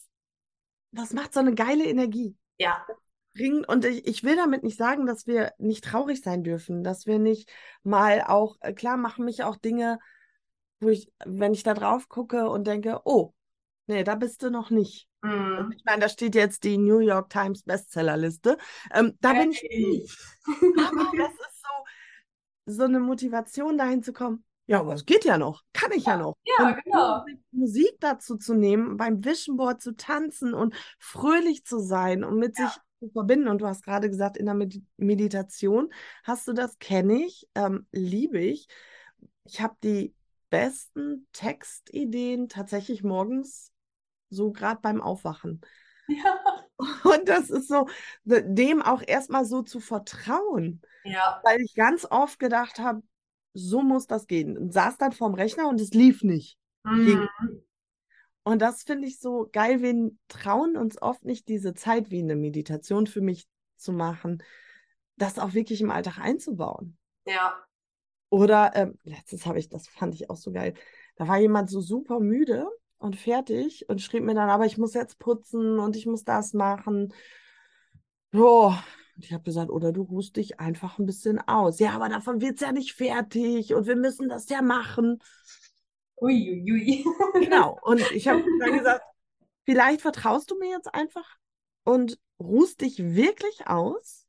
das 0.92 1.14
macht 1.14 1.34
so 1.34 1.40
eine 1.42 1.54
geile 1.54 1.86
Energie. 1.86 2.36
ja. 2.58 2.86
Und 3.68 3.84
ich, 3.84 4.08
ich 4.08 4.24
will 4.24 4.38
damit 4.38 4.64
nicht 4.64 4.78
sagen, 4.78 5.06
dass 5.06 5.28
wir 5.28 5.52
nicht 5.58 5.84
traurig 5.84 6.22
sein 6.22 6.46
dürfen, 6.46 6.86
dass 6.86 7.06
wir 7.06 7.20
nicht 7.20 7.50
mal 7.84 8.24
auch, 8.26 8.56
äh, 8.62 8.72
klar 8.72 8.96
machen 8.96 9.26
mich 9.26 9.44
auch 9.44 9.58
Dinge, 9.58 10.00
wo 10.86 10.90
ich, 10.90 11.12
wenn 11.26 11.54
ich 11.54 11.64
da 11.64 11.74
drauf 11.74 12.08
gucke 12.08 12.50
und 12.50 12.66
denke, 12.66 13.02
oh, 13.06 13.34
nee, 13.88 14.04
da 14.04 14.16
bist 14.16 14.44
du 14.44 14.50
noch 14.50 14.70
nicht. 14.70 15.08
Mhm. 15.22 15.74
Ich 15.76 15.84
meine, 15.86 16.02
da 16.02 16.10
steht 16.10 16.36
jetzt 16.36 16.64
die 16.64 16.78
New 16.78 17.00
York 17.00 17.30
Times 17.30 17.64
Bestsellerliste. 17.64 18.58
Ähm, 18.94 19.18
da 19.22 19.34
bin 19.34 19.52
ich 19.52 19.64
nicht. 19.64 20.18
Aber 20.48 21.12
das 21.18 21.32
ist 21.48 21.62
so, 21.62 22.74
so 22.78 22.84
eine 22.84 23.00
Motivation, 23.00 23.78
dahin 23.78 24.04
zu 24.04 24.14
kommen. 24.14 24.44
Ja, 24.68 24.80
aber 24.80 24.94
es 24.94 25.06
geht 25.06 25.26
ja 25.26 25.38
noch. 25.38 25.64
Kann 25.74 25.92
ich 25.92 26.06
ja, 26.06 26.18
noch. 26.18 26.36
Ja, 26.44 26.70
Und 26.70 26.84
genau. 26.84 27.24
Musik 27.52 27.98
dazu 28.00 28.38
zu 28.38 28.56
nehmen, 28.56 28.98
beim 28.98 29.24
Vision 29.24 29.58
Board 29.58 29.82
zu 29.82 29.96
tanzen 29.96 30.54
und 30.54 30.74
fröhlich 30.98 31.66
zu 31.66 31.80
sein 31.80 32.24
und 32.24 32.40
mit 32.40 32.58
Ja. 32.58 32.68
sich 32.70 32.82
zu 33.00 33.10
verbinden. 33.12 33.48
Und 33.48 33.62
du 33.62 33.68
hast 33.68 33.84
gerade 33.84 34.10
gesagt, 34.10 34.38
in 34.38 34.46
der 34.48 34.56
Med 34.56 34.82
Meditation 34.98 35.94
hast 36.24 36.48
du 36.48 36.54
das, 36.54 36.80
kenne 36.80 37.26
ich, 37.26 37.48
ähm, 37.54 37.86
liebe 37.92 38.40
ich. 38.40 38.68
Ich 39.44 39.62
habe 39.62 39.76
die 39.84 40.16
besten 40.56 41.28
Textideen 41.34 42.48
tatsächlich 42.48 43.04
morgens, 43.04 43.72
so 44.30 44.52
gerade 44.52 44.80
beim 44.82 45.02
Aufwachen. 45.02 45.60
Ja. 46.08 46.40
Und 47.04 47.28
das 47.28 47.50
ist 47.50 47.68
so, 47.68 47.88
de- 48.24 48.44
dem 48.48 48.82
auch 48.82 49.02
erstmal 49.06 49.46
so 49.46 49.64
zu 49.64 49.80
vertrauen, 49.80 50.82
Ja. 51.04 51.42
weil 51.44 51.60
ich 51.62 51.76
ganz 51.76 52.06
oft 52.10 52.40
gedacht 52.40 52.80
habe, 52.80 53.02
so 53.54 53.82
muss 53.82 54.08
das 54.08 54.28
gehen. 54.28 54.58
Und 54.58 54.74
saß 54.74 54.98
dann 54.98 55.12
vorm 55.12 55.34
Rechner 55.34 55.68
und 55.68 55.80
es 55.82 55.92
lief 55.92 56.24
nicht. 56.24 56.58
Mhm. 56.84 57.28
Und 58.44 58.62
das 58.62 58.84
finde 58.84 59.08
ich 59.08 59.20
so 59.20 59.50
geil. 59.52 59.82
Wir 59.82 60.12
trauen 60.28 60.78
uns 60.78 61.02
oft 61.02 61.26
nicht, 61.26 61.48
diese 61.48 61.74
Zeit 61.74 62.12
wie 62.12 62.20
eine 62.20 62.36
Meditation 62.36 63.08
für 63.08 63.22
mich 63.22 63.48
zu 63.78 63.92
machen, 63.92 64.44
das 65.18 65.40
auch 65.40 65.54
wirklich 65.54 65.82
im 65.82 65.92
Alltag 65.92 66.20
einzubauen. 66.20 66.98
Ja. 67.26 67.62
Oder 68.36 68.76
ähm, 68.76 69.00
letztes 69.06 69.46
habe 69.46 69.60
ich, 69.60 69.70
das 69.70 69.88
fand 69.88 70.14
ich 70.14 70.30
auch 70.30 70.36
so 70.36 70.52
geil. 70.52 70.74
Da 71.16 71.26
war 71.26 71.38
jemand 71.38 71.70
so 71.70 71.80
super 71.80 72.20
müde 72.20 72.68
und 72.98 73.16
fertig 73.16 73.88
und 73.88 74.02
schrieb 74.02 74.26
mir 74.26 74.34
dann, 74.34 74.50
aber 74.50 74.66
ich 74.66 74.78
muss 74.78 74.94
jetzt 74.94 75.20
putzen 75.20 75.80
und 75.80 75.96
ich 75.96 76.06
muss 76.06 76.26
das 76.26 76.52
machen. 76.52 77.14
Ja, 78.34 78.42
und 78.42 79.24
ich 79.24 79.32
habe 79.32 79.44
gesagt, 79.44 79.70
oder 79.70 79.94
du 79.94 80.02
ruhst 80.02 80.36
dich 80.36 80.60
einfach 80.60 81.00
ein 81.00 81.06
bisschen 81.06 81.40
aus. 81.48 81.80
Ja, 81.80 81.92
aber 81.92 82.10
davon 82.10 82.42
wird 82.42 82.56
es 82.56 82.60
ja 82.60 82.74
nicht 82.74 82.92
fertig 82.92 83.74
und 83.74 83.88
wir 83.88 83.96
müssen 83.96 84.28
das 84.28 84.50
ja 84.50 84.62
machen. 84.62 85.20
Uiuiui. 86.18 87.06
Genau. 87.36 87.80
Und 87.84 88.02
ich 88.12 88.28
habe 88.28 88.44
dann 88.60 88.78
gesagt, 88.78 89.06
vielleicht 89.64 90.02
vertraust 90.02 90.52
du 90.52 90.60
mir 90.60 90.72
jetzt 90.72 90.94
einfach 90.94 91.38
und 91.86 92.20
ruhst 92.38 92.82
dich 92.82 93.02
wirklich 93.02 93.66
aus 93.66 94.28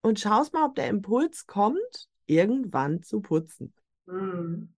und 0.00 0.18
schaust 0.18 0.54
mal, 0.54 0.64
ob 0.64 0.74
der 0.74 0.88
Impuls 0.88 1.46
kommt, 1.46 2.08
irgendwann 2.28 3.02
zu 3.02 3.20
putzen. 3.20 3.74
Mhm. 4.06 4.72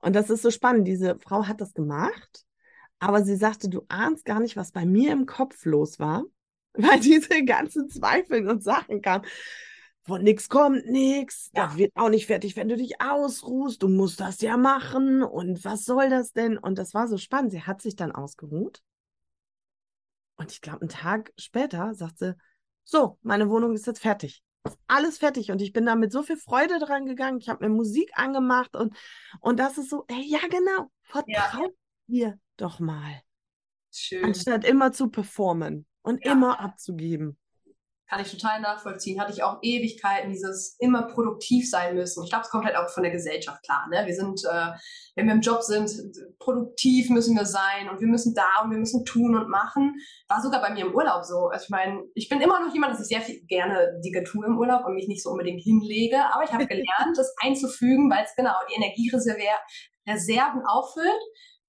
Und 0.00 0.12
das 0.16 0.30
ist 0.30 0.42
so 0.42 0.50
spannend. 0.50 0.86
Diese 0.88 1.18
Frau 1.18 1.46
hat 1.46 1.60
das 1.60 1.72
gemacht, 1.74 2.44
aber 2.98 3.24
sie 3.24 3.36
sagte, 3.36 3.68
du 3.68 3.84
ahnst 3.88 4.24
gar 4.24 4.40
nicht, 4.40 4.56
was 4.56 4.72
bei 4.72 4.84
mir 4.84 5.12
im 5.12 5.26
Kopf 5.26 5.64
los 5.64 5.98
war, 5.98 6.24
weil 6.74 7.00
diese 7.00 7.44
ganzen 7.44 7.88
Zweifel 7.88 8.48
und 8.48 8.62
Sachen 8.62 9.02
kamen. 9.02 9.24
Von 10.02 10.22
nichts 10.22 10.48
kommt 10.48 10.86
nichts, 10.86 11.50
Ja. 11.52 11.66
das 11.66 11.76
wird 11.76 11.90
auch 11.96 12.10
nicht 12.10 12.26
fertig, 12.26 12.54
wenn 12.54 12.68
du 12.68 12.76
dich 12.76 13.00
ausruhst, 13.00 13.82
du 13.82 13.88
musst 13.88 14.20
das 14.20 14.40
ja 14.40 14.56
machen 14.56 15.24
und 15.24 15.64
was 15.64 15.84
soll 15.84 16.10
das 16.10 16.32
denn? 16.32 16.58
Und 16.58 16.78
das 16.78 16.94
war 16.94 17.08
so 17.08 17.18
spannend. 17.18 17.50
Sie 17.50 17.62
hat 17.62 17.82
sich 17.82 17.96
dann 17.96 18.12
ausgeruht 18.12 18.82
und 20.36 20.52
ich 20.52 20.60
glaube, 20.60 20.82
einen 20.82 20.90
Tag 20.90 21.32
später 21.36 21.92
sagt 21.94 22.18
sie, 22.18 22.36
so, 22.84 23.18
meine 23.22 23.48
Wohnung 23.50 23.74
ist 23.74 23.86
jetzt 23.88 23.98
fertig. 23.98 24.44
Alles 24.86 25.18
fertig 25.18 25.50
und 25.50 25.60
ich 25.60 25.72
bin 25.72 25.86
da 25.86 25.94
mit 25.94 26.12
so 26.12 26.22
viel 26.22 26.36
Freude 26.36 26.78
dran 26.78 27.06
gegangen. 27.06 27.38
Ich 27.38 27.48
habe 27.48 27.66
mir 27.68 27.74
Musik 27.74 28.10
angemacht 28.14 28.76
und, 28.76 28.96
und 29.40 29.58
das 29.58 29.78
ist 29.78 29.90
so, 29.90 30.04
ey, 30.08 30.22
ja, 30.24 30.40
genau, 30.48 30.90
vertrau 31.02 31.68
dir 32.06 32.38
doch 32.56 32.78
mal, 32.78 33.22
Schön. 33.90 34.24
anstatt 34.24 34.64
immer 34.64 34.92
zu 34.92 35.08
performen 35.08 35.86
und 36.02 36.24
Ja. 36.24 36.32
immer 36.32 36.60
abzugeben. 36.60 37.38
Kann 38.08 38.20
ich 38.20 38.30
total 38.30 38.60
nachvollziehen. 38.60 39.20
Hatte 39.20 39.32
ich 39.32 39.42
auch 39.42 39.58
Ewigkeiten, 39.62 40.30
dieses 40.30 40.76
immer 40.78 41.08
produktiv 41.08 41.68
sein 41.68 41.96
müssen. 41.96 42.22
Ich 42.22 42.30
glaube, 42.30 42.44
es 42.44 42.50
kommt 42.50 42.64
halt 42.64 42.76
auch 42.76 42.88
von 42.88 43.02
der 43.02 43.10
Gesellschaft 43.10 43.64
klar. 43.64 43.88
Ne? 43.90 44.06
Wir 44.06 44.14
sind, 44.14 44.44
äh, 44.44 44.72
wenn 45.16 45.26
wir 45.26 45.34
im 45.34 45.40
Job 45.40 45.62
sind, 45.62 45.90
produktiv 46.38 47.10
müssen 47.10 47.36
wir 47.36 47.46
sein 47.46 47.88
und 47.90 48.00
wir 48.00 48.06
müssen 48.06 48.32
da 48.32 48.62
und 48.62 48.70
wir 48.70 48.78
müssen 48.78 49.04
tun 49.04 49.36
und 49.36 49.48
machen. 49.48 49.96
War 50.28 50.40
sogar 50.40 50.60
bei 50.60 50.70
mir 50.70 50.86
im 50.86 50.94
Urlaub 50.94 51.24
so. 51.24 51.48
Also 51.48 51.64
ich 51.64 51.70
meine, 51.70 52.04
ich 52.14 52.28
bin 52.28 52.40
immer 52.40 52.64
noch 52.64 52.72
jemand, 52.72 52.92
dass 52.92 53.00
ich 53.00 53.08
sehr 53.08 53.22
viel 53.22 53.44
gerne 53.46 54.00
Dinge 54.04 54.22
tue 54.22 54.46
im 54.46 54.56
Urlaub 54.56 54.84
und 54.84 54.94
mich 54.94 55.08
nicht 55.08 55.24
so 55.24 55.30
unbedingt 55.30 55.62
hinlege. 55.62 56.18
Aber 56.32 56.44
ich 56.44 56.52
habe 56.52 56.66
gelernt, 56.68 57.16
das 57.16 57.34
einzufügen, 57.42 58.08
weil 58.08 58.24
es 58.24 58.36
genau 58.36 58.54
die 58.70 58.74
Energiereserven 58.74 60.62
auffüllt, 60.64 61.22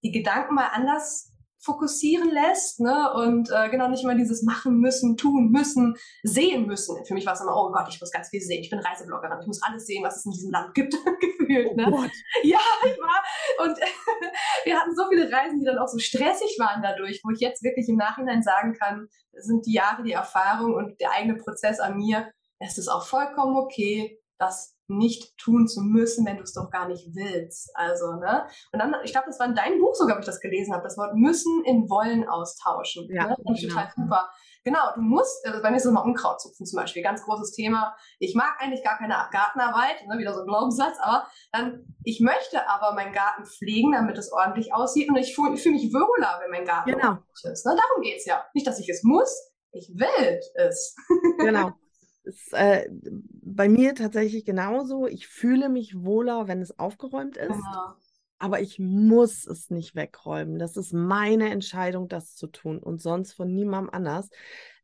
die 0.03 0.11
Gedanken 0.11 0.53
mal 0.53 0.69
anders 0.71 1.26
fokussieren 1.59 2.29
lässt, 2.29 2.79
ne? 2.79 3.13
Und 3.13 3.49
äh, 3.51 3.69
genau 3.69 3.89
nicht 3.89 4.03
immer 4.03 4.15
dieses 4.15 4.43
machen 4.43 4.79
müssen, 4.79 5.17
tun 5.17 5.49
müssen, 5.51 5.95
sehen 6.23 6.65
müssen. 6.67 7.03
Für 7.05 7.13
mich 7.13 7.25
war 7.25 7.33
es 7.33 7.41
immer, 7.41 7.55
oh 7.55 7.71
Gott, 7.71 7.87
ich 7.89 7.99
muss 7.99 8.11
ganz 8.11 8.29
viel 8.29 8.41
sehen. 8.41 8.61
Ich 8.61 8.69
bin 8.69 8.79
Reisebloggerin, 8.79 9.39
ich 9.41 9.47
muss 9.47 9.61
alles 9.63 9.85
sehen, 9.85 10.03
was 10.03 10.17
es 10.17 10.25
in 10.25 10.31
diesem 10.31 10.51
Land 10.51 10.73
gibt, 10.73 10.93
gefühlt. 11.21 11.69
Oh 11.71 11.75
Ne? 11.75 11.85
Gott. 11.89 12.11
Ja, 12.43 12.59
ich 12.85 12.97
war. 12.99 13.65
Und 13.65 13.77
wir 14.65 14.79
hatten 14.79 14.95
so 14.95 15.07
viele 15.09 15.31
Reisen, 15.31 15.59
die 15.59 15.65
dann 15.65 15.79
auch 15.79 15.87
so 15.87 15.99
stressig 15.99 16.57
waren 16.59 16.81
dadurch, 16.81 17.21
wo 17.23 17.31
ich 17.31 17.39
jetzt 17.39 17.63
wirklich 17.63 17.89
im 17.89 17.97
Nachhinein 17.97 18.43
sagen 18.43 18.73
kann, 18.73 19.07
das 19.33 19.45
sind 19.45 19.65
die 19.65 19.73
Jahre, 19.73 20.03
die 20.03 20.13
Erfahrung 20.13 20.73
und 20.73 20.99
der 20.99 21.11
eigene 21.11 21.35
Prozess 21.35 21.79
an 21.79 21.97
mir. 21.97 22.31
Es 22.59 22.77
ist 22.77 22.87
auch 22.87 23.05
vollkommen 23.05 23.55
okay, 23.57 24.19
das 24.39 24.76
nicht 24.87 25.37
tun 25.37 25.67
zu 25.67 25.81
müssen, 25.81 26.25
wenn 26.25 26.37
du 26.37 26.43
es 26.43 26.53
doch 26.53 26.69
gar 26.69 26.87
nicht 26.87 27.07
willst. 27.13 27.69
Also, 27.75 28.13
ne? 28.13 28.47
Und 28.71 28.79
dann, 28.79 28.95
ich 29.03 29.11
glaube, 29.11 29.27
das 29.27 29.39
war 29.39 29.47
in 29.47 29.55
deinem 29.55 29.79
Buch 29.79 29.95
sogar, 29.95 30.15
wo 30.15 30.19
ich 30.19 30.25
das 30.25 30.39
gelesen 30.39 30.73
habe, 30.73 30.83
das 30.83 30.97
Wort 30.97 31.15
müssen 31.15 31.63
in 31.65 31.89
wollen 31.89 32.27
austauschen. 32.27 33.07
Ja, 33.09 33.27
ne? 33.27 33.35
Das 33.45 33.59
genau. 33.59 33.73
total 33.73 33.91
super. 33.95 34.29
Genau, 34.63 34.81
du 34.95 35.01
musst, 35.01 35.45
also 35.47 35.61
bei 35.61 35.71
mir 35.71 35.77
ist 35.77 35.85
es 35.85 35.91
mal 35.93 36.01
Unkraut 36.01 36.41
zupfen 36.41 36.65
zum 36.65 36.75
Beispiel, 36.75 37.01
ganz 37.01 37.23
großes 37.23 37.51
Thema. 37.51 37.95
Ich 38.19 38.35
mag 38.35 38.57
eigentlich 38.59 38.83
gar 38.83 38.97
keine 38.97 39.15
Gartenarbeit, 39.31 40.05
ne, 40.07 40.17
wieder 40.17 40.33
so 40.33 40.41
ein 40.41 40.45
Glaubenssatz, 40.45 40.97
aber 40.99 41.25
dann, 41.53 41.85
ich 42.03 42.19
möchte 42.19 42.67
aber 42.67 42.93
meinen 42.93 43.13
Garten 43.13 43.45
pflegen, 43.45 43.93
damit 43.93 44.17
es 44.17 44.29
ordentlich 44.33 44.73
aussieht 44.73 45.07
und 45.07 45.15
ich 45.15 45.33
fühle 45.33 45.55
fühl 45.55 45.71
mich 45.71 45.93
wohler, 45.93 46.39
wenn 46.41 46.51
mein 46.51 46.65
Garten 46.65 46.91
Genau. 46.91 47.11
ordentlich 47.11 47.45
ist. 47.45 47.65
Ne? 47.65 47.77
Darum 47.77 48.01
geht's 48.03 48.25
ja. 48.25 48.43
Nicht, 48.53 48.67
dass 48.67 48.79
ich 48.79 48.89
es 48.89 49.03
muss, 49.03 49.53
ich 49.71 49.89
will 49.95 50.41
es. 50.55 50.95
Genau. 51.39 51.71
Ist, 52.27 52.51
äh, 52.53 52.89
bei 52.91 53.69
mir 53.69 53.95
tatsächlich 53.95 54.43
genauso. 54.43 55.07
Ich 55.07 55.27
fühle 55.27 55.69
mich 55.69 55.95
wohler, 56.03 56.47
wenn 56.49 56.61
es 56.61 56.77
aufgeräumt 56.77 57.37
ist, 57.37 57.47
Genau. 57.47 57.93
aber 58.37 58.59
ich 58.59 58.79
muss 58.79 59.47
es 59.47 59.69
nicht 59.69 59.95
wegräumen. 59.95 60.59
Das 60.59 60.75
ist 60.75 60.91
meine 60.93 61.49
Entscheidung, 61.49 62.09
das 62.09 62.35
zu 62.35 62.47
tun 62.47 62.79
und 62.79 63.01
sonst 63.01 63.31
von 63.33 63.53
niemandem 63.53 63.93
anders. 63.93 64.29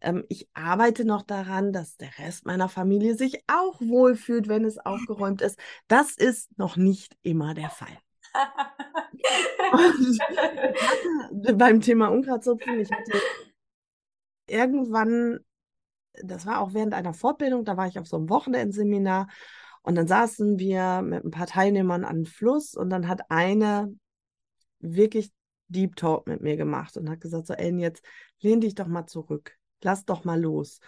Ähm, 0.01 0.23
ich 0.29 0.47
arbeite 0.53 1.03
noch 1.05 1.21
daran, 1.23 1.73
dass 1.73 1.97
der 1.97 2.17
Rest 2.17 2.45
meiner 2.45 2.69
Familie 2.69 3.15
sich 3.15 3.43
auch 3.47 3.81
wohlfühlt, 3.81 4.47
wenn 4.47 4.63
es 4.63 4.77
aufgeräumt 4.77 5.41
ist. 5.41 5.59
Das 5.89 6.15
ist 6.15 6.57
noch 6.57 6.77
nicht 6.77 7.17
immer 7.23 7.53
der 7.53 7.69
Fall. 7.69 7.97
Beim 11.55 11.81
Thema 11.81 12.07
Unkrautzupfen, 12.07 12.79
ich 12.79 12.91
hatte 12.91 13.11
irgendwann, 14.47 15.39
das 16.21 16.45
war 16.45 16.61
auch 16.61 16.73
während 16.73 16.93
einer 16.93 17.13
Fortbildung, 17.13 17.65
da 17.65 17.77
war 17.77 17.87
ich 17.87 17.99
auf 17.99 18.07
so 18.07 18.17
einem 18.17 18.29
Wochenendseminar 18.29 19.27
und 19.81 19.95
dann 19.95 20.07
saßen 20.07 20.59
wir 20.59 21.01
mit 21.01 21.23
ein 21.23 21.31
paar 21.31 21.47
Teilnehmern 21.47 22.05
an 22.05 22.25
Fluss 22.25 22.75
und 22.75 22.89
dann 22.89 23.07
hat 23.07 23.29
eine 23.29 23.93
wirklich 24.79 25.31
Deep 25.67 25.95
Talk 25.95 26.27
mit 26.27 26.41
mir 26.41 26.55
gemacht 26.57 26.97
und 26.97 27.09
hat 27.09 27.21
gesagt, 27.21 27.47
so 27.47 27.53
Ellen, 27.53 27.79
jetzt 27.79 28.03
lehn 28.41 28.61
dich 28.61 28.75
doch 28.75 28.87
mal 28.87 29.07
zurück, 29.07 29.57
lass 29.81 30.05
doch 30.05 30.23
mal 30.23 30.39
los. 30.39 30.79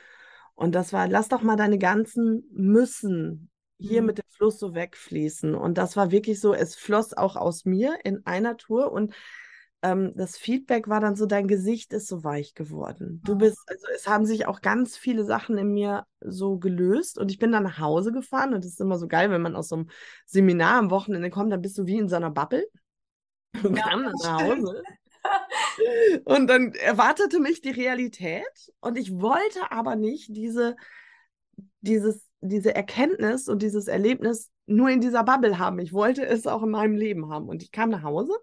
Und 0.54 0.76
das 0.76 0.94
war, 0.94 1.08
lass 1.08 1.28
doch 1.28 1.42
mal 1.42 1.56
deine 1.56 1.78
ganzen 1.78 2.44
Müssen 2.54 3.50
hier 3.78 4.02
Mhm. 4.02 4.08
mit 4.08 4.18
dem 4.20 4.26
Fluss 4.30 4.60
so 4.60 4.74
wegfließen. 4.74 5.54
Und 5.56 5.78
das 5.78 5.98
war 5.98 6.12
wirklich 6.12 6.40
so, 6.40 6.54
es 6.54 6.76
floss 6.76 7.14
auch 7.14 7.36
aus 7.36 7.66
mir 7.66 7.98
in 8.04 8.26
einer 8.26 8.58
Tour 8.58 8.92
und 8.92 9.14
ähm, 9.86 10.14
das 10.16 10.38
Feedback 10.38 10.88
war 10.90 11.00
dann 11.00 11.16
so, 11.16 11.26
dein 11.26 11.48
Gesicht 11.48 11.94
ist 11.94 12.08
so 12.08 12.24
weich 12.24 12.54
geworden. 12.56 13.22
Du 13.24 13.34
Mhm. 13.34 13.38
bist, 13.38 13.60
also 13.68 13.86
es 13.96 14.08
haben 14.08 14.26
sich 14.26 14.48
auch 14.48 14.62
ganz 14.62 14.98
viele 14.98 15.26
Sachen 15.26 15.58
in 15.58 15.74
mir 15.74 16.06
so 16.22 16.58
gelöst 16.58 17.18
und 17.20 17.32
ich 17.32 17.38
bin 17.40 17.52
dann 17.52 17.64
nach 17.64 17.80
Hause 17.80 18.12
gefahren 18.12 18.54
und 18.54 18.64
das 18.66 18.72
ist 18.74 18.82
immer 18.82 18.98
so 18.98 19.08
geil, 19.08 19.30
wenn 19.32 19.42
man 19.42 19.56
aus 19.56 19.70
so 19.70 19.76
einem 19.76 19.90
Seminar 20.26 20.80
am 20.80 20.90
Wochenende 20.92 21.30
kommt, 21.30 21.52
dann 21.52 21.62
bist 21.62 21.78
du 21.78 21.86
wie 21.86 21.98
in 21.98 22.10
so 22.10 22.16
einer 22.16 22.32
Bubble 22.32 22.66
und 23.64 23.76
Ja, 23.76 23.84
kam 23.84 24.04
dann 24.06 24.18
nach. 24.18 24.36
Hause. 24.38 24.84
Und 26.26 26.48
dann 26.48 26.74
erwartete 26.74 27.40
mich 27.40 27.62
die 27.62 27.72
Realität 27.72 28.72
und 28.80 28.98
ich 28.98 29.12
wollte 29.20 29.72
aber 29.72 29.96
nicht 29.96 30.36
diese, 30.36 30.76
dieses, 31.82 32.26
diese 32.42 32.76
Erkenntnis 32.76 33.48
und 33.48 33.62
dieses 33.62 33.88
Erlebnis 33.88 34.50
nur 34.68 34.90
in 34.90 35.02
dieser 35.02 35.24
Bubble 35.24 35.60
haben. 35.60 35.80
Ich 35.80 35.94
wollte 35.94 36.26
es 36.26 36.48
auch 36.48 36.64
in 36.64 36.72
meinem 36.72 36.96
Leben 36.96 37.30
haben. 37.32 37.48
Und 37.48 37.62
ich 37.64 37.72
kam 37.72 37.90
nach 37.90 38.04
Hause 38.04 38.34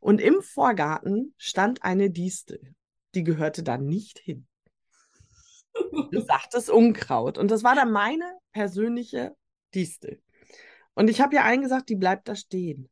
und 0.00 0.20
im 0.20 0.42
Vorgarten 0.42 1.34
stand 1.38 1.82
eine 1.82 2.10
Distel. 2.10 2.74
Die 3.14 3.24
gehörte 3.24 3.62
da 3.62 3.78
nicht 3.78 4.18
hin. 4.18 4.46
Du 6.10 6.20
sagtest 6.26 6.70
Unkraut. 6.70 7.38
Und 7.38 7.50
das 7.50 7.64
war 7.64 7.74
dann 7.74 7.92
meine 7.92 8.24
persönliche 8.52 9.34
Distel. 9.74 10.20
Und 10.94 11.08
ich 11.08 11.20
habe 11.20 11.34
ja 11.34 11.44
eingesagt, 11.44 11.88
die 11.88 11.96
bleibt 11.96 12.28
da 12.28 12.34
stehen. 12.36 12.90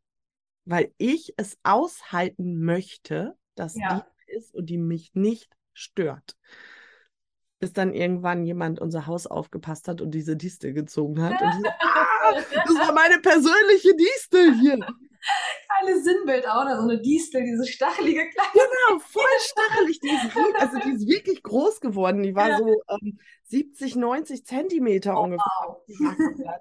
Weil 0.64 0.92
ich 0.98 1.34
es 1.36 1.58
aushalten 1.62 2.62
möchte, 2.62 3.36
dass 3.54 3.74
Ja. 3.74 4.06
die 4.28 4.32
ist 4.32 4.54
und 4.54 4.66
die 4.66 4.78
mich 4.78 5.10
nicht 5.14 5.52
stört. 5.72 6.36
Bis 7.58 7.72
dann 7.72 7.92
irgendwann 7.92 8.44
jemand 8.46 8.80
unser 8.80 9.06
Haus 9.06 9.26
aufgepasst 9.26 9.88
hat 9.88 10.00
und 10.00 10.12
diese 10.12 10.36
Distel 10.36 10.72
gezogen 10.72 11.20
hat. 11.22 11.42
Und 11.42 11.50
die 11.52 11.58
so, 11.58 11.62
das 12.66 12.74
war 12.78 12.92
meine 12.92 13.18
persönliche 13.18 13.94
Distel 13.96 14.54
hier. 14.60 14.86
Geiles 15.68 16.04
Sinnbild 16.04 16.48
auch, 16.48 16.64
da 16.64 16.76
so 16.76 16.88
eine 16.88 17.00
Distel, 17.00 17.42
diese 17.44 17.66
stachelige 17.66 18.28
kleine. 18.30 18.50
Genau, 18.52 18.98
voll 19.06 19.22
stachelig. 19.40 20.00
Die 20.00 20.08
ist, 20.08 20.36
also 20.58 20.78
die 20.78 20.92
ist 20.92 21.06
wirklich 21.06 21.42
groß 21.42 21.80
geworden. 21.80 22.22
Die 22.22 22.34
war 22.34 22.48
ja. 22.48 22.58
so 22.58 22.82
ähm, 22.88 23.18
70, 23.44 23.96
90 23.96 24.46
Zentimeter 24.46 25.18
oh, 25.18 25.24
ungefähr. 25.24 25.44
Wow. 25.60 26.60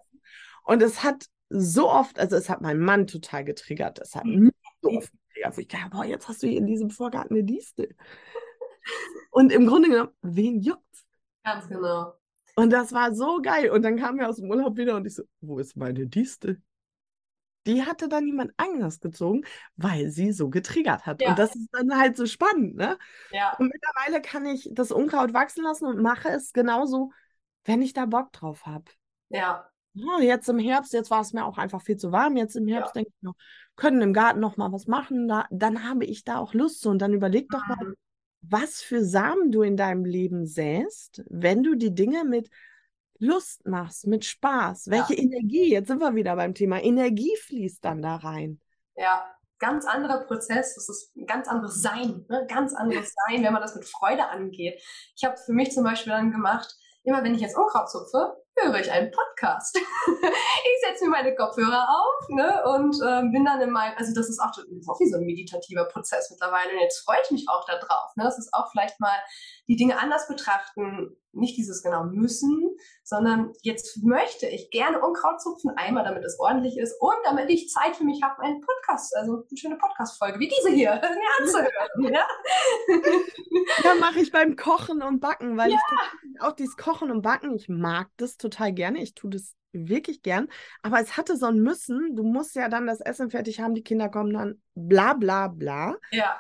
Und 0.66 0.82
es 0.84 1.03
hat 1.03 1.26
so 1.49 1.89
oft, 1.89 2.20
also 2.20 2.36
es 2.36 2.49
hat 2.49 2.62
meinen 2.62 2.82
Mann 2.82 3.07
total 3.07 3.43
getriggert. 3.43 3.99
Es 3.99 4.16
hat 4.16 4.26
mhm. 4.26 4.45
mich 4.45 4.53
so 4.82 4.89
oft 4.89 5.12
getriggert, 5.12 5.57
wo 5.57 5.62
ich 5.62 5.68
dachte, 5.68 5.89
boah, 5.89 6.05
jetzt 6.05 6.28
hast 6.28 6.43
du 6.43 6.47
hier 6.47 6.57
in 6.57 6.68
diesem 6.68 6.89
Vorgarten 6.89 7.36
eine 7.36 7.45
Distel. 7.45 7.95
Und 9.32 9.51
im 9.51 9.68
Grunde 9.68 9.89
genommen, 9.89 10.12
wen 10.22 10.60
juckt's? 10.60 11.05
Ganz 11.43 11.68
genau. 11.68 12.18
Und 12.60 12.72
das 12.72 12.91
war 12.91 13.14
so 13.14 13.39
geil. 13.41 13.70
Und 13.70 13.84
dann 13.84 13.97
kamen 13.97 14.20
wir 14.20 14.28
aus 14.28 14.38
dem 14.38 14.49
Urlaub 14.49 14.78
wieder 14.78 14.95
und 14.95 15.05
ich 15.05 15.16
so, 15.16 15.24
wo 15.41 15.60
ist 15.60 15.78
meine 15.78 16.07
Distel? 16.07 16.62
Die 17.68 17.84
hatte 17.84 18.10
dann 18.10 18.26
jemand 18.26 18.51
anders 18.57 18.99
gezogen, 18.99 19.45
weil 19.76 20.10
sie 20.10 20.32
so 20.32 20.49
getriggert 20.49 21.05
hat. 21.05 21.22
Ja. 21.22 21.30
Und 21.30 21.39
das 21.39 21.55
ist 21.55 21.70
dann 21.72 21.97
halt 21.97 22.18
so 22.18 22.26
spannend, 22.26 22.76
ne? 22.76 22.97
Ja. 23.32 23.55
Und 23.57 23.72
mittlerweile 23.72 24.22
kann 24.22 24.45
ich 24.45 24.70
das 24.72 24.91
Unkraut 24.91 25.34
wachsen 25.34 25.64
lassen 25.64 25.86
und 25.86 26.01
mache 26.01 26.30
es 26.30 26.51
genauso, 26.51 27.12
wenn 27.66 27.82
ich 27.82 27.93
da 27.93 28.05
Bock 28.05 28.32
drauf 28.34 28.66
habe. 28.66 28.86
Ja. 29.30 29.70
Ja, 29.93 30.20
jetzt 30.20 30.47
im 30.49 30.60
Herbst, 30.60 30.93
jetzt 30.93 31.12
war 31.12 31.22
es 31.22 31.34
mir 31.34 31.45
auch 31.45 31.57
einfach 31.57 31.82
viel 31.82 31.97
zu 31.97 32.12
warm. 32.12 32.38
Jetzt 32.38 32.55
im 32.55 32.68
Herbst 32.68 32.95
denke 32.95 33.12
ich 33.16 33.22
noch, 33.22 33.36
können 33.76 34.01
im 34.01 34.14
Garten 34.14 34.39
noch 34.39 34.57
mal 34.57 34.72
was 34.72 34.88
machen. 34.88 35.28
Da, 35.28 35.45
dann 35.49 35.88
habe 35.88 36.05
ich 36.05 36.24
da 36.24 36.38
auch 36.38 36.53
Lust 36.53 36.82
zu. 36.82 36.89
Und 36.89 36.99
dann 36.99 37.14
überleg 37.14 37.49
doch 37.49 37.66
mal, 37.68 37.78
mhm. 37.84 37.95
Was 38.42 38.82
für 38.82 39.04
Samen 39.04 39.52
du 39.52 39.62
in 39.62 39.78
deinem 39.78 40.06
Leben 40.06 40.46
säst, 40.46 41.24
wenn 41.30 41.64
du 41.64 41.76
die 41.76 41.94
Dinge 41.94 42.24
mit 42.24 42.50
Lust 43.20 43.68
machst, 43.68 44.08
mit 44.08 44.24
Spaß. 44.24 44.90
Welche 44.90 45.16
ja. 45.16 45.24
Energie, 45.24 45.70
jetzt 45.72 45.88
sind 45.88 46.00
wir 46.00 46.16
wieder 46.16 46.36
beim 46.36 46.54
Thema, 46.54 46.82
Energie 46.82 47.36
fließt 47.38 47.84
dann 47.84 48.02
da 48.02 48.16
rein. 48.16 48.62
Ja, 48.96 49.26
ganz 49.60 49.86
anderer 49.86 50.26
Prozess, 50.26 50.76
das 50.76 50.90
ist 50.90 51.16
ein 51.18 51.26
ganz 51.26 51.48
anderes 51.48 51.82
Sein, 51.82 52.26
ne? 52.30 52.46
ganz 52.48 52.74
anderes 52.74 53.14
Sein, 53.28 53.44
wenn 53.44 53.54
man 53.54 53.62
das 53.62 53.76
mit 53.76 53.86
Freude 53.86 54.28
angeht. 54.30 54.82
Ich 55.16 55.24
habe 55.24 55.38
für 55.38 55.54
mich 55.54 55.72
zum 55.72 55.84
Beispiel 55.84 56.14
dann 56.14 56.32
gemacht, 56.32 56.74
immer 57.04 57.24
wenn 57.24 57.36
ich 57.36 57.42
jetzt 57.42 57.58
Unkraut 57.58 57.90
zupfe, 57.90 58.38
höre 58.64 58.80
ich 58.80 58.91
einen 58.91 59.12
Podcast. 59.12 59.76
ich 59.78 60.88
setze 60.88 61.05
mir 61.05 61.12
meine 61.12 61.36
Kopfhörer 61.36 61.88
auf 61.89 62.30
ne, 62.30 62.64
und 62.76 62.95
äh, 63.01 63.22
bin 63.32 63.45
dann 63.45 63.62
in 63.62 63.72
meinem, 63.72 63.97
also 63.97 64.14
das 64.14 64.30
ist 64.30 64.39
auch, 64.39 64.51
das 64.51 64.66
ist 64.66 64.89
auch 64.89 64.99
wie 64.99 65.10
so 65.10 65.18
ein 65.18 65.26
meditativer 65.26 65.86
Prozess 65.86 66.30
mittlerweile 66.32 66.74
und 66.74 66.80
jetzt 66.80 67.03
freue 67.03 67.18
ich 67.24 67.32
mich 67.32 67.45
auch 67.49 67.66
darauf. 67.66 68.16
Ne? 68.16 68.24
Das 68.24 68.38
ist 68.38 68.53
auch 68.53 68.70
vielleicht 68.72 68.99
mal 68.99 69.18
die 69.68 69.76
Dinge 69.76 69.99
anders 69.99 70.28
betrachten, 70.28 71.16
nicht 71.32 71.57
dieses 71.57 71.84
genau 71.84 72.05
müssen, 72.05 72.76
sondern 73.03 73.53
jetzt 73.62 74.03
möchte 74.03 74.47
ich 74.47 74.72
gerne 74.72 74.99
Unkraut 74.99 75.39
zupfen, 75.41 75.72
einmal 75.76 76.03
damit 76.03 76.24
es 76.26 76.39
ordentlich 76.39 76.78
ist 76.78 76.99
und 76.99 77.16
damit 77.24 77.49
ich 77.49 77.70
Zeit 77.70 77.95
für 77.95 78.03
mich 78.03 78.22
habe, 78.24 78.41
einen 78.41 78.62
Podcast, 78.62 79.16
also 79.16 79.43
eine 79.47 79.57
schöne 79.57 79.78
Podcast-Folge 79.78 80.39
wie 80.39 80.47
diese 80.47 80.72
hier, 80.72 80.95
mir 81.01 81.39
anzuhören. 81.39 82.14
ja, 82.14 82.26
ja 83.84 83.95
mache 83.95 84.20
ich 84.20 84.32
beim 84.32 84.55
Kochen 84.55 85.03
und 85.03 85.20
Backen, 85.20 85.57
weil 85.57 85.72
ja. 85.72 85.78
ich 85.78 86.41
auch 86.41 86.53
dieses 86.53 86.78
Kochen 86.78 87.12
und 87.12 87.22
Backen, 87.22 87.55
ich 87.55 87.70
mag 87.70 88.10
das 88.18 88.38
total 88.38 88.49
gerne, 88.50 89.02
ich 89.02 89.14
tue 89.14 89.30
das 89.32 89.56
wirklich 89.72 90.22
gern, 90.22 90.47
aber 90.82 91.00
es 91.00 91.16
hatte 91.18 91.38
so 91.38 91.45
ein 91.45 91.60
Müssen, 91.60 92.16
du 92.16 92.24
musst 92.24 92.56
ja 92.56 92.70
dann 92.70 92.88
das 92.88 93.02
Essen 93.02 93.30
fertig 93.30 93.60
haben, 93.60 93.76
die 93.76 93.84
Kinder 93.84 94.10
kommen 94.10 94.34
dann, 94.34 94.62
bla 94.76 95.14
bla 95.14 95.47
bla. 95.47 95.95
Ja. 96.12 96.39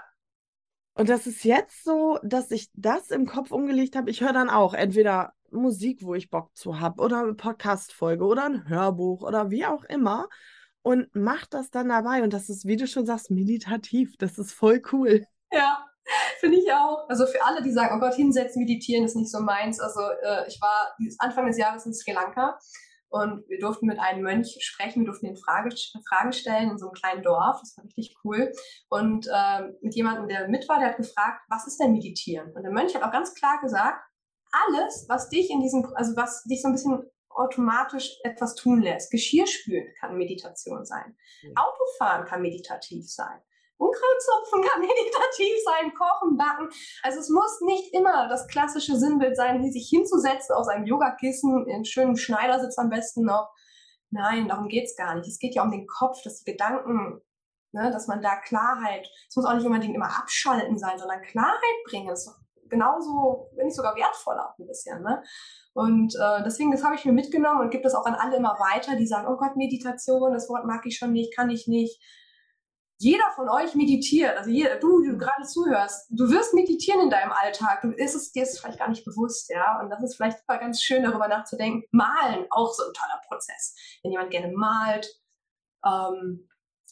Und 0.93 1.09
das 1.09 1.27
ist 1.27 1.43
jetzt 1.43 1.83
so, 1.83 2.19
dass 2.23 2.51
ich 2.51 2.69
das 2.73 3.09
im 3.09 3.25
Kopf 3.25 3.51
umgelegt 3.51 3.95
habe. 3.95 4.09
Ich 4.09 4.21
höre 4.21 4.33
dann 4.33 4.49
auch 4.49 4.73
entweder 4.73 5.33
Musik, 5.51 6.03
wo 6.03 6.13
ich 6.15 6.29
Bock 6.29 6.55
zu 6.55 6.79
habe, 6.79 7.01
oder 7.01 7.21
eine 7.21 7.35
Podcast-Folge 7.35 8.25
oder 8.25 8.45
ein 8.45 8.67
Hörbuch 8.67 9.21
oder 9.21 9.49
wie 9.49 9.65
auch 9.65 9.83
immer 9.85 10.27
und 10.81 11.13
mache 11.15 11.47
das 11.49 11.69
dann 11.69 11.89
dabei. 11.89 12.23
Und 12.23 12.33
das 12.33 12.49
ist, 12.49 12.65
wie 12.65 12.75
du 12.75 12.87
schon 12.87 13.05
sagst, 13.05 13.31
meditativ. 13.31 14.17
Das 14.17 14.37
ist 14.37 14.51
voll 14.51 14.81
cool. 14.91 15.25
Ja, 15.51 15.85
Finde 16.39 16.57
ich 16.57 16.71
auch. 16.71 17.07
Also 17.09 17.25
für 17.25 17.43
alle, 17.43 17.61
die 17.61 17.71
sagen, 17.71 17.95
oh 17.95 17.99
Gott, 17.99 18.15
hinsetzen, 18.15 18.63
meditieren 18.63 19.05
ist 19.05 19.15
nicht 19.15 19.31
so 19.31 19.39
meins. 19.39 19.79
Also 19.79 20.01
äh, 20.01 20.47
ich 20.47 20.59
war 20.61 20.95
Anfang 21.19 21.47
des 21.47 21.57
Jahres 21.57 21.85
in 21.85 21.93
Sri 21.93 22.11
Lanka 22.11 22.57
und 23.09 23.47
wir 23.49 23.59
durften 23.59 23.87
mit 23.87 23.99
einem 23.99 24.21
Mönch 24.21 24.57
sprechen, 24.59 25.01
wir 25.01 25.07
durften 25.07 25.27
ihn 25.27 25.37
Frage, 25.37 25.75
Fragen 26.07 26.31
stellen 26.31 26.71
in 26.71 26.77
so 26.77 26.87
einem 26.87 26.93
kleinen 26.93 27.23
Dorf. 27.23 27.59
Das 27.59 27.75
war 27.77 27.83
richtig 27.85 28.15
cool. 28.23 28.51
Und 28.89 29.27
äh, 29.27 29.61
mit 29.81 29.95
jemandem, 29.95 30.27
der 30.27 30.47
mit 30.47 30.67
war, 30.69 30.79
der 30.79 30.89
hat 30.89 30.97
gefragt, 30.97 31.41
was 31.49 31.65
ist 31.67 31.79
denn 31.79 31.93
Meditieren? 31.93 32.53
Und 32.53 32.63
der 32.63 32.71
Mönch 32.71 32.95
hat 32.95 33.03
auch 33.03 33.11
ganz 33.11 33.33
klar 33.33 33.59
gesagt, 33.61 33.99
alles, 34.51 35.05
was 35.09 35.29
dich 35.29 35.49
in 35.49 35.61
diesem, 35.61 35.85
also 35.95 36.15
was 36.15 36.43
dich 36.43 36.61
so 36.61 36.67
ein 36.67 36.73
bisschen 36.73 37.03
automatisch 37.29 38.17
etwas 38.23 38.55
tun 38.55 38.81
lässt. 38.81 39.11
Geschirr 39.11 39.47
spülen 39.47 39.87
kann 39.99 40.17
Meditation 40.17 40.85
sein. 40.85 41.15
Mhm. 41.43 41.53
Autofahren 41.55 42.25
kann 42.25 42.41
meditativ 42.41 43.09
sein. 43.09 43.41
Unkrautzupfen 43.79 44.61
kann 44.61 44.81
meditativ 44.81 45.55
sein, 45.65 45.93
kochen, 45.93 46.37
backen. 46.37 46.69
Also 47.01 47.19
es 47.19 47.29
muss 47.29 47.61
nicht 47.61 47.93
immer 47.93 48.27
das 48.27 48.47
klassische 48.47 48.97
Sinnbild 48.97 49.35
sein, 49.35 49.63
wie 49.63 49.71
sich 49.71 49.87
hinzusetzen 49.89 50.53
aus 50.55 50.67
einem 50.67 50.85
Yogakissen, 50.85 51.65
in 51.67 51.85
schönem 51.85 52.17
Schneidersitz 52.17 52.77
am 52.77 52.89
besten 52.89 53.23
noch. 53.23 53.49
Nein, 54.11 54.47
darum 54.47 54.67
geht's 54.67 54.95
gar 54.95 55.15
nicht. 55.15 55.27
Es 55.27 55.39
geht 55.39 55.55
ja 55.55 55.63
um 55.63 55.71
den 55.71 55.87
Kopf, 55.87 56.21
dass 56.23 56.43
die 56.43 56.51
Gedanken, 56.51 57.21
ne, 57.71 57.89
dass 57.91 58.07
man 58.07 58.21
da 58.21 58.35
Klarheit, 58.35 59.07
es 59.29 59.35
muss 59.35 59.45
auch 59.45 59.53
nicht 59.53 59.65
unbedingt 59.65 59.95
immer 59.95 60.17
abschalten 60.17 60.77
sein, 60.77 60.97
sondern 60.99 61.21
Klarheit 61.21 61.83
bringen. 61.85 62.07
Das 62.07 62.27
ist 62.27 62.35
genauso, 62.69 63.49
wenn 63.55 63.67
nicht 63.67 63.75
sogar 63.75 63.95
wertvoller 63.95 64.55
ein 64.57 64.67
bisschen. 64.67 65.01
Ne? 65.03 65.23
Und 65.73 66.15
äh, 66.15 66.43
deswegen, 66.43 66.71
das 66.71 66.83
habe 66.83 66.95
ich 66.95 67.05
mir 67.05 67.13
mitgenommen 67.13 67.61
und 67.61 67.69
gebe 67.69 67.83
das 67.83 67.95
auch 67.95 68.05
an 68.05 68.15
alle 68.15 68.37
immer 68.37 68.57
weiter, 68.59 68.97
die 68.97 69.07
sagen, 69.07 69.27
oh 69.27 69.37
Gott, 69.37 69.55
Meditation, 69.55 70.33
das 70.33 70.49
Wort 70.49 70.65
mag 70.65 70.85
ich 70.85 70.97
schon 70.97 71.13
nicht, 71.13 71.35
kann 71.35 71.49
ich 71.49 71.67
nicht 71.67 72.01
jeder 73.01 73.31
von 73.33 73.47
euch 73.47 73.75
meditiert, 73.75 74.37
also 74.37 74.49
jeder, 74.49 74.75
du, 74.75 75.01
du 75.01 75.17
gerade 75.17 75.43
zuhörst, 75.43 76.07
du 76.09 76.29
wirst 76.29 76.53
meditieren 76.53 77.01
in 77.01 77.09
deinem 77.09 77.31
Alltag, 77.31 77.81
du 77.81 77.91
ist 77.91 78.13
es 78.13 78.33
dir 78.33 78.43
ist 78.43 78.59
vielleicht 78.59 78.77
gar 78.77 78.89
nicht 78.89 79.05
bewusst, 79.05 79.49
ja, 79.49 79.79
und 79.79 79.89
das 79.89 80.03
ist 80.03 80.17
vielleicht 80.17 80.45
mal 80.47 80.57
ganz 80.57 80.81
schön 80.81 81.03
darüber 81.03 81.29
nachzudenken. 81.29 81.85
Malen, 81.91 82.45
auch 82.49 82.73
so 82.73 82.83
ein 82.83 82.93
toller 82.93 83.21
Prozess. 83.27 83.73
Wenn 84.03 84.11
jemand 84.11 84.31
gerne 84.31 84.51
malt, 84.51 85.07
ähm, 85.85 86.49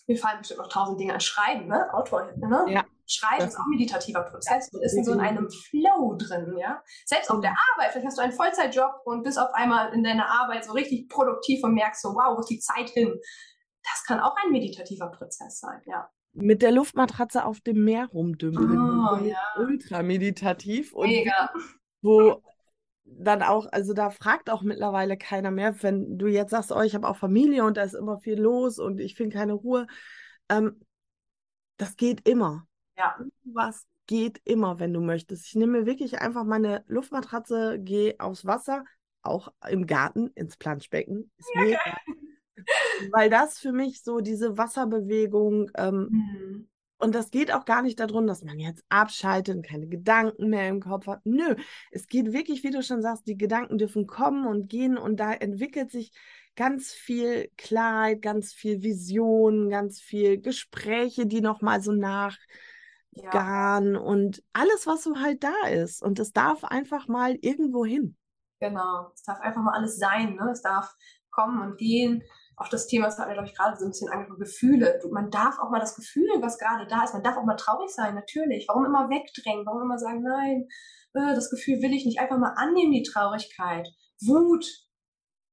mir 0.07 0.17
fallen 0.17 0.39
bestimmt 0.39 0.61
noch 0.61 0.69
tausend 0.69 0.97
Dinge 0.97 1.13
an 1.13 1.19
Schreiben, 1.19 1.67
ne, 1.67 1.93
Autor, 1.93 2.31
ne? 2.37 2.65
Ja. 2.69 2.85
Schreiben 3.05 3.39
das 3.39 3.53
ist 3.53 3.59
auch 3.59 3.65
ein 3.65 3.71
meditativer 3.71 4.21
Prozess. 4.21 4.69
Du 4.69 4.79
bist 4.79 4.95
in 4.95 5.03
so 5.03 5.13
in 5.13 5.19
einem 5.19 5.49
Flow 5.49 6.15
drin, 6.17 6.55
ja. 6.57 6.81
Selbst 7.05 7.29
auf 7.29 7.41
der 7.41 7.51
Arbeit, 7.51 7.91
vielleicht 7.91 8.07
hast 8.07 8.17
du 8.17 8.21
einen 8.21 8.33
Vollzeitjob 8.33 9.01
und 9.05 9.23
bist 9.23 9.39
auf 9.39 9.53
einmal 9.53 9.93
in 9.93 10.03
deiner 10.03 10.29
Arbeit 10.29 10.65
so 10.65 10.71
richtig 10.71 11.09
produktiv 11.09 11.63
und 11.63 11.73
merkst 11.73 12.01
so, 12.01 12.09
wow, 12.15 12.35
wo 12.35 12.41
ist 12.41 12.49
die 12.49 12.59
Zeit 12.59 12.89
hin? 12.89 13.19
Das 13.91 14.03
kann 14.05 14.19
auch 14.19 14.35
ein 14.43 14.51
meditativer 14.51 15.07
Prozess 15.07 15.59
sein, 15.59 15.81
ja. 15.85 16.09
Mit 16.33 16.61
der 16.61 16.71
Luftmatratze 16.71 17.45
auf 17.45 17.61
dem 17.61 17.83
Meer 17.83 18.07
rumdümpeln. 18.07 18.77
Oh, 18.77 19.17
ja. 19.23 19.39
Ultra 19.57 20.03
meditativ. 20.03 20.93
Und 20.93 21.07
Mega. 21.07 21.51
Wo 22.01 22.43
dann 23.05 23.41
auch, 23.41 23.67
also 23.71 23.93
da 23.93 24.09
fragt 24.09 24.49
auch 24.49 24.61
mittlerweile 24.61 25.17
keiner 25.17 25.49
mehr, 25.49 25.81
wenn 25.81 26.17
du 26.17 26.27
jetzt 26.27 26.51
sagst, 26.51 26.71
oh, 26.71 26.81
ich 26.81 26.93
habe 26.93 27.07
auch 27.07 27.17
Familie 27.17 27.63
und 27.63 27.77
da 27.77 27.83
ist 27.83 27.95
immer 27.95 28.19
viel 28.19 28.39
los 28.39 28.79
und 28.79 28.99
ich 28.99 29.15
finde 29.15 29.35
keine 29.35 29.53
Ruhe. 29.53 29.87
Ähm, 30.49 30.81
das 31.77 31.95
geht 31.95 32.27
immer. 32.27 32.67
Ja. 32.97 33.17
Was 33.45 33.85
geht 34.07 34.41
immer, 34.45 34.79
wenn 34.79 34.93
du 34.93 35.01
möchtest. 35.01 35.47
Ich 35.47 35.55
nehme 35.55 35.85
wirklich 35.85 36.19
einfach 36.19 36.43
meine 36.43 36.83
Luftmatratze, 36.87 37.77
gehe 37.79 38.15
aufs 38.19 38.45
Wasser, 38.45 38.85
auch 39.21 39.51
im 39.69 39.85
Garten, 39.85 40.27
ins 40.35 40.57
Planschbecken. 40.57 41.31
Ist 41.37 41.49
ja, 41.53 41.61
mir 41.61 41.79
weil 43.11 43.29
das 43.29 43.59
für 43.59 43.71
mich 43.71 44.03
so 44.03 44.19
diese 44.19 44.57
Wasserbewegung 44.57 45.71
ähm, 45.75 46.07
mhm. 46.09 46.69
und 46.99 47.15
das 47.15 47.31
geht 47.31 47.53
auch 47.53 47.65
gar 47.65 47.81
nicht 47.81 47.99
darum, 47.99 48.27
dass 48.27 48.43
man 48.43 48.59
jetzt 48.59 48.83
abschaltet 48.89 49.55
und 49.55 49.65
keine 49.65 49.87
Gedanken 49.87 50.49
mehr 50.49 50.69
im 50.69 50.81
Kopf 50.81 51.07
hat. 51.07 51.21
Nö, 51.25 51.55
es 51.91 52.07
geht 52.07 52.33
wirklich, 52.33 52.63
wie 52.63 52.71
du 52.71 52.83
schon 52.83 53.01
sagst, 53.01 53.27
die 53.27 53.37
Gedanken 53.37 53.77
dürfen 53.77 54.07
kommen 54.07 54.45
und 54.47 54.69
gehen 54.69 54.97
und 54.97 55.19
da 55.19 55.33
entwickelt 55.33 55.91
sich 55.91 56.11
ganz 56.55 56.91
viel 56.91 57.49
Klarheit, 57.55 58.21
ganz 58.21 58.51
viel 58.51 58.81
Vision, 58.81 59.69
ganz 59.69 60.01
viel 60.01 60.41
Gespräche, 60.41 61.27
die 61.27 61.39
nochmal 61.39 61.81
so 61.81 61.91
nach 61.91 62.35
ja. 63.11 63.77
und 63.77 64.43
alles, 64.53 64.85
was 64.87 65.03
so 65.03 65.19
halt 65.19 65.43
da 65.43 65.67
ist. 65.69 66.01
Und 66.01 66.19
es 66.19 66.33
darf 66.33 66.63
einfach 66.63 67.07
mal 67.07 67.37
irgendwo 67.41 67.85
hin. 67.85 68.17
Genau, 68.59 69.11
es 69.13 69.23
darf 69.23 69.39
einfach 69.39 69.61
mal 69.61 69.73
alles 69.73 69.97
sein. 69.97 70.35
Ne? 70.35 70.49
Es 70.51 70.61
darf 70.61 70.95
kommen 71.29 71.61
und 71.61 71.77
gehen 71.77 72.23
auch 72.57 72.69
das 72.69 72.87
Thema, 72.87 73.05
das 73.05 73.19
hat 73.19 73.27
mir, 73.27 73.35
glaube 73.35 73.47
ich, 73.47 73.55
gerade 73.55 73.77
so 73.77 73.85
ein 73.85 73.91
bisschen 73.91 74.09
angesprochen, 74.09 74.39
Gefühle. 74.39 74.99
Man 75.11 75.29
darf 75.29 75.59
auch 75.59 75.69
mal 75.69 75.79
das 75.79 75.95
Gefühl, 75.95 76.27
was 76.41 76.57
gerade 76.57 76.87
da 76.87 77.03
ist, 77.03 77.13
man 77.13 77.23
darf 77.23 77.37
auch 77.37 77.45
mal 77.45 77.55
traurig 77.55 77.91
sein, 77.91 78.15
natürlich. 78.15 78.67
Warum 78.67 78.85
immer 78.85 79.09
wegdrängen? 79.09 79.65
Warum 79.65 79.83
immer 79.83 79.99
sagen, 79.99 80.23
nein, 80.23 80.67
äh, 81.13 81.35
das 81.35 81.51
Gefühl 81.51 81.81
will 81.83 81.93
ich 81.93 82.05
nicht. 82.05 82.19
Einfach 82.19 82.39
mal 82.39 82.55
annehmen, 82.57 82.91
die 82.91 83.03
Traurigkeit, 83.03 83.87
Wut, 84.21 84.65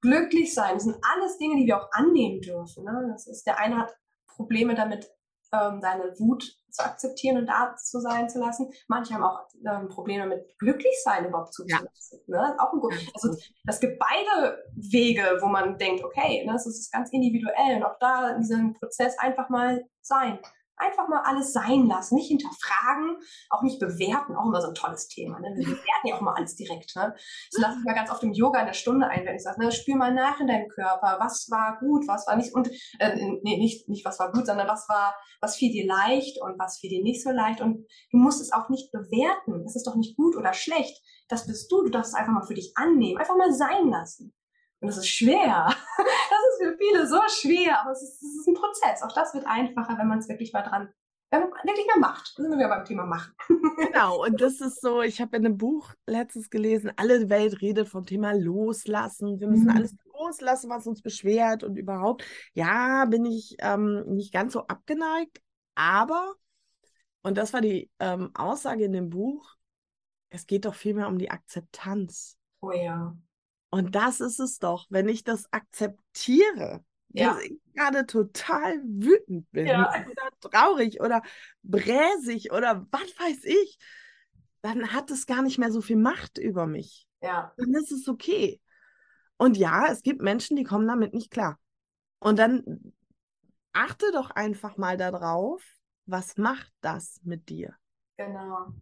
glücklich 0.01 0.55
sein. 0.55 0.75
Das 0.75 0.85
sind 0.85 0.97
alles 1.15 1.37
Dinge, 1.37 1.57
die 1.57 1.67
wir 1.67 1.79
auch 1.79 1.93
annehmen 1.93 2.41
dürfen. 2.41 2.85
Ne? 2.85 3.09
Das 3.13 3.27
ist, 3.27 3.47
der 3.47 3.59
eine 3.59 3.77
hat 3.77 3.95
Probleme 4.27 4.75
damit, 4.75 5.11
ähm, 5.53 5.81
deine 5.81 6.19
Wut 6.19 6.45
zu 6.71 6.85
akzeptieren 6.85 7.39
und 7.39 7.47
da 7.47 7.77
zu 7.77 8.01
sein 8.01 8.29
zu 8.29 8.41
lassen. 8.41 8.71
Manche 8.89 9.15
haben 9.15 9.23
auch 9.23 9.47
ähm, 9.65 9.89
Probleme 9.89 10.27
mit 10.27 10.59
glücklich 10.59 10.95
sein 11.05 11.27
überhaupt 11.27 11.55
zuzulassen. 11.55 12.21
Ja. 12.27 12.49
Ne? 12.49 12.57
Auch 12.59 12.73
ein 12.73 12.81
Grund. 12.81 12.95
Also 13.15 13.37
es 13.67 13.81
gibt 13.81 13.99
beide 13.99 14.59
Wege, 14.75 15.39
wo 15.41 15.47
man 15.47 15.79
denkt, 15.79 16.03
okay, 16.05 16.45
ne, 16.45 16.53
das 16.53 16.67
ist 16.67 16.93
ganz 16.93 17.11
individuell 17.13 17.77
und 17.77 17.85
auch 17.85 17.99
da 18.01 18.31
in 18.31 18.41
diesem 18.41 18.75
Prozess 18.75 19.17
einfach 19.19 19.49
mal 19.49 19.85
sein. 20.01 20.39
Einfach 20.77 21.09
mal 21.09 21.23
alles 21.25 21.53
sein 21.53 21.87
lassen, 21.87 22.17
nicht 22.17 22.29
hinterfragen, 22.29 23.17
auch 23.51 23.63
nicht 23.63 23.79
bewerten, 23.79 24.35
auch 24.37 24.47
immer 24.47 24.61
so 24.61 24.69
ein 24.69 24.75
tolles 24.75 25.09
Thema. 25.09 25.39
Ne? 25.41 25.53
Wir 25.57 25.65
bewerten 25.65 26.07
ja 26.07 26.17
auch 26.17 26.21
mal 26.21 26.35
alles 26.35 26.57
direkt. 26.57 26.97
Ne? 26.97 27.15
Das 27.53 27.61
lasse 27.61 27.79
ich 27.79 27.85
mir 27.85 27.95
ganz 27.95 28.11
oft 28.11 28.23
im 28.23 28.33
Yoga 28.33 28.61
in 28.61 28.67
der 28.67 28.73
Stunde 28.73 29.07
ein, 29.07 29.25
wenn 29.25 29.37
ich 29.37 29.43
sage, 29.43 29.61
ne, 29.61 29.71
spür 29.71 29.97
mal 29.97 30.13
nach 30.13 30.41
in 30.41 30.49
deinem 30.49 30.69
Körper, 30.69 31.19
was 31.21 31.49
war 31.51 31.79
gut, 31.79 32.07
was 32.09 32.27
war 32.27 32.37
nicht 32.37 32.55
und 32.55 32.69
äh, 32.99 33.15
nee, 33.43 33.57
nicht, 33.57 33.89
nicht 33.89 34.05
was 34.05 34.19
war 34.19 34.33
gut, 34.33 34.47
sondern 34.47 34.69
was 34.69 34.89
war, 34.89 35.15
was 35.41 35.57
fiel 35.57 35.73
dir 35.73 35.87
leicht 35.87 36.41
und 36.43 36.59
was 36.59 36.79
fiel 36.79 36.91
dir 36.91 37.03
nicht 37.03 37.23
so 37.23 37.31
leicht. 37.31 37.61
Und 37.61 37.87
du 38.11 38.19
musst 38.19 38.41
es 38.41 38.53
auch 38.53 38.69
nicht 38.69 38.91
bewerten. 38.93 39.65
Es 39.65 39.77
ist 39.77 39.87
doch 39.87 39.97
nicht 39.97 40.17
gut 40.17 40.37
oder 40.37 40.53
schlecht. 40.53 41.03
Das 41.29 41.47
bist 41.47 41.71
du. 41.71 41.83
Du 41.83 41.91
darfst 41.91 42.13
es 42.13 42.19
einfach 42.19 42.33
mal 42.33 42.47
für 42.47 42.55
dich 42.55 42.73
annehmen, 42.77 43.19
einfach 43.19 43.37
mal 43.37 43.53
sein 43.53 43.89
lassen. 43.89 44.35
Und 44.85 44.89
das 44.89 44.99
ist 44.99 45.09
schwer. 45.09 45.75
Das 45.97 46.61
ist 46.61 46.63
für 46.63 46.77
viele 46.77 47.07
so 47.07 47.21
schwer, 47.29 47.81
aber 47.81 47.93
es 47.93 48.03
ist, 48.03 48.23
es 48.23 48.41
ist 48.41 48.49
ein 48.49 48.55
Prozess. 48.55 49.03
Auch 49.03 49.13
das 49.15 49.33
wird 49.35 49.47
einfacher, 49.47 49.97
wenn 49.97 50.09
man 50.09 50.19
es 50.19 50.29
wirklich 50.29 50.53
mal 50.53 50.63
dran, 50.63 50.93
wenn 51.31 51.41
man 51.41 51.51
wirklich 51.51 51.87
mal 51.87 52.01
macht. 52.01 52.35
Da 52.37 52.43
sind 52.43 52.53
wir 52.53 52.59
wieder 52.59 52.69
beim 52.69 52.85
Thema 52.85 53.07
machen. 53.07 53.33
Genau, 53.77 54.23
und 54.25 54.41
das 54.41 54.61
ist 54.61 54.81
so, 54.81 55.01
ich 55.01 55.21
habe 55.21 55.37
in 55.37 55.47
einem 55.47 55.57
Buch 55.57 55.95
letztens 56.07 56.51
gelesen, 56.51 56.93
alle 56.97 57.31
Welt 57.31 57.63
redet 57.63 57.89
vom 57.89 58.05
Thema 58.05 58.33
Loslassen. 58.33 59.41
Wir 59.41 59.49
müssen 59.49 59.65
mhm. 59.65 59.77
alles 59.77 59.95
loslassen, 60.13 60.71
was 60.71 60.87
uns 60.87 61.01
beschwert 61.01 61.65
und 61.65 61.77
überhaupt. 61.77 62.25
Ja, 62.53 63.05
bin 63.07 63.25
ich 63.25 63.57
ähm, 63.61 64.05
nicht 64.07 64.33
ganz 64.33 64.53
so 64.53 64.67
abgeneigt, 64.67 65.41
aber, 65.75 66.35
und 67.23 67.39
das 67.39 67.53
war 67.53 67.61
die 67.61 67.91
ähm, 68.01 68.31
Aussage 68.35 68.85
in 68.85 68.93
dem 68.93 69.09
Buch, 69.11 69.57
es 70.29 70.47
geht 70.47 70.65
doch 70.65 70.75
vielmehr 70.75 71.09
um 71.09 71.19
die 71.19 71.31
Akzeptanz. 71.31 72.37
Oh 72.61 72.73
ja. 72.73 73.17
Und 73.75 73.97
das 73.97 74.21
ist 74.21 74.39
es 74.39 74.61
doch, 74.61 74.87
wenn 74.89 75.09
ich 75.09 75.25
das 75.25 75.53
akzeptiere, 75.53 76.85
ja. 77.09 77.35
dass 77.35 77.43
ich 77.43 77.59
gerade 77.75 78.07
total 78.07 78.81
wütend 78.85 79.51
bin 79.51 79.67
ja. 79.67 79.91
oder 80.11 80.31
traurig 80.41 81.01
oder 81.01 81.23
bräsig 81.65 82.53
oder 82.53 82.87
was 82.93 83.19
weiß 83.19 83.43
ich, 83.43 83.77
dann 84.63 84.93
hat 84.93 85.11
es 85.11 85.27
gar 85.27 85.43
nicht 85.43 85.59
mehr 85.59 85.73
so 85.73 85.81
viel 85.81 85.97
Macht 85.97 86.39
über 86.39 86.69
mich. 86.69 87.09
Ja. 87.21 87.53
Dann 87.57 87.75
ist 87.75 87.91
es 87.91 88.07
okay. 88.07 88.61
Und 89.39 89.57
ja, 89.57 89.89
es 89.91 90.03
gibt 90.03 90.23
Menschen, 90.23 90.57
die 90.57 90.63
kommen 90.63 90.87
damit 90.87 91.13
nicht 91.13 91.33
klar. 91.33 91.59
Und 92.21 92.39
dann 92.39 92.95
achte 93.73 94.07
doch 94.13 94.31
einfach 94.31 94.77
mal 94.77 94.97
darauf, 94.97 95.65
was 96.07 96.37
macht 96.37 96.73
das 96.81 97.21
mit 97.25 97.49
dir? 97.49 97.75
Genau. 98.19 98.73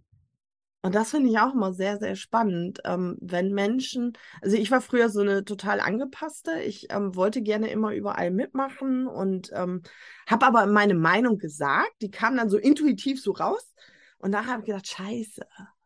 Und 0.82 0.96
das 0.96 1.10
finde 1.10 1.30
ich 1.30 1.38
auch 1.38 1.54
immer 1.54 1.72
sehr, 1.72 1.98
sehr 1.98 2.16
spannend, 2.16 2.80
ähm, 2.84 3.16
wenn 3.20 3.52
Menschen, 3.52 4.18
also 4.40 4.56
ich 4.56 4.70
war 4.72 4.80
früher 4.80 5.08
so 5.08 5.20
eine 5.20 5.44
total 5.44 5.78
angepasste, 5.78 6.60
ich 6.60 6.88
ähm, 6.90 7.14
wollte 7.14 7.40
gerne 7.40 7.70
immer 7.70 7.94
überall 7.94 8.32
mitmachen 8.32 9.06
und 9.06 9.52
ähm, 9.54 9.82
habe 10.28 10.44
aber 10.44 10.66
meine 10.66 10.94
Meinung 10.94 11.38
gesagt, 11.38 11.92
die 12.02 12.10
kam 12.10 12.36
dann 12.36 12.50
so 12.50 12.58
intuitiv 12.58 13.22
so 13.22 13.30
raus 13.30 13.74
und 14.18 14.32
nachher 14.32 14.54
habe 14.54 14.62
ich 14.62 14.66
gedacht, 14.66 14.88
scheiße, 14.88 15.42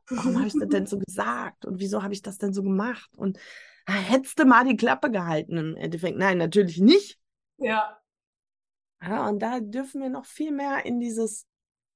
warum 0.09 0.38
habe 0.38 0.47
ich 0.47 0.55
das 0.59 0.68
denn 0.70 0.86
so 0.86 0.99
gesagt 0.99 1.66
und 1.66 1.78
wieso 1.78 2.03
habe 2.03 2.14
ich 2.14 2.22
das 2.22 2.38
denn 2.38 2.55
so 2.55 2.62
gemacht 2.62 3.11
und 3.18 3.38
ah, 3.84 3.92
hättest 3.92 4.38
du 4.38 4.47
mal 4.47 4.64
die 4.64 4.78
Klappe 4.78 5.11
gehalten 5.11 5.59
im 5.59 5.76
Endeffekt? 5.76 6.16
Nein, 6.16 6.38
natürlich 6.38 6.78
nicht. 6.78 7.18
Ja. 7.59 8.01
Ja, 9.03 9.28
und 9.28 9.40
da 9.40 9.61
dürfen 9.61 10.01
wir 10.01 10.09
noch 10.09 10.24
viel 10.24 10.53
mehr 10.53 10.86
in 10.86 11.01
dieses 11.01 11.47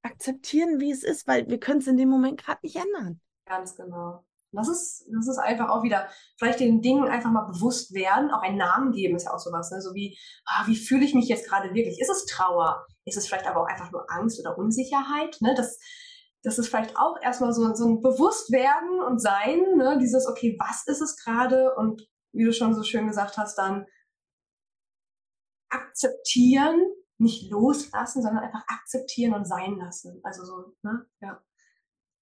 akzeptieren, 0.03 0.80
wie 0.80 0.90
es 0.90 1.03
ist, 1.03 1.26
weil 1.26 1.48
wir 1.48 1.61
können 1.61 1.80
es 1.80 1.86
in 1.86 1.96
dem 1.96 2.09
Moment 2.09 2.42
gerade 2.42 2.61
nicht 2.62 2.76
ändern. 2.76 3.20
Ganz 3.46 3.76
genau. 3.76 4.24
Das 4.53 4.68
ist, 4.68 5.07
das 5.14 5.28
ist 5.28 5.38
einfach 5.38 5.68
auch 5.68 5.84
wieder, 5.84 6.09
vielleicht 6.36 6.59
den 6.59 6.82
Dingen 6.82 7.09
einfach 7.09 7.30
mal 7.30 7.46
bewusst 7.46 7.94
werden, 7.94 8.32
auch 8.32 8.42
einen 8.42 8.57
Namen 8.57 8.90
geben 8.90 9.14
ist 9.14 9.26
ja 9.26 9.32
auch 9.32 9.38
sowas, 9.38 9.70
ne? 9.70 9.80
so 9.80 9.94
wie, 9.94 10.18
ah, 10.44 10.66
wie 10.66 10.76
fühle 10.76 11.05
ich 11.05 11.14
mich 11.14 11.28
jetzt 11.28 11.48
gerade 11.48 11.72
wirklich? 11.72 12.01
Ist 12.01 12.11
es 12.11 12.26
Trauer? 12.26 12.84
Ist 13.05 13.16
es 13.16 13.28
vielleicht 13.28 13.46
aber 13.46 13.62
auch 13.62 13.68
einfach 13.68 13.92
nur 13.92 14.11
Angst 14.11 14.40
oder 14.40 14.59
Unsicherheit? 14.59 15.36
Ne? 15.40 15.55
Das, 15.57 15.78
das 16.42 16.59
ist 16.59 16.68
vielleicht 16.68 16.96
auch 16.96 17.16
erstmal 17.22 17.53
so, 17.53 17.72
so 17.74 17.86
ein 17.86 18.01
Bewusstwerden 18.01 19.01
und 19.01 19.20
Sein, 19.20 19.61
ne? 19.76 19.98
dieses, 20.01 20.26
okay, 20.26 20.57
was 20.59 20.84
ist 20.86 21.01
es 21.01 21.16
gerade? 21.16 21.76
Und 21.76 22.03
wie 22.32 22.44
du 22.44 22.53
schon 22.53 22.74
so 22.74 22.82
schön 22.82 23.07
gesagt 23.07 23.36
hast, 23.36 23.57
dann 23.57 23.86
akzeptieren, 25.68 26.80
nicht 27.20 27.50
loslassen, 27.50 28.22
sondern 28.22 28.44
einfach 28.44 28.64
akzeptieren 28.66 29.34
und 29.34 29.46
sein 29.46 29.76
lassen. 29.76 30.20
Also 30.22 30.44
so, 30.44 30.74
ne? 30.82 31.06
Ja. 31.20 31.40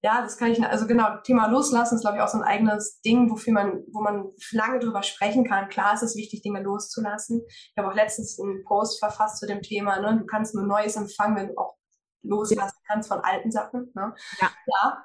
Ja, 0.01 0.23
das 0.23 0.37
kann 0.37 0.53
ich, 0.53 0.63
also 0.65 0.87
genau, 0.87 1.17
Thema 1.25 1.49
Loslassen 1.49 1.97
ist, 1.97 2.03
glaube 2.03 2.19
ich, 2.19 2.23
auch 2.23 2.29
so 2.29 2.39
ein 2.39 2.45
eigenes 2.45 3.01
Ding, 3.01 3.33
wofür 3.33 3.53
man, 3.53 3.83
wo 3.91 4.01
man 4.01 4.31
lange 4.53 4.79
drüber 4.79 5.03
sprechen 5.03 5.45
kann. 5.45 5.69
Klar 5.69 5.95
ist 5.95 6.05
es 6.05 6.15
wichtig, 6.15 6.43
Dinge 6.43 6.63
loszulassen. 6.63 7.43
Ich 7.49 7.75
habe 7.77 7.89
auch 7.89 7.95
letztens 7.95 8.39
einen 8.39 8.63
Post 8.63 9.01
verfasst 9.01 9.39
zu 9.39 9.47
dem 9.49 9.61
Thema, 9.61 9.99
ne? 9.99 10.19
Du 10.21 10.27
kannst 10.27 10.55
nur 10.55 10.65
Neues 10.65 10.95
empfangen, 10.95 11.37
wenn 11.37 11.49
du 11.49 11.59
auch 11.59 11.77
loslassen 12.23 12.79
kannst 12.87 13.09
von 13.09 13.21
alten 13.21 13.51
Sachen. 13.51 13.91
Ne? 13.95 14.15
Ja. 14.41 14.51
ja. 14.67 15.05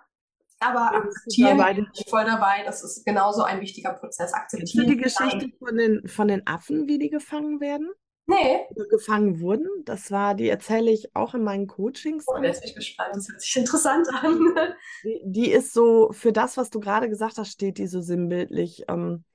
Aber 0.60 0.96
akzeptieren, 0.96 1.58
bin 1.58 1.88
ich 1.94 2.10
voll 2.10 2.24
dabei, 2.24 2.64
das 2.64 2.84
ist 2.84 3.04
genauso 3.04 3.44
ein 3.44 3.60
wichtiger 3.62 3.94
Prozess. 3.94 4.34
Akzeptieren. 4.34 4.86
Du 4.86 4.96
die 4.96 5.02
Geschichte 5.02 5.50
von 5.58 5.76
den, 5.76 6.08
von 6.08 6.28
den 6.28 6.48
Affen, 6.48 6.88
wie 6.88 7.00
die 7.00 7.10
gefangen 7.10 7.60
werden? 7.60 7.92
Nee. 8.26 8.62
gefangen 8.90 9.42
wurden. 9.42 9.68
Das 9.84 10.10
war, 10.10 10.34
die 10.34 10.48
erzähle 10.48 10.92
ich 10.92 11.16
auch 11.16 11.34
in 11.34 11.44
meinen 11.44 11.68
Coachings. 11.68 12.26
Oh, 12.28 12.38
jetzt 12.42 12.62
bin 12.62 12.70
ich 12.70 12.76
gespannt. 12.76 13.16
Das 13.16 13.28
hört 13.28 13.42
sich 13.42 13.56
interessant 13.56 14.08
an. 14.14 14.40
Die, 15.04 15.22
die, 15.26 15.52
ist 15.52 15.74
so, 15.74 16.12
für 16.14 16.32
das, 16.32 16.56
was 16.56 16.70
du 16.70 16.80
gerade 16.80 17.10
gesagt 17.10 17.38
hast, 17.38 17.52
steht 17.52 17.78
die 17.78 17.88
so 17.88 18.00
sinnbildlich. 18.00 18.86
Ähm, 18.88 19.26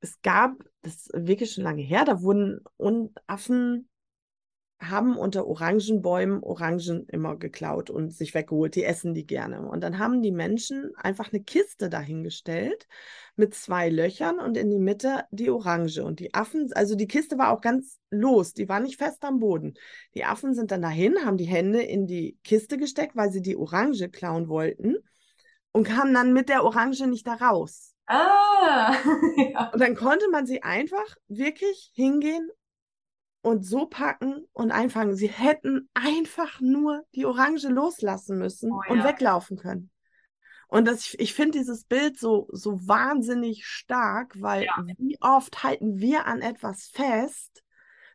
es 0.00 0.20
gab, 0.22 0.52
das 0.82 0.94
ist 0.94 1.10
wirklich 1.14 1.52
schon 1.52 1.64
lange 1.64 1.82
her, 1.82 2.04
da 2.04 2.22
wurden 2.22 2.60
Affen 3.26 3.88
haben 4.82 5.16
unter 5.16 5.46
Orangenbäumen 5.46 6.42
Orangen 6.42 7.06
immer 7.08 7.36
geklaut 7.36 7.90
und 7.90 8.12
sich 8.12 8.34
weggeholt. 8.34 8.74
Die 8.74 8.84
essen 8.84 9.14
die 9.14 9.26
gerne. 9.26 9.62
Und 9.62 9.82
dann 9.82 9.98
haben 9.98 10.22
die 10.22 10.32
Menschen 10.32 10.92
einfach 10.96 11.32
eine 11.32 11.42
Kiste 11.42 11.88
dahingestellt 11.88 12.86
mit 13.36 13.54
zwei 13.54 13.88
Löchern 13.88 14.38
und 14.38 14.56
in 14.56 14.70
die 14.70 14.78
Mitte 14.78 15.24
die 15.30 15.50
Orange. 15.50 16.02
Und 16.04 16.20
die 16.20 16.34
Affen, 16.34 16.70
also 16.74 16.94
die 16.94 17.06
Kiste 17.06 17.38
war 17.38 17.50
auch 17.50 17.60
ganz 17.60 17.98
los, 18.10 18.54
die 18.54 18.68
war 18.68 18.80
nicht 18.80 18.98
fest 18.98 19.24
am 19.24 19.38
Boden. 19.38 19.74
Die 20.14 20.24
Affen 20.24 20.54
sind 20.54 20.70
dann 20.70 20.82
dahin, 20.82 21.24
haben 21.24 21.36
die 21.36 21.44
Hände 21.44 21.82
in 21.82 22.06
die 22.06 22.38
Kiste 22.42 22.76
gesteckt, 22.76 23.16
weil 23.16 23.30
sie 23.30 23.42
die 23.42 23.56
Orange 23.56 24.08
klauen 24.08 24.48
wollten 24.48 24.96
und 25.72 25.84
kamen 25.84 26.12
dann 26.12 26.32
mit 26.32 26.48
der 26.48 26.64
Orange 26.64 27.06
nicht 27.06 27.26
da 27.26 27.34
raus. 27.34 27.94
Ah! 28.06 28.94
ja. 29.36 29.70
Und 29.72 29.80
dann 29.80 29.94
konnte 29.94 30.28
man 30.30 30.44
sie 30.44 30.62
einfach 30.62 31.16
wirklich 31.28 31.92
hingehen 31.94 32.50
und 33.42 33.64
so 33.64 33.86
packen 33.86 34.46
und 34.52 34.70
einfangen. 34.70 35.16
Sie 35.16 35.28
hätten 35.28 35.90
einfach 35.94 36.60
nur 36.60 37.04
die 37.14 37.26
Orange 37.26 37.68
loslassen 37.68 38.38
müssen 38.38 38.72
oh, 38.72 38.80
ja. 38.86 38.92
und 38.92 39.04
weglaufen 39.04 39.58
können. 39.58 39.90
Und 40.68 40.86
das, 40.86 41.00
ich, 41.00 41.20
ich 41.20 41.34
finde 41.34 41.58
dieses 41.58 41.84
Bild 41.84 42.18
so, 42.18 42.48
so 42.50 42.88
wahnsinnig 42.88 43.66
stark, 43.66 44.40
weil 44.40 44.64
ja. 44.64 44.86
wie 44.96 45.18
oft 45.20 45.62
halten 45.62 45.98
wir 45.98 46.26
an 46.26 46.40
etwas 46.40 46.86
fest? 46.86 47.62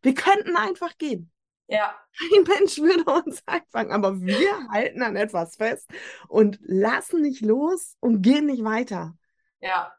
Wir 0.01 0.15
könnten 0.15 0.55
einfach 0.55 0.97
gehen. 0.97 1.31
Ja. 1.67 1.95
Kein 2.17 2.43
Mensch 2.43 2.77
würde 2.79 3.03
uns 3.11 3.43
einfangen, 3.45 3.91
aber 3.91 4.21
wir 4.21 4.69
halten 4.69 5.03
an 5.03 5.15
etwas 5.15 5.57
fest 5.57 5.87
und 6.29 6.57
lassen 6.61 7.21
nicht 7.21 7.41
los 7.41 7.95
und 7.99 8.21
gehen 8.21 8.45
nicht 8.45 8.63
weiter. 8.63 9.15
Ja, 9.59 9.93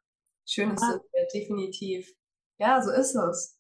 schönes 0.47 0.81
ja. 0.81 0.99
Definitiv. 1.35 2.11
Ja, 2.57 2.83
so 2.83 2.91
ist 2.91 3.15
es. 3.15 3.58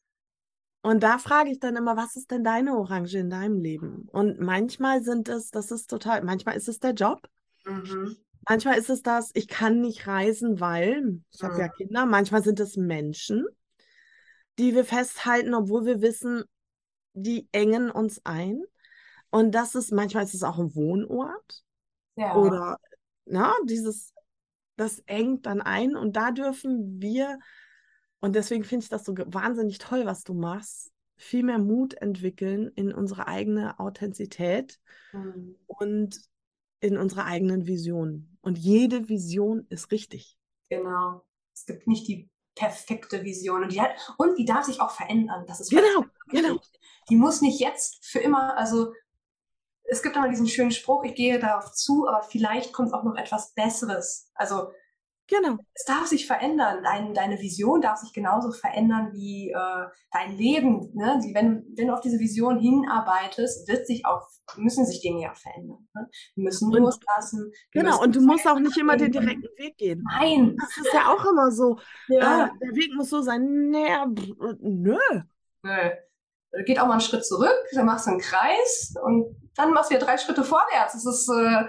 Und 0.89 1.03
da 1.03 1.19
frage 1.19 1.51
ich 1.51 1.61
dann 1.61 1.77
immer, 1.77 1.99
was 1.99 2.17
ist 2.17 2.31
denn 2.31 2.43
deine 2.43 2.75
Orange 2.75 3.19
in 3.19 3.29
deinem 3.29 3.59
Leben? 3.59 4.09
Und 4.11 4.41
manchmal 4.41 5.03
sind 5.03 5.29
es, 5.29 5.51
das 5.51 5.71
ist 5.71 5.91
total, 5.91 6.25
manchmal 6.25 6.57
ist 6.57 6.67
es 6.67 6.79
der 6.79 6.93
Job. 6.93 7.29
Mhm. 7.67 8.17
Manchmal 8.49 8.79
ist 8.79 8.89
es 8.89 9.03
das, 9.03 9.31
ich 9.35 9.49
kann 9.49 9.83
nicht 9.83 10.07
reisen, 10.07 10.61
weil 10.61 11.21
ich 11.31 11.43
mhm. 11.43 11.47
habe 11.47 11.59
ja 11.59 11.69
Kinder. 11.69 12.07
Manchmal 12.07 12.43
sind 12.43 12.59
es 12.59 12.79
Menschen, 12.79 13.47
die 14.59 14.75
wir 14.75 14.87
festhalten, 14.87 15.53
obwohl 15.53 15.85
wir 15.85 16.01
wissen, 16.01 16.45
die 17.13 17.51
engen 17.53 17.91
uns 17.91 18.25
ein. 18.25 18.63
Und 19.29 19.55
das 19.55 19.75
ist, 19.75 19.93
manchmal 19.93 20.25
ist 20.25 20.33
es 20.33 20.43
auch 20.43 20.59
ein 20.59 20.75
Wohnort. 20.75 21.65
Ja. 22.17 22.35
Oder, 22.35 22.79
na, 23.27 23.53
dieses, 23.67 24.15
das 24.77 25.01
engt 25.01 25.45
dann 25.45 25.61
ein. 25.61 25.97
Und 25.97 26.17
da 26.17 26.31
dürfen 26.31 26.99
wir 26.99 27.39
und 28.21 28.35
deswegen 28.35 28.65
finde 28.65 28.85
ich 28.85 28.89
das 28.89 29.05
so 29.05 29.15
wahnsinnig 29.17 29.79
toll, 29.79 30.07
was 30.07 30.25
du 30.25 30.35
machst. 30.35 30.93
Viel 31.17 31.43
mehr 31.43 31.59
Mut 31.59 31.95
entwickeln 31.95 32.71
in 32.75 32.93
unsere 32.93 33.27
eigene 33.27 33.79
Authentizität 33.79 34.79
mhm. 35.13 35.57
und 35.67 36.21
in 36.81 36.97
unsere 36.97 37.25
eigenen 37.25 37.67
Visionen. 37.67 38.39
Und 38.41 38.59
jede 38.59 39.09
Vision 39.09 39.67
ist 39.69 39.91
richtig. 39.91 40.39
Genau. 40.69 41.25
Es 41.53 41.67
gibt 41.67 41.89
nicht 41.89 42.07
die 42.07 42.31
perfekte 42.55 43.25
Vision. 43.25 43.63
Und 43.63 43.73
die, 43.73 43.81
hat, 43.81 43.91
und 44.17 44.37
die 44.37 44.45
darf 44.45 44.65
sich 44.65 44.81
auch 44.81 44.91
verändern. 44.91 45.45
Das 45.47 45.61
ist 45.61 45.71
genau, 45.71 46.05
genau. 46.29 46.61
Die 47.09 47.17
muss 47.17 47.41
nicht 47.41 47.61
jetzt 47.61 48.05
für 48.05 48.19
immer, 48.19 48.57
also 48.57 48.93
es 49.85 50.03
gibt 50.03 50.17
immer 50.17 50.29
diesen 50.29 50.49
schönen 50.49 50.73
Spruch, 50.73 51.05
ich 51.05 51.15
gehe 51.15 51.39
darauf 51.39 51.73
zu, 51.73 52.07
aber 52.07 52.23
vielleicht 52.23 52.73
kommt 52.73 52.93
auch 52.93 53.05
noch 53.05 53.17
etwas 53.17 53.55
Besseres. 53.55 54.31
Also 54.35 54.71
Genau. 55.31 55.59
Es 55.75 55.85
darf 55.85 56.07
sich 56.07 56.27
verändern. 56.27 56.83
Dein, 56.83 57.13
deine 57.13 57.39
Vision 57.39 57.83
darf 57.83 57.99
sich 57.99 58.13
genauso 58.15 58.51
verändern 58.51 59.11
wie 59.13 59.51
äh, 59.51 59.87
dein 60.11 60.37
Leben. 60.37 60.91
Ne? 60.95 61.21
Die, 61.23 61.35
wenn, 61.35 61.67
wenn 61.77 61.89
du 61.89 61.93
auf 61.93 62.01
diese 62.01 62.19
Vision 62.19 62.59
hinarbeitest, 62.59 63.69
wird 63.69 63.87
sich 63.87 64.07
auch, 64.07 64.27
müssen 64.57 64.87
sich 64.87 65.03
Dinge 65.03 65.23
ja 65.23 65.35
verändern. 65.35 65.87
Ne? 65.95 66.09
Wir 66.35 66.45
müssen 66.45 66.73
Und- 66.73 66.81
loslassen. 66.81 67.53
wir 67.73 67.83
Genau, 67.83 67.91
müssen 67.97 68.05
und 68.05 68.17
du 68.17 68.21
musst 68.23 68.49
auch 68.49 68.59
nicht 68.59 68.79
immer 68.79 68.97
den 68.97 69.13
direkten 69.13 69.49
Weg 69.59 69.77
gehen. 69.77 70.03
Nein. 70.19 70.57
Das 70.59 70.87
ist 70.87 70.95
ja 70.95 71.13
auch 71.13 71.25
immer 71.31 71.51
so. 71.53 71.79
Ja. 72.09 72.45
Ah, 72.47 72.51
der 72.63 72.75
Weg 72.75 72.95
muss 72.97 73.11
so 73.11 73.21
sein. 73.21 73.73
Pff, 74.19 74.29
nö. 74.61 74.99
Nö. 75.63 75.91
Geht 76.65 76.81
auch 76.81 76.87
mal 76.87 76.93
einen 76.93 77.01
Schritt 77.03 77.27
zurück, 77.27 77.55
dann 77.75 77.85
machst 77.85 78.07
du 78.07 78.13
einen 78.13 78.21
Kreis 78.21 78.95
und 79.05 79.37
dann 79.57 79.73
machst 79.75 79.91
du 79.91 79.97
wieder 79.97 80.07
drei 80.07 80.17
Schritte 80.17 80.43
vorwärts. 80.43 80.95
Das 80.95 81.05
ist, 81.05 81.29
äh, 81.29 81.69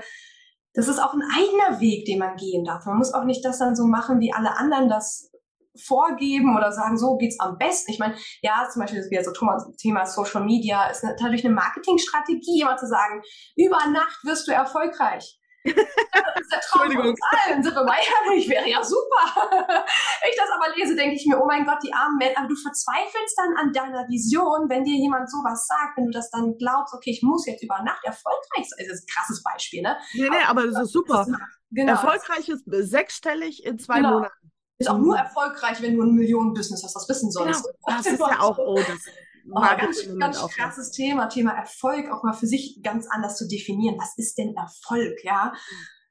das 0.80 0.88
ist 0.88 1.00
auch 1.00 1.14
ein 1.14 1.22
eigener 1.22 1.82
Weg, 1.82 2.06
den 2.06 2.20
man 2.20 2.38
gehen 2.38 2.64
darf. 2.64 2.86
Man 2.86 2.98
muss 2.98 3.14
auch 3.14 3.26
nicht 3.26 3.44
das 3.44 3.60
dann 3.60 3.76
so 3.76 3.86
machen, 3.86 4.22
wie 4.22 4.32
alle 4.34 4.58
anderen 4.58 4.88
das 4.88 5.30
vorgeben 5.78 6.56
oder 6.58 6.72
sagen, 6.72 6.98
so 6.98 7.18
geht's 7.18 7.40
am 7.40 7.58
besten. 7.58 7.92
Ich 7.92 8.00
meine, 8.00 8.16
ja, 8.42 8.68
zum 8.72 8.82
Beispiel 8.82 9.00
das 9.02 9.10
wieder 9.10 9.24
so 9.24 9.32
Thomas- 9.32 9.70
Thema 9.78 10.06
Social 10.06 10.44
Media 10.44 10.88
ist 10.88 11.04
natürlich 11.04 11.46
eine 11.46 11.54
Marketingstrategie, 11.54 12.62
immer 12.62 12.78
zu 12.78 12.88
sagen, 12.88 13.22
über 13.56 13.78
Nacht 13.92 14.20
wirst 14.24 14.48
du 14.48 14.54
erfolgreich. 14.54 15.39
Das 15.64 16.64
Entschuldigung. 16.72 17.10
uns 17.10 17.20
allen. 17.46 17.64
Ehrlich, 17.64 18.50
wäre 18.50 18.68
ja 18.70 18.84
super. 18.84 19.24
Wenn 19.50 20.30
ich 20.30 20.38
das 20.38 20.50
aber 20.50 20.76
lese, 20.76 20.96
denke 20.96 21.16
ich 21.16 21.26
mir, 21.28 21.40
oh 21.42 21.46
mein 21.46 21.66
Gott, 21.66 21.80
die 21.84 21.94
armen 21.94 22.18
Menschen, 22.18 22.38
aber 22.38 22.48
du 22.48 22.56
verzweifelst 22.56 23.38
dann 23.38 23.58
an 23.58 23.74
deiner 23.74 24.08
Vision, 24.08 24.70
wenn 24.70 24.84
dir 24.84 24.96
jemand 24.96 25.30
sowas 25.30 25.68
sagt, 25.68 25.98
wenn 25.98 26.06
du 26.06 26.12
das 26.12 26.30
dann 26.32 26.58
glaubst, 26.58 26.94
okay, 26.94 27.12
ich 27.12 27.22
muss 27.24 27.46
jetzt 27.46 27.64
über 27.64 27.82
Nacht 27.84 28.04
erfolgreich 28.04 28.68
sein. 28.70 28.86
Das 28.88 29.00
ist 29.00 29.10
ein 29.10 29.14
krasses 29.14 29.44
Beispiel, 29.44 29.82
ne? 29.82 29.98
Nee, 30.14 30.30
nee, 30.30 30.44
aber 30.48 30.66
das 30.66 30.80
ist 30.84 30.94
super. 30.94 31.26
Das 31.26 31.28
ist, 31.28 31.38
genau. 31.72 31.92
Erfolgreich 31.92 32.50
ist 32.50 32.64
sechsstellig 32.68 33.66
in 33.66 33.78
zwei 33.80 33.98
Genau. 33.98 34.14
Monaten. 34.14 34.52
Ist 34.78 34.90
auch 34.90 34.98
nur 34.98 35.18
erfolgreich, 35.18 35.82
wenn 35.82 35.98
du 35.98 36.04
ein 36.04 36.14
Millionen-Business 36.14 36.84
hast. 36.84 36.96
Was 36.96 37.10
wissen 37.10 37.32
sonst? 37.32 37.64
Genau. 37.64 37.98
Das 37.98 38.06
ist 38.06 38.20
ja 38.20 38.40
auch, 38.40 38.58
oh, 38.58 38.78
das 38.78 39.06
Oh, 39.52 39.62
ganz, 39.62 40.08
ganz 40.20 40.48
krasses 40.50 40.92
Thema, 40.92 41.28
Thema 41.28 41.52
Erfolg, 41.52 42.12
auch 42.12 42.24
mal 42.24 42.34
für 42.34 42.48
sich 42.48 42.80
ganz 42.84 43.08
anders 43.10 43.38
zu 43.38 43.48
definieren. 43.48 43.98
Was 44.00 44.18
ist 44.18 44.38
denn 44.38 44.56
Erfolg, 44.56 45.24
ja? 45.24 45.54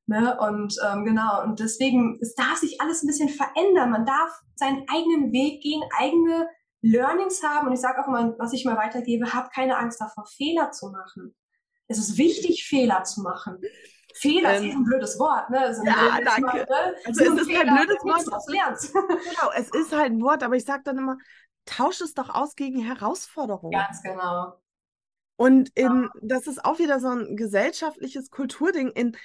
Ne? 0.07 0.39
Und 0.41 0.75
ähm, 0.87 1.05
genau, 1.05 1.43
und 1.43 1.61
deswegen, 1.61 2.19
es 2.21 2.35
darf 2.35 2.57
sich 2.57 2.81
alles 2.81 3.03
ein 3.03 3.07
bisschen 3.07 3.29
verändern. 3.29 3.91
Man 3.91 4.07
darf 4.07 4.31
seinen 4.57 4.85
eigenen 4.89 5.33
Weg 5.33 5.63
gehen, 5.63 5.83
eigene 5.99 6.49
Learnings 6.81 7.43
haben. 7.43 7.67
Und 7.67 7.75
ich 7.75 7.81
sage 7.81 8.03
auch 8.03 8.09
immer, 8.09 8.35
was 8.39 8.53
ich 8.53 8.65
mal 8.65 8.77
weitergebe, 8.77 9.33
hab 9.33 9.53
keine 9.53 9.77
Angst 9.77 10.01
davor, 10.01 10.27
Fehler 10.27 10.71
zu 10.71 10.91
machen. 10.91 11.35
Es 11.89 11.99
ist 11.99 12.17
wichtig, 12.19 12.67
Fehler 12.67 13.05
zu 13.05 13.23
machen. 13.23 13.59
Fehler 14.15 14.55
ist 14.55 14.63
Ähm, 14.63 14.71
eh 14.71 14.73
ein 14.73 14.85
blödes 14.85 15.19
Wort, 15.19 15.51
ne? 15.51 15.67
Ist 15.67 15.81
ein 15.81 15.87
ja, 15.87 16.17
blödes 16.17 16.35
danke. 16.35 16.59
Wort, 16.59 16.71
ne? 16.71 16.95
Also 17.05 17.25
es 17.25 17.41
ist 17.41 17.51
kein 17.51 17.69
Fehler, 17.69 17.77
blödes 17.77 18.05
nichts, 18.05 18.27
Wort. 18.27 19.11
Genau, 19.25 19.53
es 19.57 19.69
ist 19.71 19.93
halt 19.93 20.13
ein 20.13 20.23
Wort, 20.23 20.43
aber 20.43 20.57
ich 20.57 20.65
sage 20.65 20.83
dann 20.85 20.99
immer, 20.99 21.17
tausch 21.69 22.01
es 22.01 22.15
doch 22.15 22.31
aus 22.35 22.57
gegen 22.57 22.81
Herausforderungen. 22.81 23.73
Ganz 23.73 24.03
genau. 24.03 24.61
Und 25.37 25.71
in, 25.77 26.09
das 26.21 26.47
ist 26.47 26.65
auch 26.65 26.79
wieder 26.79 26.99
so 26.99 27.09
ein 27.09 27.37
gesellschaftliches 27.37 28.31
Kulturding. 28.31 28.91
In 28.91 29.17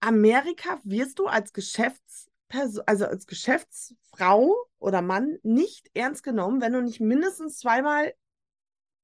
Amerika 0.00 0.78
wirst 0.84 1.18
du 1.18 1.26
als 1.26 1.52
Geschäftsperson, 1.52 2.82
also 2.86 3.04
als 3.04 3.26
Geschäftsfrau 3.26 4.54
oder 4.78 5.02
Mann 5.02 5.38
nicht 5.42 5.90
ernst 5.94 6.22
genommen, 6.22 6.62
wenn 6.62 6.72
du 6.72 6.80
nicht 6.80 7.00
mindestens 7.00 7.58
zweimal 7.58 8.14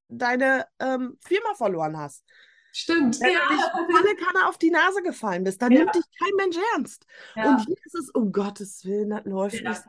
deine 0.09 0.67
ähm, 0.79 1.19
Firma 1.21 1.55
verloren 1.55 1.99
hast. 1.99 2.25
Stimmt. 2.73 3.21
Wenn 3.21 3.35
du 3.35 3.55
nicht 3.55 3.71
volle 3.73 4.17
Kanne 4.17 4.49
auf 4.49 4.57
die 4.57 4.71
Nase 4.71 5.03
gefallen 5.03 5.45
bist, 5.45 5.61
dann 5.61 5.73
Ja. 5.73 5.81
nimmt 5.81 5.95
dich 5.95 6.05
kein 6.19 6.35
Mensch 6.37 6.57
ernst. 6.75 7.05
Ja. 7.37 7.51
Und 7.51 7.67
hier 7.67 7.77
ist 7.85 7.95
es, 7.95 8.11
um 8.11 8.33
Gottes 8.33 8.85
Willen, 8.85 9.11
das 9.11 9.25
läuft 9.25 9.61
Ja. 9.61 9.71
nicht. 9.71 9.83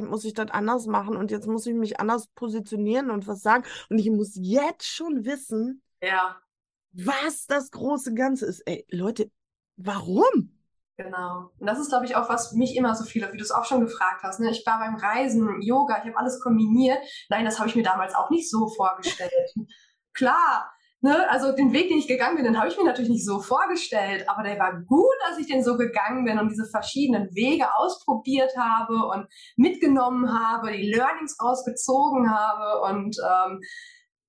Muss 0.00 0.24
ich 0.24 0.34
das 0.34 0.50
anders 0.50 0.86
machen 0.86 1.16
und 1.16 1.30
jetzt 1.30 1.46
muss 1.46 1.66
ich 1.66 1.74
mich 1.74 2.00
anders 2.00 2.28
positionieren 2.28 3.10
und 3.10 3.26
was 3.26 3.42
sagen. 3.42 3.64
Und 3.88 3.98
ich 3.98 4.10
muss 4.10 4.32
jetzt 4.34 4.86
schon 4.86 5.24
wissen, 5.24 5.82
ja. 6.00 6.36
was 6.92 7.46
das 7.46 7.70
große 7.70 8.14
Ganze 8.14 8.46
ist. 8.46 8.60
Ey, 8.66 8.86
Leute, 8.90 9.30
warum? 9.76 10.58
Genau. 10.96 11.50
Und 11.58 11.66
das 11.66 11.78
ist, 11.78 11.88
glaube 11.88 12.04
ich, 12.04 12.16
auch, 12.16 12.28
was 12.28 12.52
mich 12.52 12.76
immer 12.76 12.94
so 12.94 13.04
viele, 13.04 13.32
wie 13.32 13.36
du 13.36 13.42
es 13.42 13.50
auch 13.50 13.64
schon 13.64 13.80
gefragt 13.80 14.22
hast. 14.22 14.40
Ne? 14.40 14.50
Ich 14.50 14.64
war 14.66 14.78
beim 14.78 14.96
Reisen, 14.96 15.62
Yoga, 15.62 15.98
ich 15.98 16.04
habe 16.04 16.18
alles 16.18 16.40
kombiniert. 16.40 16.98
Nein, 17.28 17.44
das 17.44 17.58
habe 17.58 17.68
ich 17.68 17.76
mir 17.76 17.82
damals 17.82 18.14
auch 18.14 18.30
nicht 18.30 18.50
so 18.50 18.68
vorgestellt. 18.68 19.32
Klar, 20.12 20.70
ne? 21.02 21.30
also 21.30 21.52
den 21.52 21.72
Weg, 21.72 21.88
den 21.88 21.98
ich 21.98 22.08
gegangen 22.08 22.36
bin, 22.36 22.44
den 22.44 22.58
habe 22.58 22.68
ich 22.68 22.76
mir 22.76 22.84
natürlich 22.84 23.10
nicht 23.10 23.26
so 23.26 23.40
vorgestellt. 23.40 24.28
Aber 24.28 24.42
der 24.42 24.58
war 24.58 24.80
gut, 24.86 25.14
dass 25.28 25.38
ich 25.38 25.46
den 25.46 25.62
so 25.62 25.76
gegangen 25.76 26.24
bin 26.24 26.38
und 26.38 26.48
diese 26.48 26.66
verschiedenen 26.70 27.28
Wege 27.34 27.66
ausprobiert 27.76 28.56
habe 28.56 28.94
und 29.06 29.26
mitgenommen 29.56 30.32
habe, 30.32 30.72
die 30.72 30.90
Learnings 30.90 31.36
rausgezogen 31.42 32.30
habe 32.30 32.80
und 32.82 33.16
ähm, 33.18 33.60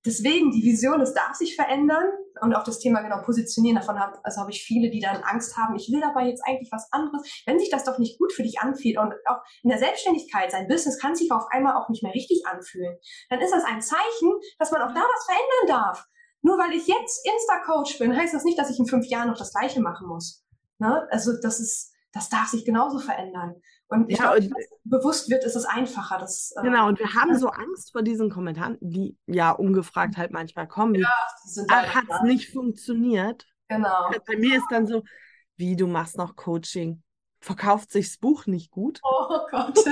Deswegen, 0.06 0.50
die 0.50 0.62
Vision, 0.62 1.00
es 1.00 1.14
darf 1.14 1.34
sich 1.34 1.56
verändern. 1.56 2.04
Und 2.42 2.54
auch 2.54 2.64
das 2.64 2.78
Thema 2.78 3.00
genau 3.00 3.22
positionieren, 3.22 3.78
davon 3.78 3.98
habe 3.98 4.18
also 4.22 4.40
habe 4.40 4.50
ich 4.50 4.62
viele, 4.62 4.90
die 4.90 5.00
dann 5.00 5.22
Angst 5.22 5.56
haben, 5.56 5.76
ich 5.76 5.90
will 5.90 6.00
dabei 6.00 6.26
jetzt 6.26 6.42
eigentlich 6.44 6.70
was 6.70 6.92
anderes. 6.92 7.42
Wenn 7.46 7.58
sich 7.58 7.70
das 7.70 7.84
doch 7.84 7.98
nicht 7.98 8.18
gut 8.18 8.32
für 8.32 8.42
dich 8.42 8.58
anfühlt 8.58 8.98
und 8.98 9.14
auch 9.24 9.38
in 9.62 9.70
der 9.70 9.78
Selbstständigkeit, 9.78 10.50
sein 10.50 10.68
Business 10.68 10.98
kann 10.98 11.14
sich 11.14 11.30
auf 11.32 11.46
einmal 11.50 11.76
auch 11.76 11.88
nicht 11.88 12.02
mehr 12.02 12.12
richtig 12.12 12.44
anfühlen, 12.44 12.98
dann 13.30 13.40
ist 13.40 13.52
das 13.52 13.64
ein 13.64 13.80
Zeichen, 13.80 14.32
dass 14.58 14.72
man 14.72 14.82
auch 14.82 14.92
da 14.92 15.00
was 15.00 15.24
verändern 15.24 15.66
darf. 15.68 16.06
Nur 16.44 16.58
weil 16.58 16.72
ich 16.72 16.86
jetzt 16.86 17.26
Insta-Coach 17.26 17.98
bin, 17.98 18.14
heißt 18.14 18.34
das 18.34 18.44
nicht, 18.44 18.58
dass 18.58 18.68
ich 18.70 18.78
in 18.78 18.86
fünf 18.86 19.06
Jahren 19.06 19.28
noch 19.28 19.38
das 19.38 19.52
Gleiche 19.54 19.80
machen 19.80 20.06
muss. 20.06 20.44
Ne? 20.78 21.08
Also 21.10 21.32
das 21.40 21.58
ist, 21.58 21.90
das 22.12 22.28
darf 22.28 22.48
sich 22.48 22.66
genauso 22.66 22.98
verändern. 22.98 23.54
Und 23.88 24.10
ich 24.10 24.18
Ja, 24.18 24.24
glaube, 24.32 24.38
und- 24.38 24.44
wenn 24.44 24.50
das 24.50 24.78
bewusst 24.84 25.30
wird, 25.30 25.44
ist 25.44 25.56
es 25.56 25.64
einfacher. 25.64 26.18
Das, 26.18 26.52
äh, 26.56 26.62
Genau, 26.62 26.88
und 26.88 26.98
wir 26.98 27.14
haben 27.14 27.38
so 27.38 27.48
Angst 27.48 27.92
vor 27.92 28.02
diesen 28.02 28.28
Kommentaren, 28.30 28.76
die 28.82 29.16
ja 29.26 29.52
ungefragt 29.52 30.18
halt 30.18 30.32
manchmal 30.32 30.68
kommen. 30.68 30.94
Wie, 30.94 30.98
die 30.98 31.48
sind 31.50 31.66
ach, 31.70 31.82
leider 31.82 31.94
hat's 31.94 32.08
da. 32.08 32.22
nicht 32.24 32.52
funktioniert? 32.52 33.46
Genau. 33.68 34.10
Bei 34.26 34.36
mir 34.36 34.58
ist 34.58 34.66
dann 34.70 34.86
so, 34.86 35.02
wie, 35.56 35.76
du 35.76 35.86
machst 35.86 36.18
noch 36.18 36.36
Coaching. 36.36 37.02
Verkauft 37.44 37.92
sich 37.92 38.06
das 38.08 38.16
Buch 38.16 38.46
nicht 38.46 38.70
gut? 38.70 39.00
Oh 39.04 39.38
Gott. 39.50 39.76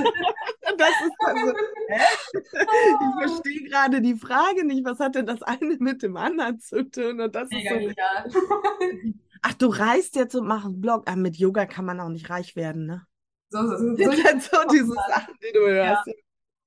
Das 0.75 0.89
ist 0.89 1.11
dann 1.19 1.37
so, 1.37 1.53
hä? 1.87 2.01
Ich 2.33 3.27
verstehe 3.29 3.63
gerade 3.69 4.01
die 4.01 4.15
Frage 4.15 4.65
nicht. 4.65 4.83
Was 4.85 4.99
hat 4.99 5.13
denn 5.13 5.27
das 5.27 5.43
eine 5.43 5.75
mit 5.77 6.01
dem 6.01 6.17
anderen 6.17 6.59
zu 6.59 6.89
tun? 6.89 7.19
Und 7.21 7.35
das 7.35 7.43
ist 7.43 7.51
Mega 7.51 7.69
so, 7.69 8.39
genial. 8.39 9.13
ach, 9.43 9.53
du 9.53 9.67
reist 9.67 10.15
jetzt 10.15 10.33
und 10.33 10.47
machst 10.47 10.65
einen 10.65 10.81
Blog. 10.81 11.03
Ah, 11.05 11.15
mit 11.15 11.35
Yoga 11.37 11.67
kann 11.67 11.85
man 11.85 11.99
auch 11.99 12.09
nicht 12.09 12.31
reich 12.31 12.55
werden, 12.55 12.87
ne? 12.87 13.05
So, 13.49 13.61
so, 13.67 13.77
so, 13.77 13.95
Das 13.97 14.05
so. 14.15 14.21
sind 14.23 14.41
so 14.43 14.57
diese 14.71 14.93
Sachen, 14.93 15.35
die 15.43 15.53
du 15.53 15.59
hörst. 15.59 16.07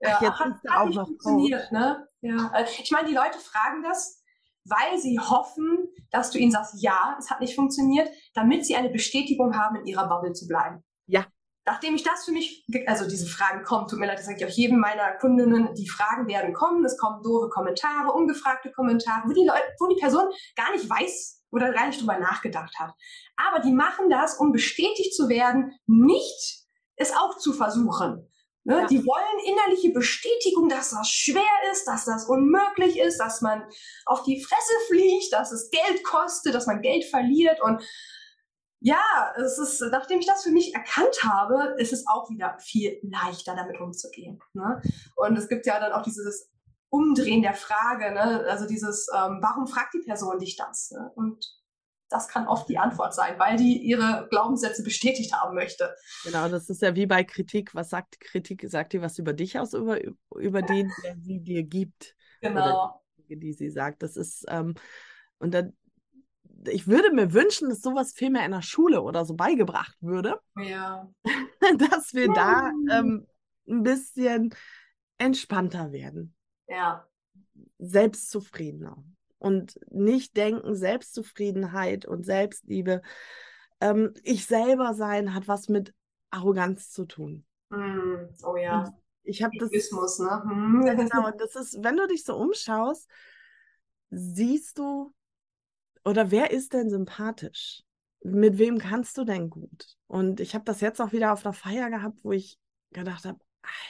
Ja, 0.00 0.14
Ach, 0.18 0.22
jetzt 0.22 0.38
hat, 0.38 0.52
bist 0.52 0.64
du 0.64 0.70
hat 0.70 0.78
auch 0.78 0.88
noch 0.90 1.06
funktioniert, 1.08 1.72
ne? 1.72 2.06
Ja. 2.20 2.52
äh, 2.54 2.64
Ich 2.80 2.90
meine, 2.92 3.08
die 3.08 3.14
Leute 3.14 3.38
fragen 3.40 3.82
das, 3.82 4.22
weil 4.68 4.98
sie 4.98 5.18
hoffen, 5.18 5.88
dass 6.10 6.30
du 6.30 6.38
ihnen 6.38 6.52
sagst, 6.52 6.74
ja, 6.78 7.16
es 7.18 7.30
hat 7.30 7.40
nicht 7.40 7.54
funktioniert, 7.54 8.08
damit 8.34 8.66
sie 8.66 8.76
eine 8.76 8.90
Bestätigung 8.90 9.56
haben, 9.56 9.76
in 9.76 9.86
ihrer 9.86 10.08
Bubble 10.08 10.32
zu 10.32 10.46
bleiben. 10.46 10.82
Ja. 11.06 11.26
Nachdem 11.64 11.96
ich 11.96 12.04
das 12.04 12.24
für 12.24 12.30
mich, 12.30 12.64
also 12.86 13.08
diese 13.08 13.26
Fragen 13.26 13.64
kommen, 13.64 13.88
tut 13.88 13.98
mir 13.98 14.06
leid, 14.06 14.18
das 14.18 14.26
sage 14.26 14.38
ich 14.38 14.46
auch 14.46 14.56
jedem 14.56 14.78
meiner 14.78 15.12
Kundinnen, 15.14 15.74
die 15.74 15.88
Fragen 15.88 16.28
werden 16.28 16.54
kommen, 16.54 16.84
es 16.84 16.96
kommen 16.96 17.22
doofe 17.24 17.48
Kommentare, 17.48 18.12
ungefragte 18.12 18.70
Kommentare, 18.70 19.22
wo 19.26 19.32
die 19.32 19.44
Leute, 19.44 19.64
wo 19.80 19.88
die 19.88 20.00
Person 20.00 20.26
gar 20.54 20.70
nicht 20.72 20.88
weiß 20.88 21.44
oder 21.50 21.72
gar 21.72 21.88
nicht 21.88 22.00
drüber 22.00 22.18
nachgedacht 22.18 22.72
hat. 22.78 22.92
Aber 23.36 23.58
die 23.58 23.72
machen 23.72 24.10
das, 24.10 24.38
um 24.38 24.52
bestätigt 24.52 25.14
zu 25.14 25.28
werden, 25.28 25.72
nicht 25.86 26.66
es 26.94 27.12
auch 27.14 27.36
zu 27.36 27.52
versuchen. 27.52 28.30
Ne? 28.66 28.80
Ja. 28.80 28.86
Die 28.88 29.06
wollen 29.06 29.44
innerliche 29.44 29.92
Bestätigung, 29.92 30.68
dass 30.68 30.90
das 30.90 31.08
schwer 31.08 31.70
ist, 31.70 31.86
dass 31.86 32.04
das 32.04 32.28
unmöglich 32.28 32.98
ist, 32.98 33.18
dass 33.18 33.40
man 33.40 33.62
auf 34.06 34.24
die 34.24 34.42
Fresse 34.42 34.72
fliegt, 34.88 35.32
dass 35.32 35.52
es 35.52 35.70
Geld 35.70 36.02
kostet, 36.02 36.52
dass 36.52 36.66
man 36.66 36.82
Geld 36.82 37.04
verliert. 37.04 37.62
Und 37.62 37.80
ja, 38.80 39.32
es 39.36 39.58
ist, 39.58 39.80
nachdem 39.92 40.18
ich 40.18 40.26
das 40.26 40.42
für 40.42 40.50
mich 40.50 40.74
erkannt 40.74 41.22
habe, 41.22 41.76
ist 41.78 41.92
es 41.92 42.08
auch 42.08 42.28
wieder 42.28 42.58
viel 42.58 42.98
leichter, 43.04 43.54
damit 43.54 43.80
umzugehen. 43.80 44.40
Ne? 44.52 44.82
Und 45.14 45.36
es 45.38 45.48
gibt 45.48 45.64
ja 45.66 45.78
dann 45.78 45.92
auch 45.92 46.02
dieses 46.02 46.50
Umdrehen 46.88 47.42
der 47.42 47.54
Frage, 47.54 48.12
ne? 48.12 48.46
also 48.48 48.66
dieses, 48.66 49.06
ähm, 49.14 49.38
warum 49.42 49.68
fragt 49.68 49.94
die 49.94 50.04
Person 50.04 50.40
dich 50.40 50.56
das? 50.56 50.90
Ne? 50.90 51.12
Und 51.14 51.46
das 52.08 52.28
kann 52.28 52.46
oft 52.46 52.68
die 52.68 52.78
Antwort 52.78 53.14
sein, 53.14 53.38
weil 53.38 53.56
die 53.56 53.78
ihre 53.78 54.26
Glaubenssätze 54.30 54.82
bestätigt 54.82 55.32
haben 55.32 55.54
möchte. 55.54 55.94
Genau, 56.24 56.48
das 56.48 56.70
ist 56.70 56.82
ja 56.82 56.94
wie 56.94 57.06
bei 57.06 57.24
Kritik. 57.24 57.74
Was 57.74 57.90
sagt 57.90 58.14
die 58.14 58.18
Kritik? 58.26 58.64
Sagt 58.68 58.92
die 58.92 59.02
was 59.02 59.18
über 59.18 59.32
dich 59.32 59.58
aus, 59.58 59.74
über, 59.74 59.98
über 60.36 60.62
den, 60.62 60.92
der 61.02 61.16
sie 61.18 61.40
dir 61.40 61.62
gibt? 61.62 62.14
Genau. 62.40 63.02
Dinge, 63.18 63.40
die 63.40 63.52
sie 63.52 63.70
sagt. 63.70 64.02
Das 64.02 64.16
ist, 64.16 64.44
ähm, 64.48 64.74
und 65.38 65.52
dann, 65.52 65.76
ich 66.68 66.86
würde 66.86 67.12
mir 67.12 67.32
wünschen, 67.32 67.68
dass 67.68 67.80
sowas 67.80 68.12
viel 68.12 68.30
mehr 68.30 68.44
in 68.44 68.52
der 68.52 68.62
Schule 68.62 69.02
oder 69.02 69.24
so 69.24 69.34
beigebracht 69.34 69.96
würde, 70.00 70.40
Ja. 70.56 71.10
dass 71.78 72.14
wir 72.14 72.32
da 72.32 72.70
ähm, 72.90 73.26
ein 73.68 73.82
bisschen 73.82 74.54
entspannter 75.18 75.92
werden, 75.92 76.34
Ja. 76.68 77.06
selbstzufriedener. 77.78 79.02
Und 79.38 79.78
nicht 79.90 80.36
denken, 80.36 80.74
Selbstzufriedenheit 80.74 82.06
und 82.06 82.24
Selbstliebe, 82.24 83.02
ähm, 83.80 84.14
ich 84.22 84.46
selber 84.46 84.94
sein 84.94 85.34
hat 85.34 85.48
was 85.48 85.68
mit 85.68 85.94
Arroganz 86.30 86.90
zu 86.90 87.04
tun. 87.04 87.44
Mm, 87.70 88.28
oh 88.44 88.56
ja. 88.56 88.84
Und 88.84 88.94
ich 89.22 89.42
habe 89.42 89.56
das. 89.58 89.70
Egoismus, 89.70 90.18
ne? 90.18 90.42
Ja, 90.86 90.94
genau. 90.94 91.30
Das 91.38 91.56
ist, 91.56 91.82
wenn 91.82 91.96
du 91.96 92.06
dich 92.06 92.24
so 92.24 92.36
umschaust, 92.36 93.08
siehst 94.10 94.78
du, 94.78 95.12
oder 96.04 96.30
wer 96.30 96.50
ist 96.50 96.72
denn 96.72 96.88
sympathisch? 96.88 97.82
Mit 98.22 98.58
wem 98.58 98.78
kannst 98.78 99.18
du 99.18 99.24
denn 99.24 99.50
gut? 99.50 99.96
Und 100.06 100.40
ich 100.40 100.54
habe 100.54 100.64
das 100.64 100.80
jetzt 100.80 101.00
auch 101.00 101.12
wieder 101.12 101.32
auf 101.32 101.44
einer 101.44 101.52
Feier 101.52 101.90
gehabt, 101.90 102.24
wo 102.24 102.32
ich 102.32 102.58
gedacht 102.90 103.24
habe, 103.24 103.38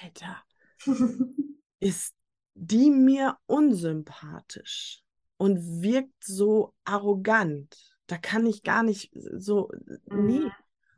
Alter, 0.03 0.43
ist 1.81 2.15
die 2.55 2.91
mir 2.91 3.37
unsympathisch 3.47 5.06
und 5.37 5.83
wirkt 5.83 6.25
so 6.25 6.75
arrogant. 6.85 7.77
Da 8.07 8.19
kann 8.19 8.47
ich 8.47 8.63
gar 8.63 8.83
nicht 8.83 9.11
so, 9.15 9.71
nie. 10.07 10.41
Mhm. 10.41 10.53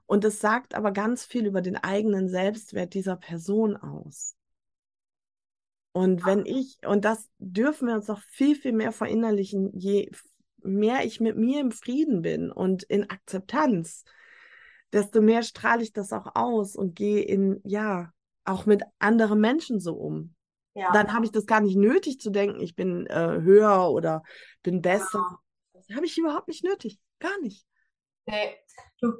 Und 0.06 0.24
es 0.24 0.40
sagt 0.40 0.74
aber 0.74 0.92
ganz 0.92 1.24
viel 1.24 1.46
über 1.46 1.60
den 1.60 1.76
eigenen 1.76 2.28
Selbstwert 2.28 2.94
dieser 2.94 3.16
Person 3.16 3.76
aus. 3.76 4.36
Und 5.92 6.24
wenn 6.24 6.46
ich, 6.46 6.78
und 6.86 7.04
das 7.04 7.28
dürfen 7.38 7.88
wir 7.88 7.94
uns 7.94 8.08
noch 8.08 8.20
viel, 8.22 8.54
viel 8.54 8.72
mehr 8.72 8.92
verinnerlichen, 8.92 9.76
je 9.76 10.10
mehr 10.62 11.04
ich 11.04 11.20
mit 11.20 11.36
mir 11.36 11.60
im 11.60 11.72
Frieden 11.72 12.22
bin 12.22 12.50
und 12.50 12.84
in 12.84 13.10
Akzeptanz, 13.10 14.04
desto 14.92 15.20
mehr 15.20 15.42
strahle 15.42 15.82
ich 15.82 15.92
das 15.92 16.12
auch 16.12 16.34
aus 16.34 16.76
und 16.76 16.94
gehe 16.94 17.22
in, 17.22 17.60
ja, 17.64 18.12
auch 18.44 18.64
mit 18.64 18.82
anderen 18.98 19.40
Menschen 19.40 19.80
so 19.80 19.94
um. 19.94 20.34
Ja. 20.78 20.92
Dann 20.92 21.12
habe 21.12 21.24
ich 21.24 21.32
das 21.32 21.44
gar 21.44 21.60
nicht 21.60 21.76
nötig 21.76 22.20
zu 22.20 22.30
denken, 22.30 22.60
ich 22.60 22.76
bin 22.76 23.06
äh, 23.06 23.40
höher 23.40 23.90
oder 23.90 24.22
bin 24.62 24.80
besser. 24.80 25.18
Ja. 25.18 25.38
Das 25.72 25.96
habe 25.96 26.06
ich 26.06 26.16
überhaupt 26.16 26.46
nicht 26.46 26.62
nötig. 26.62 27.00
Gar 27.18 27.36
nicht. 27.40 27.66
Nee, 28.26 28.56
du, 29.00 29.12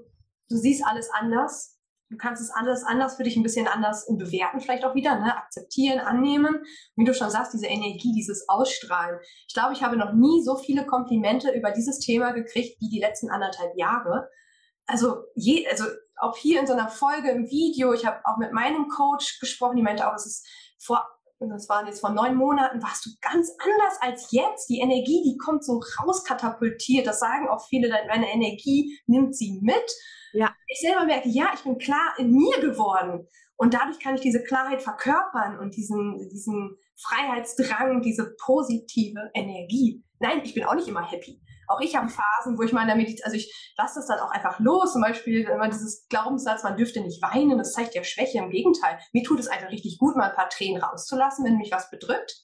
du 0.49 0.57
siehst 0.57 0.85
alles 0.87 1.11
anders. 1.11 1.77
Du 2.11 2.17
kannst 2.17 2.41
es 2.41 2.51
alles 2.51 2.85
anders 2.85 3.17
für 3.17 3.25
dich 3.25 3.37
ein 3.37 3.43
bisschen 3.43 3.67
anders 3.67 4.07
bewerten, 4.07 4.61
vielleicht 4.61 4.85
auch 4.85 4.95
wieder, 4.95 5.19
ne? 5.19 5.37
akzeptieren, 5.37 5.99
annehmen. 5.99 6.63
Wie 6.95 7.05
du 7.05 7.13
schon 7.13 7.29
sagst, 7.29 7.53
diese 7.53 7.67
Energie, 7.67 8.13
dieses 8.15 8.49
Ausstrahlen. 8.49 9.19
Ich 9.49 9.53
glaube, 9.53 9.73
ich 9.73 9.83
habe 9.83 9.97
noch 9.97 10.13
nie 10.13 10.43
so 10.45 10.57
viele 10.57 10.87
Komplimente 10.87 11.51
über 11.51 11.73
dieses 11.73 11.99
Thema 11.99 12.31
gekriegt 12.31 12.81
wie 12.81 12.89
die 12.89 13.01
letzten 13.01 13.31
anderthalb 13.31 13.77
Jahre. 13.77 14.31
Also, 14.87 15.25
je, 15.35 15.67
also 15.67 15.85
auch 16.17 16.37
hier 16.37 16.61
in 16.61 16.69
so 16.69 16.73
einer 16.73 16.89
Folge 16.89 17.31
im 17.31 17.51
Video, 17.51 17.93
ich 17.93 18.07
habe 18.07 18.21
auch 18.25 18.39
mit 18.39 18.53
meinem 18.53 18.89
Coach 18.89 19.41
gesprochen, 19.41 19.77
die 19.77 19.83
meinte 19.83 20.09
auch, 20.09 20.15
es 20.15 20.25
ist 20.25 20.47
vor 20.79 21.05
und 21.39 21.51
das 21.51 21.69
waren 21.69 21.87
jetzt 21.87 22.01
vor 22.01 22.11
neun 22.11 22.35
Monaten, 22.35 22.83
warst 22.83 23.07
du 23.07 23.11
ganz 23.21 23.51
anders 23.59 23.99
als 24.01 24.33
jetzt. 24.33 24.69
Die 24.69 24.81
Energie, 24.81 25.23
die 25.25 25.39
kommt 25.39 25.65
so 25.65 25.81
rauskatapultiert. 26.01 27.07
Das 27.07 27.21
sagen 27.21 27.49
auch 27.49 27.65
viele, 27.69 27.89
deine 27.89 28.33
Energie 28.33 28.99
nimmt 29.07 29.37
sie 29.37 29.61
mit. 29.63 29.91
Ja. 30.33 30.53
Ich 30.67 30.81
selber 30.81 31.05
merke, 31.05 31.29
ja, 31.29 31.51
ich 31.55 31.63
bin 31.63 31.79
klar 31.79 32.15
in 32.19 32.33
mir 32.33 32.61
geworden. 32.61 33.29
Und 33.57 33.75
dadurch 33.75 34.01
kann 34.01 34.17
ich 34.17 34.21
diese 34.21 34.43
Klarheit 34.43 34.83
verkörpern 34.83 35.59
und 35.59 35.77
diesen, 35.77 36.29
diesen 36.29 36.77
Freiheitsdrang, 36.97 38.03
diese 38.03 38.35
positive 38.45 39.31
Energie. 39.35 40.05
Nein, 40.19 40.41
ich 40.43 40.55
bin 40.55 40.65
auch 40.65 40.75
nicht 40.75 40.89
immer 40.89 41.09
happy. 41.09 41.41
Auch 41.69 41.81
ich 41.81 41.95
habe 41.95 42.09
Phasen, 42.09 42.59
wo 42.59 42.63
ich 42.63 42.73
Meditation, 42.73 43.25
also 43.25 43.37
ich 43.37 43.75
lasse 43.77 44.01
das 44.01 44.07
dann 44.07 44.21
auch 44.21 44.31
einfach 44.31 44.59
los. 44.59 44.93
Zum 44.93 45.03
Beispiel 45.03 45.43
immer 45.43 45.69
dieses 45.69 46.09
Glaubenssatz, 46.09 46.63
man 46.63 46.77
dürfte 46.77 47.01
nicht 47.01 47.23
weinen, 47.23 47.59
das 47.59 47.73
zeigt 47.73 47.95
ja 47.95 48.03
Schwäche. 48.03 48.39
Im 48.39 48.51
Gegenteil, 48.51 48.99
mir 49.13 49.23
tut 49.23 49.39
es 49.39 49.49
einfach 49.49 49.71
richtig 49.71 49.99
gut, 49.99 50.17
mal 50.17 50.31
ein 50.31 50.37
paar 50.37 50.49
Tränen 50.49 50.83
rauszulassen, 50.83 51.45
wenn 51.45 51.59
mich 51.59 51.71
was 51.71 51.91
bedrückt. 51.91 52.43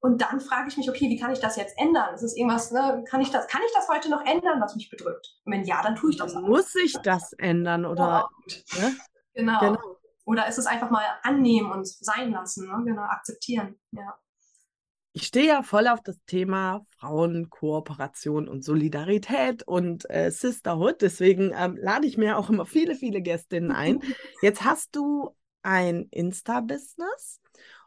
Und 0.00 0.20
dann 0.20 0.40
frage 0.40 0.68
ich 0.68 0.76
mich, 0.76 0.90
okay, 0.90 1.08
wie 1.08 1.18
kann 1.18 1.32
ich 1.32 1.38
das 1.38 1.56
jetzt 1.56 1.78
ändern? 1.78 2.14
Ist 2.14 2.22
es 2.22 2.36
irgendwas, 2.36 2.72
ne, 2.72 3.04
kann 3.08 3.20
ich 3.20 3.30
das, 3.30 3.46
kann 3.46 3.60
ich 3.64 3.72
das 3.72 3.88
heute 3.88 4.10
noch 4.10 4.24
ändern, 4.26 4.60
was 4.60 4.74
mich 4.74 4.90
bedrückt? 4.90 5.28
Und 5.44 5.52
wenn 5.52 5.64
ja, 5.64 5.80
dann 5.80 5.94
tue 5.94 6.10
ich 6.10 6.16
das 6.16 6.34
auch. 6.34 6.40
Muss 6.42 6.74
ich 6.74 6.94
das 7.04 7.32
ändern 7.34 7.86
oder? 7.86 8.28
Oh, 8.28 8.80
ne? 8.80 8.96
genau. 9.32 9.60
genau. 9.60 9.80
Oder 10.24 10.48
ist 10.48 10.58
es 10.58 10.66
einfach 10.66 10.90
mal 10.90 11.04
annehmen 11.22 11.70
und 11.70 11.86
sein 11.86 12.32
lassen, 12.32 12.66
ne? 12.66 12.84
genau, 12.84 13.02
akzeptieren, 13.02 13.78
ja. 13.92 14.18
Ich 15.14 15.26
stehe 15.26 15.46
ja 15.46 15.62
voll 15.62 15.88
auf 15.88 16.00
das 16.02 16.18
Thema 16.24 16.86
Frauenkooperation 16.96 18.48
und 18.48 18.64
Solidarität 18.64 19.62
und 19.62 20.08
äh, 20.08 20.30
Sisterhood. 20.30 21.02
Deswegen 21.02 21.52
ähm, 21.54 21.76
lade 21.76 22.06
ich 22.06 22.16
mir 22.16 22.38
auch 22.38 22.48
immer 22.48 22.64
viele, 22.64 22.94
viele 22.94 23.20
Gästinnen 23.20 23.72
ein. 23.72 24.00
Jetzt 24.42 24.64
hast 24.64 24.96
du 24.96 25.36
ein 25.62 26.08
Insta-Business 26.10 27.40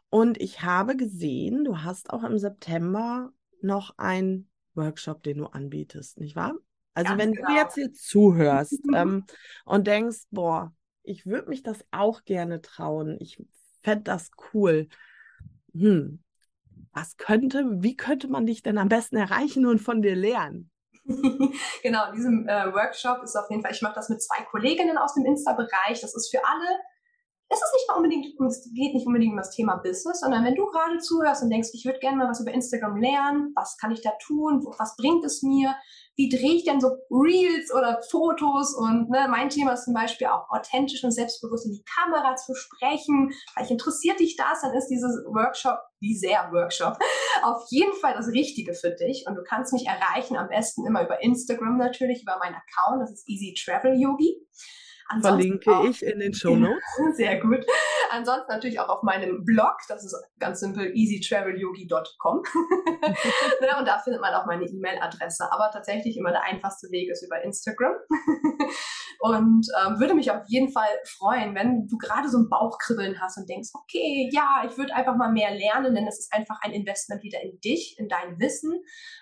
und 0.08 0.40
ich 0.40 0.62
habe 0.62 0.96
gesehen, 0.96 1.64
du 1.64 1.78
hast 1.82 2.10
auch 2.10 2.22
im 2.22 2.38
September 2.38 3.32
noch 3.60 3.98
einen 3.98 4.48
Workshop, 4.74 5.22
den 5.24 5.38
du 5.38 5.46
anbietest, 5.46 6.20
nicht 6.20 6.36
wahr? 6.36 6.54
Also 6.94 7.10
Ganz 7.10 7.22
wenn 7.22 7.32
genau. 7.32 7.48
du 7.48 7.54
jetzt 7.54 7.74
hier 7.74 7.92
zuhörst 7.92 8.80
ähm, 8.94 9.24
und 9.64 9.86
denkst, 9.86 10.22
boah, 10.30 10.72
ich 11.02 11.26
würde 11.26 11.48
mich 11.48 11.62
das 11.62 11.84
auch 11.90 12.24
gerne 12.24 12.62
trauen, 12.62 13.16
ich 13.20 13.42
fände 13.82 14.04
das 14.04 14.30
cool. 14.54 14.88
Hm, 15.74 16.22
was 16.96 17.18
könnte, 17.18 17.62
wie 17.82 17.94
könnte 17.94 18.26
man 18.26 18.46
dich 18.46 18.62
denn 18.62 18.78
am 18.78 18.88
besten 18.88 19.16
erreichen 19.16 19.66
und 19.66 19.80
von 19.80 20.00
dir 20.00 20.16
lernen? 20.16 20.70
genau, 21.82 22.08
in 22.08 22.16
diesem 22.16 22.48
äh, 22.48 22.72
Workshop 22.72 23.22
ist 23.22 23.36
auf 23.36 23.50
jeden 23.50 23.62
Fall, 23.62 23.72
ich 23.72 23.82
mache 23.82 23.94
das 23.94 24.08
mit 24.08 24.22
zwei 24.22 24.42
Kolleginnen 24.50 24.96
aus 24.96 25.14
dem 25.14 25.26
Insta-Bereich. 25.26 26.00
Das 26.00 26.14
ist 26.14 26.30
für 26.30 26.40
alle, 26.44 26.66
es 27.48 27.58
ist 27.58 27.74
nicht 27.74 27.88
mal 27.88 27.96
unbedingt, 27.96 28.26
es 28.48 28.68
geht 28.74 28.94
nicht 28.94 29.06
unbedingt 29.06 29.32
um 29.32 29.38
das 29.38 29.50
Thema 29.50 29.76
Business, 29.76 30.20
sondern 30.20 30.44
wenn 30.44 30.56
du 30.56 30.66
gerade 30.66 30.98
zuhörst 30.98 31.42
und 31.42 31.50
denkst, 31.50 31.70
ich 31.74 31.84
würde 31.84 32.00
gerne 32.00 32.16
mal 32.16 32.28
was 32.28 32.40
über 32.40 32.52
Instagram 32.52 32.96
lernen, 32.96 33.52
was 33.54 33.76
kann 33.76 33.92
ich 33.92 34.02
da 34.02 34.10
tun, 34.20 34.64
was 34.78 34.96
bringt 34.96 35.24
es 35.24 35.42
mir, 35.42 35.74
wie 36.16 36.28
drehe 36.28 36.54
ich 36.54 36.64
denn 36.64 36.80
so 36.80 36.88
Reels 37.10 37.72
oder 37.72 38.00
Fotos? 38.10 38.74
Und 38.74 39.10
ne, 39.10 39.28
mein 39.30 39.48
Thema 39.48 39.74
ist 39.74 39.84
zum 39.84 39.94
Beispiel 39.94 40.26
auch 40.26 40.50
authentisch 40.50 41.04
und 41.04 41.12
selbstbewusst 41.12 41.66
in 41.66 41.72
die 41.72 41.84
Kamera 41.84 42.34
zu 42.36 42.54
sprechen. 42.54 43.30
Vielleicht 43.52 43.70
interessiert 43.70 44.18
dich 44.18 44.36
das, 44.36 44.62
dann 44.62 44.74
ist 44.74 44.88
dieses 44.88 45.22
Workshop, 45.26 45.78
wie 46.00 46.16
sehr 46.16 46.50
Workshop, 46.52 46.98
auf 47.42 47.62
jeden 47.68 47.94
Fall 47.94 48.14
das 48.14 48.28
Richtige 48.28 48.74
für 48.74 48.90
dich. 48.90 49.24
Und 49.28 49.36
du 49.36 49.42
kannst 49.44 49.72
mich 49.72 49.86
erreichen, 49.86 50.36
am 50.36 50.48
besten 50.48 50.84
immer 50.86 51.04
über 51.04 51.22
Instagram 51.22 51.76
natürlich, 51.76 52.22
über 52.22 52.38
meinen 52.38 52.56
Account, 52.56 53.02
das 53.02 53.12
ist 53.12 53.28
Easy 53.28 53.54
Travel 53.54 53.94
Yogi. 54.00 54.42
Ansonsten 55.08 55.60
Verlinke 55.60 55.76
auch, 55.76 55.84
ich 55.84 56.02
in 56.02 56.18
den 56.18 56.34
Show 56.34 56.56
Notes. 56.56 56.82
Sehr 57.16 57.40
gut. 57.40 57.64
Ansonsten 58.10 58.50
natürlich 58.50 58.80
auch 58.80 58.88
auf 58.88 59.02
meinem 59.02 59.44
Blog, 59.44 59.76
das 59.88 60.04
ist 60.04 60.16
ganz 60.38 60.60
simpel 60.60 60.92
easytravelyogi.com. 60.94 62.42
Ne, 63.60 63.68
und 63.78 63.86
da 63.86 63.98
findet 63.98 64.20
man 64.20 64.34
auch 64.34 64.46
meine 64.46 64.64
E-Mail-Adresse. 64.64 65.50
Aber 65.50 65.70
tatsächlich 65.72 66.16
immer 66.16 66.30
der 66.30 66.42
einfachste 66.42 66.90
Weg 66.90 67.10
ist 67.10 67.22
über 67.22 67.42
Instagram. 67.42 67.94
und 69.20 69.66
ähm, 69.80 69.98
würde 69.98 70.14
mich 70.14 70.30
auf 70.30 70.42
jeden 70.48 70.72
Fall 70.72 70.88
freuen, 71.06 71.54
wenn 71.54 71.86
du 71.86 71.96
gerade 71.96 72.28
so 72.28 72.38
ein 72.38 72.48
Bauchkribbeln 72.48 73.20
hast 73.20 73.38
und 73.38 73.48
denkst, 73.48 73.70
okay, 73.74 74.28
ja, 74.32 74.64
ich 74.68 74.76
würde 74.76 74.94
einfach 74.94 75.16
mal 75.16 75.30
mehr 75.30 75.50
lernen, 75.52 75.94
denn 75.94 76.06
es 76.06 76.18
ist 76.18 76.32
einfach 76.32 76.58
ein 76.62 76.72
Investment 76.72 77.22
wieder 77.22 77.40
in 77.42 77.58
dich, 77.60 77.96
in 77.98 78.08
dein 78.08 78.38
Wissen. 78.38 78.72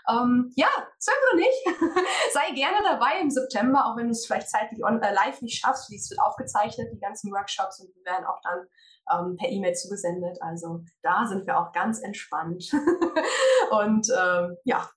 Ähm, 0.08 0.50
ja, 0.56 0.68
zögere 0.98 1.36
nicht. 1.36 2.02
Sei 2.32 2.54
gerne 2.54 2.78
dabei 2.82 3.20
im 3.20 3.30
September, 3.30 3.86
auch 3.86 3.96
wenn 3.96 4.06
du 4.06 4.12
es 4.12 4.26
vielleicht 4.26 4.50
zeitlich 4.50 4.82
on, 4.84 5.00
äh, 5.02 5.14
live 5.14 5.42
nicht 5.42 5.60
schaffst. 5.60 5.73
Dies 5.90 6.10
wird 6.10 6.20
aufgezeichnet, 6.20 6.88
die 6.92 6.98
ganzen 6.98 7.32
Workshops, 7.32 7.80
und 7.80 7.94
die 7.94 8.04
werden 8.04 8.24
auch 8.24 8.40
dann 8.42 8.66
ähm, 9.12 9.36
per 9.36 9.48
E-Mail 9.48 9.74
zugesendet. 9.74 10.38
Also 10.40 10.84
da 11.02 11.26
sind 11.26 11.46
wir 11.46 11.58
auch 11.58 11.72
ganz 11.72 12.00
entspannt. 12.00 12.72
und 13.70 14.08
ähm, 14.16 14.56
ja. 14.64 14.88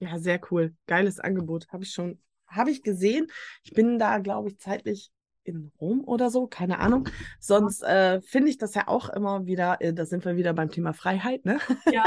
Ja, 0.00 0.18
sehr 0.18 0.40
cool. 0.50 0.74
Geiles 0.86 1.20
Angebot. 1.20 1.68
Habe 1.68 1.84
ich 1.84 1.92
schon, 1.92 2.20
habe 2.46 2.70
ich 2.70 2.82
gesehen. 2.82 3.28
Ich 3.62 3.72
bin 3.72 3.98
da, 3.98 4.18
glaube 4.18 4.48
ich, 4.48 4.58
zeitlich 4.58 5.10
in 5.44 5.72
Rom 5.80 6.02
oder 6.04 6.30
so, 6.30 6.46
keine 6.46 6.78
Ahnung. 6.78 7.08
Sonst 7.38 7.82
äh, 7.82 8.20
finde 8.22 8.50
ich 8.50 8.58
das 8.58 8.74
ja 8.74 8.88
auch 8.88 9.08
immer 9.10 9.46
wieder, 9.46 9.80
äh, 9.80 9.92
da 9.92 10.06
sind 10.06 10.24
wir 10.24 10.36
wieder 10.36 10.54
beim 10.54 10.70
Thema 10.70 10.92
Freiheit, 10.94 11.44
ne? 11.44 11.58
Ja. 11.90 12.04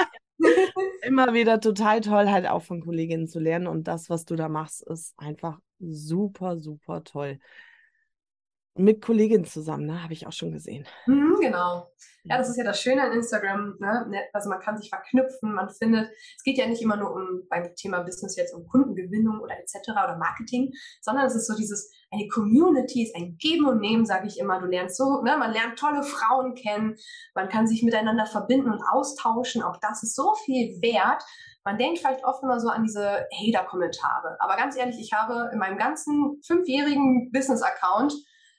Immer 1.03 1.33
wieder 1.33 1.59
total 1.59 2.01
toll, 2.01 2.29
halt 2.29 2.47
auch 2.47 2.63
von 2.63 2.81
Kolleginnen 2.81 3.27
zu 3.27 3.39
lernen. 3.39 3.67
Und 3.67 3.87
das, 3.87 4.09
was 4.09 4.25
du 4.25 4.35
da 4.35 4.49
machst, 4.49 4.83
ist 4.83 5.13
einfach 5.17 5.59
super, 5.79 6.57
super 6.57 7.03
toll. 7.03 7.39
Mit 8.77 9.01
Kolleginnen 9.01 9.45
zusammen, 9.45 9.85
ne? 9.85 10.03
Habe 10.03 10.13
ich 10.13 10.27
auch 10.27 10.31
schon 10.31 10.51
gesehen. 10.51 10.85
Mhm, 11.05 11.37
genau. 11.41 11.87
Ja, 12.29 12.37
das 12.37 12.49
ist 12.49 12.57
ja 12.57 12.63
das 12.63 12.81
Schöne 12.81 13.01
an 13.01 13.13
Instagram. 13.13 13.75
Ne? 13.79 14.05
ne? 14.09 14.21
Also 14.33 14.49
man 14.49 14.59
kann 14.59 14.77
sich 14.77 14.89
verknüpfen, 14.89 15.53
man 15.53 15.69
findet, 15.69 16.09
es 16.35 16.43
geht 16.43 16.57
ja 16.57 16.67
nicht 16.67 16.81
immer 16.81 16.97
nur 16.97 17.13
um 17.13 17.43
beim 17.49 17.73
Thema 17.75 18.01
Business 18.01 18.35
jetzt 18.35 18.53
um 18.53 18.67
Kundengewinnung 18.67 19.39
oder 19.39 19.55
etc. 19.57 19.91
oder 19.91 20.17
Marketing, 20.17 20.71
sondern 21.01 21.25
es 21.25 21.35
ist 21.35 21.47
so 21.47 21.55
dieses, 21.55 21.89
eine 22.11 22.27
Community 22.27 23.03
ist 23.03 23.15
ein 23.15 23.37
Geben 23.37 23.67
und 23.67 23.79
Nehmen, 23.79 24.05
sage 24.05 24.27
ich 24.27 24.39
immer. 24.39 24.59
Du 24.59 24.67
lernst 24.67 24.97
so, 24.97 25.21
ne? 25.21 25.37
man 25.37 25.53
lernt 25.53 25.79
tolle 25.79 26.03
Frauen 26.03 26.55
kennen, 26.55 26.95
man 27.33 27.49
kann 27.49 27.67
sich 27.67 27.83
miteinander 27.83 28.25
verbinden 28.25 28.71
und 28.71 28.81
austauschen. 28.91 29.63
Auch 29.63 29.77
das 29.81 30.03
ist 30.03 30.15
so 30.15 30.33
viel 30.45 30.81
wert. 30.81 31.23
Man 31.63 31.77
denkt 31.77 31.99
vielleicht 31.99 32.23
oft 32.23 32.43
immer 32.43 32.59
so 32.59 32.69
an 32.69 32.83
diese 32.83 33.25
Hater-Kommentare. 33.33 34.37
Aber 34.39 34.55
ganz 34.55 34.77
ehrlich, 34.77 34.97
ich 34.99 35.11
habe 35.13 35.49
in 35.51 35.59
meinem 35.59 35.77
ganzen 35.77 36.41
fünfjährigen 36.45 37.29
Business-Account 37.31 38.13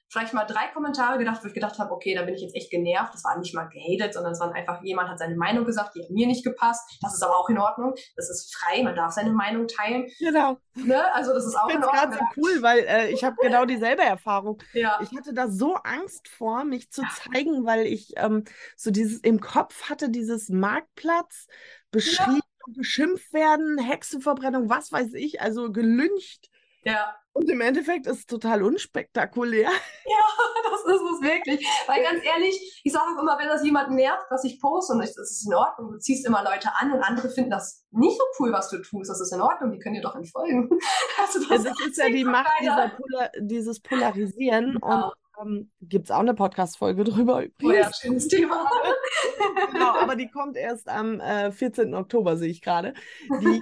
vielleicht 0.09 0.33
mal 0.33 0.45
drei 0.45 0.69
Kommentare 0.69 1.19
gedacht, 1.19 1.43
wo 1.43 1.49
ich 1.49 1.55
gedacht 1.55 1.79
habe, 1.79 1.93
okay, 1.93 2.15
da 2.15 2.23
bin 2.23 2.35
ich 2.35 2.41
jetzt 2.41 2.55
echt 2.55 2.71
genervt. 2.71 3.13
Das 3.13 3.25
war 3.25 3.39
nicht 3.39 3.55
mal 3.55 3.69
gehatet, 3.69 4.15
sondern 4.15 4.33
es 4.33 4.41
war 4.41 4.53
einfach, 4.55 4.83
jemand 4.83 5.11
hat 5.11 5.19
seine 5.19 5.37
Meinung 5.37 5.65
gesagt, 5.65 5.95
die 5.95 6.03
hat 6.03 6.11
mir 6.11 6.27
nicht 6.27 6.45
gepasst. 6.45 6.99
Das 7.03 7.15
ist 7.15 7.23
aber 7.23 7.37
auch 7.37 7.49
in 7.51 7.59
Ordnung. 7.59 7.95
Das 8.17 8.31
ist 8.31 8.57
frei, 8.57 8.83
man 8.83 8.97
darf 8.97 9.13
seine 9.13 9.33
Meinung 9.33 9.69
teilen. 9.69 10.07
Genau. 10.19 10.59
Ne? 10.75 11.13
Also 11.15 11.35
das 11.35 11.47
ist 11.47 11.57
auch 11.57 11.69
ich 11.69 11.77
in 11.77 11.85
Ordnung. 11.85 12.11
Das 12.11 12.21
ist 12.21 12.35
so 12.35 12.41
cool, 12.43 12.63
weil 12.63 12.79
äh, 12.81 13.11
ich 13.11 13.23
habe 13.23 13.37
genau 13.41 13.67
dieselbe 13.67 14.03
Erfahrung. 14.03 14.63
Ja. 14.73 14.99
Ich 15.03 15.17
hatte 15.17 15.35
da 15.35 15.49
so 15.49 15.75
Angst 15.75 16.29
vor, 16.29 16.65
mich 16.65 16.91
zu 16.91 17.03
zeigen, 17.03 17.67
weil 17.67 17.87
ich 17.87 18.15
ähm, 18.17 18.45
so 18.77 18.91
dieses 18.91 19.21
im 19.21 19.41
Kopf 19.41 19.91
hatte, 19.91 20.09
dieses 20.09 20.49
Marktplatz 20.49 21.49
beschrieben, 21.91 22.41
ja. 22.67 22.73
beschimpft 22.75 23.33
werden, 23.35 23.79
Hexenverbrennung, 23.79 24.71
was 24.71 24.91
weiß 24.91 25.13
ich, 25.15 25.43
also 25.43 25.71
gelüncht. 25.71 26.51
Ja. 26.85 27.15
Und 27.39 27.49
im 27.49 27.61
Endeffekt 27.61 28.09
ist 28.09 28.19
es 28.19 28.27
total 28.27 28.63
unspektakulär. 28.63 29.71
Ja, 30.09 30.71
das 30.71 30.81
ist 30.81 31.03
es 31.03 31.21
wirklich. 31.21 31.69
Weil 31.87 32.03
ganz 32.03 32.25
ehrlich, 32.25 32.81
ich 32.83 32.93
sage 32.93 33.05
auch 33.15 33.21
immer, 33.21 33.39
wenn 33.39 33.49
das 33.49 33.63
jemand 33.63 33.91
nervt, 33.91 34.25
was 34.31 34.43
ich 34.45 34.59
poste, 34.59 34.95
und 34.95 35.01
das 35.01 35.11
ist 35.11 35.47
in 35.47 35.55
Ordnung, 35.55 35.93
du 35.93 35.99
ziehst 35.99 36.27
immer 36.27 36.43
Leute 36.43 36.71
an 36.81 36.93
und 36.93 37.03
andere 37.03 37.29
finden 37.29 37.51
das 37.51 37.85
nicht 37.91 38.17
so 38.17 38.25
cool, 38.39 38.53
was 38.53 38.71
du 38.71 38.79
tust, 38.79 39.11
das 39.11 39.21
ist 39.21 39.33
in 39.33 39.43
Ordnung, 39.43 39.73
die 39.73 39.79
können 39.79 39.97
dir 39.97 40.01
doch 40.01 40.15
entfolgen. 40.15 40.71
Also 41.21 41.41
das, 41.41 41.65
ja, 41.65 41.71
das 41.71 41.87
ist 41.87 41.99
ja 41.99 42.09
die 42.09 42.25
Macht 42.25 42.51
dieser 42.61 42.89
Polar 42.91 43.31
dieses 43.39 43.81
Polarisieren. 43.81 44.79
Ja. 44.81 44.89
Und 44.89 45.13
ähm, 45.41 45.71
Gibt 45.81 46.07
es 46.07 46.11
auch 46.11 46.21
eine 46.21 46.35
Podcast-Folge 46.35 47.05
drüber 47.05 47.45
übrigens. 47.45 47.63
Oh 47.63 47.71
ja, 47.73 47.93
schönes 47.93 48.29
Thema. 48.29 48.69
genau, 49.73 49.99
aber 49.99 50.17
die 50.17 50.29
kommt 50.29 50.57
erst 50.57 50.89
am 50.89 51.21
äh, 51.21 51.53
14. 51.53 51.95
Oktober, 51.95 52.37
sehe 52.37 52.51
ich 52.51 52.63
gerade. 52.63 52.95
äh, 53.29 53.61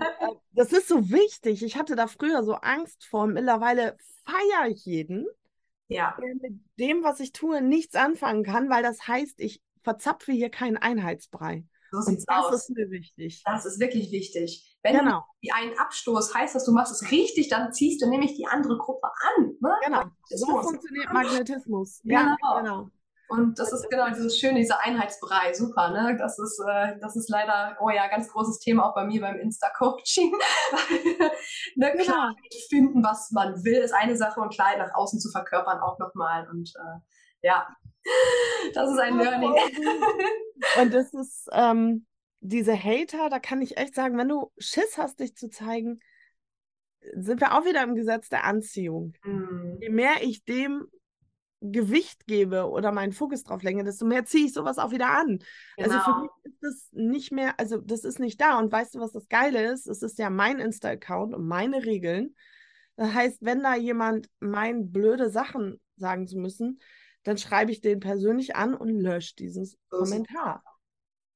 das 0.53 0.73
ist 0.73 0.89
so 0.89 1.11
wichtig. 1.11 1.63
Ich 1.63 1.77
hatte 1.77 1.97
da 1.97 2.07
früher 2.07 2.43
so 2.45 2.55
Angst 2.55 3.05
vor. 3.05 3.27
Mittlerweile 3.27 3.97
feiere 4.25 4.71
ich 4.71 4.85
jeden, 4.85 5.27
ja. 5.89 6.17
der 6.21 6.35
mit 6.35 6.61
dem, 6.79 7.05
was 7.05 7.21
ich 7.21 7.33
tue, 7.33 7.61
nichts 7.61 7.95
anfangen 7.95 8.45
kann, 8.45 8.71
weil 8.71 8.83
das 8.83 9.07
heißt, 9.07 9.41
ich 9.41 9.63
verzapfe 9.83 10.33
hier 10.33 10.51
keinen 10.51 10.77
Einheitsbrei. 10.77 11.65
So 11.91 12.01
sieht's 12.01 12.25
das 12.27 12.47
aus. 12.47 12.55
ist 12.55 12.71
mir 12.71 12.91
wichtig. 12.91 13.43
Das 13.45 13.65
ist 13.65 13.81
wirklich 13.81 14.11
wichtig. 14.11 14.79
Wenn 14.83 14.99
genau. 14.99 15.25
du 15.43 15.51
einen 15.55 15.79
Abstoß 15.79 16.35
heißt, 16.35 16.55
dass 16.55 16.65
du 16.65 16.73
machst 16.73 16.93
es 16.93 17.11
richtig, 17.11 17.49
dann 17.49 17.73
ziehst 17.73 18.03
du 18.03 18.09
nämlich 18.09 18.35
die 18.35 18.47
andere 18.47 18.77
Gruppe 18.79 19.07
an. 19.07 19.57
Ne? 19.61 19.77
Genau. 19.85 20.05
So 20.29 20.47
funktioniert 20.47 21.13
Magnetismus. 21.13 22.01
Genau. 22.05 22.37
Ja, 22.43 22.61
genau. 22.61 22.91
Und 23.29 23.59
das 23.59 23.73
ist 23.73 23.91
genau 23.91 24.09
dieses 24.09 24.39
schöne, 24.39 24.61
dieser 24.61 24.81
Einheitsbrei, 24.81 25.53
super, 25.53 25.91
ne? 25.91 26.17
Das 26.17 26.39
ist, 26.39 26.61
äh, 26.61 26.97
das 27.01 27.17
ist 27.17 27.29
leider, 27.29 27.77
oh 27.81 27.91
ja, 27.91 28.07
ganz 28.07 28.29
großes 28.29 28.61
Thema 28.61 28.89
auch 28.89 28.95
bei 28.95 29.05
mir 29.05 29.21
beim 29.21 29.37
Insta-Coaching. 29.37 30.33
ne, 31.77 31.93
klar, 31.97 32.35
genau. 32.37 32.65
finden, 32.69 33.03
was 33.03 33.33
man 33.33 33.65
will, 33.65 33.79
ist 33.79 33.95
eine 33.95 34.17
Sache 34.17 34.41
und 34.41 34.53
klar 34.53 34.77
nach 34.79 34.95
außen 34.95 35.19
zu 35.19 35.31
verkörpern 35.31 35.81
auch 35.81 35.99
nochmal. 35.99 36.49
Und 36.49 36.73
äh, 36.77 37.01
ja, 37.43 37.67
das 38.75 38.91
ist 38.91 38.99
ein 38.99 39.19
Learning. 39.19 39.53
Und 40.81 40.95
das 40.95 41.13
ist 41.15 41.49
ähm, 41.53 42.07
diese 42.41 42.77
Hater, 42.77 43.29
da 43.31 43.39
kann 43.39 43.63
ich 43.63 43.77
echt 43.77 43.95
sagen, 43.95 44.17
wenn 44.19 44.29
du 44.29 44.53
Schiss 44.59 44.99
hast, 44.99 45.21
dich 45.21 45.37
zu 45.37 45.49
zeigen, 45.49 46.01
sind 47.15 47.41
wir 47.41 47.55
auch 47.55 47.65
wieder 47.65 47.83
im 47.83 47.95
Gesetz 47.95 48.29
der 48.29 48.45
Anziehung. 48.45 49.15
Mhm. 49.25 49.79
Je 49.81 49.91
mehr 49.91 50.23
ich 50.23 50.45
dem 50.45 50.89
Gewicht 51.61 52.27
gebe 52.27 52.69
oder 52.69 52.93
meinen 52.93 53.13
Fokus 53.13 53.43
drauf 53.43 53.63
lenke, 53.63 53.85
desto 53.85 54.05
mehr 54.05 54.25
ziehe 54.25 54.47
ich 54.47 54.53
sowas 54.53 54.79
auch 54.79 54.91
wieder 54.91 55.11
an. 55.11 55.39
Genau. 55.77 55.89
Also 55.95 55.99
für 55.99 56.05
genau. 56.05 56.21
mich 56.23 56.31
ist 56.45 56.63
das 56.63 56.89
nicht 56.93 57.33
mehr, 57.33 57.59
also 57.59 57.79
das 57.79 58.05
ist 58.05 58.19
nicht 58.19 58.41
da. 58.41 58.59
Und 58.59 58.71
weißt 58.71 58.95
du, 58.95 59.01
was 59.01 59.13
das 59.13 59.29
Geile 59.29 59.73
ist? 59.73 59.87
Es 59.87 60.03
ist 60.03 60.19
ja 60.19 60.31
mein 60.31 60.59
Insta-Account 60.59 61.35
und 61.35 61.47
meine 61.47 61.85
Regeln. 61.85 62.35
Das 62.97 63.13
heißt, 63.13 63.39
wenn 63.43 63.63
da 63.63 63.75
jemand 63.75 64.29
meint, 64.41 64.93
blöde 64.93 65.31
Sachen 65.31 65.81
sagen 65.97 66.27
zu 66.27 66.39
müssen, 66.39 66.81
dann 67.27 67.39
schreibe 67.39 67.73
ich 67.73 67.81
den 67.81 67.99
persönlich 67.99 68.55
an 68.55 68.73
und 68.75 68.89
lösche 68.89 69.35
dieses 69.35 69.77
Kommentar. 69.91 70.63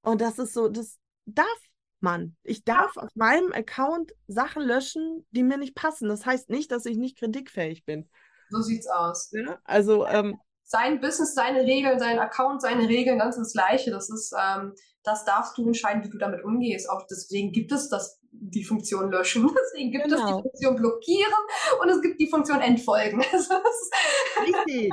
Und 0.02 0.20
das 0.20 0.38
ist 0.38 0.54
so, 0.54 0.68
das 0.68 0.98
darf 1.26 1.48
man. 1.98 2.36
Ich 2.44 2.64
darf 2.64 2.96
auf 2.96 3.10
meinem 3.16 3.52
Account 3.52 4.12
Sachen 4.28 4.62
löschen, 4.62 5.26
die 5.32 5.42
mir 5.42 5.58
nicht 5.58 5.74
passen. 5.74 6.08
Das 6.08 6.24
heißt 6.24 6.48
nicht, 6.48 6.70
dass 6.70 6.86
ich 6.86 6.96
nicht 6.96 7.18
kritikfähig 7.18 7.84
bin. 7.84 8.08
So 8.50 8.62
sieht's 8.62 8.86
aus. 8.86 9.32
Ja, 9.32 9.58
also 9.64 10.06
ähm, 10.06 10.38
sein 10.62 11.00
Business, 11.00 11.34
seine 11.34 11.62
Regeln, 11.62 11.98
sein 11.98 12.20
Account, 12.20 12.62
seine 12.62 12.88
Regeln, 12.88 13.20
ist 13.20 13.38
das 13.38 13.52
Gleiche. 13.52 13.90
Das 13.90 14.08
ist, 14.10 14.32
ähm, 14.40 14.72
das 15.02 15.24
darfst 15.24 15.58
du 15.58 15.66
entscheiden, 15.66 16.04
wie 16.04 16.10
du 16.10 16.18
damit 16.18 16.44
umgehst. 16.44 16.88
Auch 16.88 17.04
deswegen 17.10 17.50
gibt 17.50 17.72
es 17.72 17.88
das, 17.88 18.20
die 18.30 18.62
Funktion 18.62 19.10
löschen. 19.10 19.42
Deswegen 19.60 19.90
gibt 19.90 20.04
genau. 20.04 20.16
es 20.16 20.20
die 20.20 20.30
genau. 20.30 20.42
Funktion 20.42 20.76
blockieren 20.76 21.32
und 21.82 21.88
es 21.88 22.00
gibt 22.00 22.20
die 22.20 22.30
Funktion 22.30 22.60
entfolgen. 22.60 23.20
Richtig. 24.40 24.92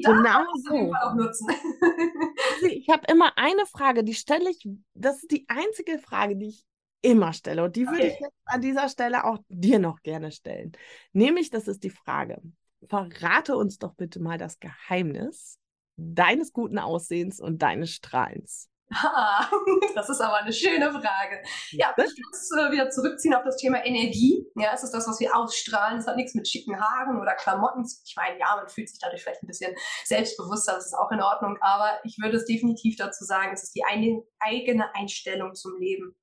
Genau 0.00 0.44
so. 0.64 0.92
nutzen. 1.14 1.48
ich 2.70 2.88
habe 2.88 3.02
immer 3.10 3.36
eine 3.36 3.66
Frage, 3.66 4.04
die 4.04 4.14
stelle 4.14 4.50
ich, 4.50 4.68
das 4.94 5.18
ist 5.18 5.30
die 5.30 5.44
einzige 5.48 5.98
Frage, 5.98 6.36
die 6.36 6.48
ich 6.48 6.64
immer 7.02 7.32
stelle. 7.32 7.64
Und 7.64 7.76
die 7.76 7.86
würde 7.86 7.98
okay. 7.98 8.12
ich 8.14 8.20
jetzt 8.20 8.36
an 8.44 8.60
dieser 8.60 8.88
Stelle 8.88 9.24
auch 9.24 9.38
dir 9.48 9.78
noch 9.78 10.02
gerne 10.02 10.32
stellen. 10.32 10.72
Nämlich, 11.12 11.50
das 11.50 11.68
ist 11.68 11.82
die 11.84 11.90
Frage. 11.90 12.40
Verrate 12.86 13.56
uns 13.56 13.78
doch 13.78 13.94
bitte 13.94 14.20
mal 14.20 14.38
das 14.38 14.58
Geheimnis 14.58 15.58
deines 15.96 16.52
guten 16.52 16.78
Aussehens 16.78 17.40
und 17.40 17.62
deines 17.62 17.90
Strahlens. 17.90 18.68
Ah, 18.94 19.48
das 19.94 20.08
ist 20.08 20.20
aber 20.20 20.36
eine 20.38 20.52
schöne 20.52 20.90
Frage. 20.90 21.42
Ja, 21.70 21.94
ich 21.96 22.20
muss 22.30 22.50
äh, 22.58 22.70
wieder 22.72 22.90
zurückziehen 22.90 23.34
auf 23.34 23.44
das 23.44 23.56
Thema 23.56 23.84
Energie. 23.84 24.46
Ja, 24.56 24.72
es 24.74 24.82
ist 24.82 24.92
das, 24.92 25.08
was 25.08 25.20
wir 25.20 25.34
ausstrahlen. 25.36 25.98
Es 25.98 26.06
hat 26.06 26.16
nichts 26.16 26.34
mit 26.34 26.48
schicken 26.48 26.80
Haaren 26.80 27.20
oder 27.20 27.34
Klamotten. 27.34 27.86
Ich 28.04 28.14
meine, 28.16 28.38
ja, 28.38 28.56
man 28.56 28.68
fühlt 28.68 28.88
sich 28.88 28.98
dadurch 28.98 29.22
vielleicht 29.22 29.42
ein 29.42 29.46
bisschen 29.46 29.74
selbstbewusster. 30.04 30.74
Das 30.74 30.86
ist 30.86 30.94
auch 30.94 31.10
in 31.10 31.22
Ordnung. 31.22 31.56
Aber 31.60 32.00
ich 32.04 32.18
würde 32.20 32.36
es 32.36 32.44
definitiv 32.44 32.96
dazu 32.96 33.24
sagen, 33.24 33.52
es 33.52 33.62
ist 33.62 33.74
die 33.74 33.84
eine, 33.84 34.22
eigene 34.40 34.94
Einstellung 34.94 35.54
zum 35.54 35.78
Leben. 35.78 36.14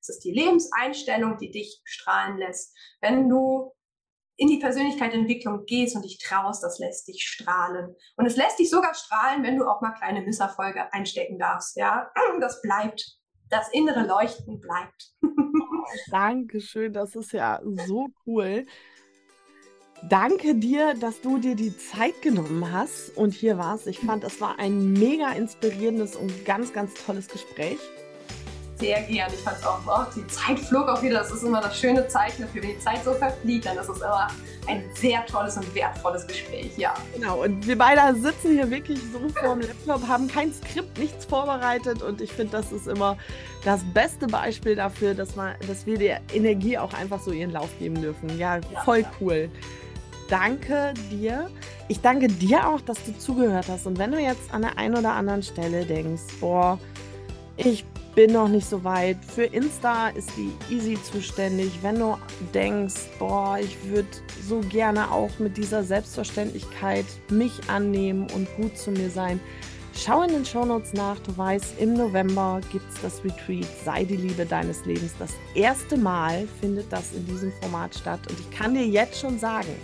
Es 0.00 0.08
ist 0.08 0.24
die 0.24 0.32
Lebenseinstellung, 0.32 1.38
die 1.38 1.50
dich 1.50 1.80
strahlen 1.84 2.36
lässt. 2.36 2.76
Wenn 3.00 3.28
du 3.28 3.72
in 4.36 4.48
die 4.48 4.58
Persönlichkeitsentwicklung 4.58 5.64
gehst 5.66 5.94
und 5.94 6.04
dich 6.04 6.18
traust, 6.18 6.62
das 6.62 6.78
lässt 6.78 7.08
dich 7.08 7.22
strahlen. 7.22 7.94
Und 8.16 8.26
es 8.26 8.36
lässt 8.36 8.58
dich 8.58 8.70
sogar 8.70 8.94
strahlen, 8.94 9.42
wenn 9.42 9.58
du 9.58 9.66
auch 9.66 9.80
mal 9.80 9.92
kleine 9.92 10.22
Misserfolge 10.22 10.92
einstecken 10.92 11.38
darfst. 11.38 11.76
Ja, 11.76 12.10
das 12.40 12.60
bleibt. 12.62 13.18
Das 13.50 13.68
innere 13.72 14.06
Leuchten 14.06 14.60
bleibt. 14.60 15.12
Dankeschön, 16.10 16.92
das 16.92 17.14
ist 17.14 17.32
ja 17.32 17.60
so 17.86 18.08
cool. 18.26 18.66
Danke 20.08 20.56
dir, 20.56 20.94
dass 20.94 21.20
du 21.20 21.38
dir 21.38 21.54
die 21.54 21.76
Zeit 21.76 22.20
genommen 22.20 22.72
hast 22.72 23.16
und 23.16 23.32
hier 23.32 23.58
warst. 23.58 23.86
Ich 23.86 24.00
fand, 24.00 24.24
es 24.24 24.40
war 24.40 24.58
ein 24.58 24.92
mega 24.92 25.32
inspirierendes 25.32 26.16
und 26.16 26.44
ganz, 26.44 26.72
ganz 26.72 26.94
tolles 26.94 27.28
Gespräch 27.28 27.78
sehr 28.78 29.02
gern. 29.02 29.30
Ich 29.32 29.40
fand 29.40 29.58
es 29.58 29.66
auch, 29.66 29.80
oh, 29.86 30.04
die 30.14 30.26
Zeit 30.26 30.58
flog 30.58 30.88
auch 30.88 31.02
wieder. 31.02 31.18
Das 31.18 31.30
ist 31.30 31.42
immer 31.42 31.60
das 31.60 31.78
schöne 31.78 32.06
Zeichen 32.08 32.42
dafür. 32.42 32.62
Wenn 32.62 32.70
die 32.70 32.78
Zeit 32.78 33.04
so 33.04 33.12
verfliegt, 33.12 33.66
dann 33.66 33.78
ist 33.78 33.88
es 33.88 33.98
immer 33.98 34.28
ein 34.66 34.82
sehr 34.94 35.24
tolles 35.26 35.56
und 35.56 35.74
wertvolles 35.74 36.26
Gespräch, 36.26 36.76
ja. 36.76 36.94
Genau, 37.14 37.42
und 37.42 37.66
wir 37.66 37.76
beide 37.76 38.18
sitzen 38.18 38.52
hier 38.52 38.70
wirklich 38.70 38.98
so 39.12 39.28
vor 39.28 39.56
dem 39.56 39.60
Laptop, 39.60 40.08
haben 40.08 40.28
kein 40.28 40.52
Skript, 40.52 40.98
nichts 40.98 41.24
vorbereitet 41.24 42.02
und 42.02 42.20
ich 42.20 42.32
finde, 42.32 42.52
das 42.52 42.72
ist 42.72 42.86
immer 42.86 43.18
das 43.64 43.80
beste 43.92 44.26
Beispiel 44.26 44.74
dafür, 44.74 45.14
dass, 45.14 45.36
man, 45.36 45.54
dass 45.68 45.86
wir 45.86 45.98
der 45.98 46.20
Energie 46.32 46.78
auch 46.78 46.94
einfach 46.94 47.20
so 47.20 47.30
ihren 47.32 47.52
Lauf 47.52 47.68
geben 47.78 48.00
dürfen. 48.00 48.38
Ja, 48.38 48.60
voll 48.84 49.00
ja. 49.00 49.10
cool. 49.20 49.50
Danke 50.28 50.94
dir. 51.10 51.50
Ich 51.88 52.00
danke 52.00 52.28
dir 52.28 52.66
auch, 52.66 52.80
dass 52.80 53.04
du 53.04 53.16
zugehört 53.18 53.66
hast. 53.68 53.86
Und 53.86 53.98
wenn 53.98 54.10
du 54.10 54.18
jetzt 54.18 54.52
an 54.52 54.62
der 54.62 54.78
einen 54.78 54.96
oder 54.96 55.12
anderen 55.12 55.42
Stelle 55.42 55.84
denkst, 55.84 56.22
boah, 56.40 56.78
ich 57.56 57.84
bin 58.14 58.32
noch 58.32 58.48
nicht 58.48 58.68
so 58.68 58.84
weit. 58.84 59.16
Für 59.24 59.44
Insta 59.44 60.08
ist 60.08 60.30
die 60.36 60.52
Easy 60.72 60.96
zuständig. 61.02 61.70
Wenn 61.82 61.98
du 61.98 62.16
denkst, 62.52 63.08
boah, 63.18 63.58
ich 63.60 63.76
würde 63.88 64.08
so 64.46 64.60
gerne 64.60 65.10
auch 65.10 65.30
mit 65.38 65.56
dieser 65.56 65.82
Selbstverständlichkeit 65.82 67.06
mich 67.30 67.52
annehmen 67.68 68.26
und 68.34 68.48
gut 68.56 68.76
zu 68.76 68.92
mir 68.92 69.10
sein, 69.10 69.40
schau 69.96 70.22
in 70.22 70.30
den 70.30 70.44
Shownotes 70.44 70.92
nach. 70.92 71.18
Du 71.20 71.36
weißt, 71.36 71.78
im 71.80 71.94
November 71.94 72.60
gibt 72.70 72.88
es 72.92 73.00
das 73.02 73.24
Retreat 73.24 73.66
Sei 73.84 74.04
die 74.04 74.16
Liebe 74.16 74.46
deines 74.46 74.84
Lebens. 74.84 75.12
Das 75.18 75.32
erste 75.54 75.96
Mal 75.96 76.46
findet 76.60 76.92
das 76.92 77.12
in 77.12 77.26
diesem 77.26 77.52
Format 77.60 77.94
statt. 77.94 78.20
Und 78.28 78.38
ich 78.38 78.50
kann 78.56 78.74
dir 78.74 78.86
jetzt 78.86 79.20
schon 79.20 79.38
sagen, 79.38 79.74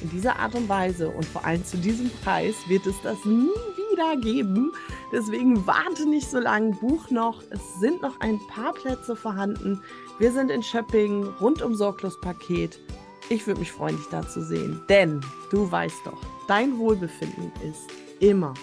in 0.00 0.10
dieser 0.10 0.36
Art 0.38 0.54
und 0.54 0.68
Weise 0.68 1.08
und 1.08 1.24
vor 1.24 1.44
allem 1.44 1.64
zu 1.64 1.76
diesem 1.76 2.10
Preis 2.22 2.54
wird 2.68 2.86
es 2.86 2.96
das 3.02 3.24
nie 3.24 3.73
wieder 3.94 4.16
geben. 4.16 4.72
Deswegen 5.12 5.66
warte 5.66 6.08
nicht 6.08 6.28
so 6.28 6.40
lange, 6.40 6.72
buch 6.72 7.10
noch. 7.10 7.42
Es 7.50 7.80
sind 7.80 8.02
noch 8.02 8.18
ein 8.20 8.40
paar 8.48 8.72
Plätze 8.72 9.14
vorhanden. 9.14 9.80
Wir 10.18 10.32
sind 10.32 10.50
in 10.50 10.62
Schöpping, 10.62 11.24
rund 11.40 11.62
um 11.62 11.74
Sorglos 11.74 12.20
Paket. 12.20 12.80
Ich 13.28 13.46
würde 13.46 13.60
mich 13.60 13.72
freuen, 13.72 13.96
dich 13.96 14.08
da 14.10 14.26
zu 14.26 14.42
sehen. 14.42 14.82
Denn 14.88 15.20
du 15.50 15.70
weißt 15.70 16.00
doch, 16.04 16.20
dein 16.48 16.76
Wohlbefinden 16.78 17.52
ist 17.62 17.88
immer 18.20 18.54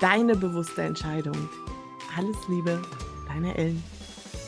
deine 0.00 0.34
bewusste 0.34 0.82
Entscheidung. 0.82 1.36
Alles 2.16 2.36
Liebe, 2.48 2.80
deine 3.28 3.56
Ellen. 3.56 3.82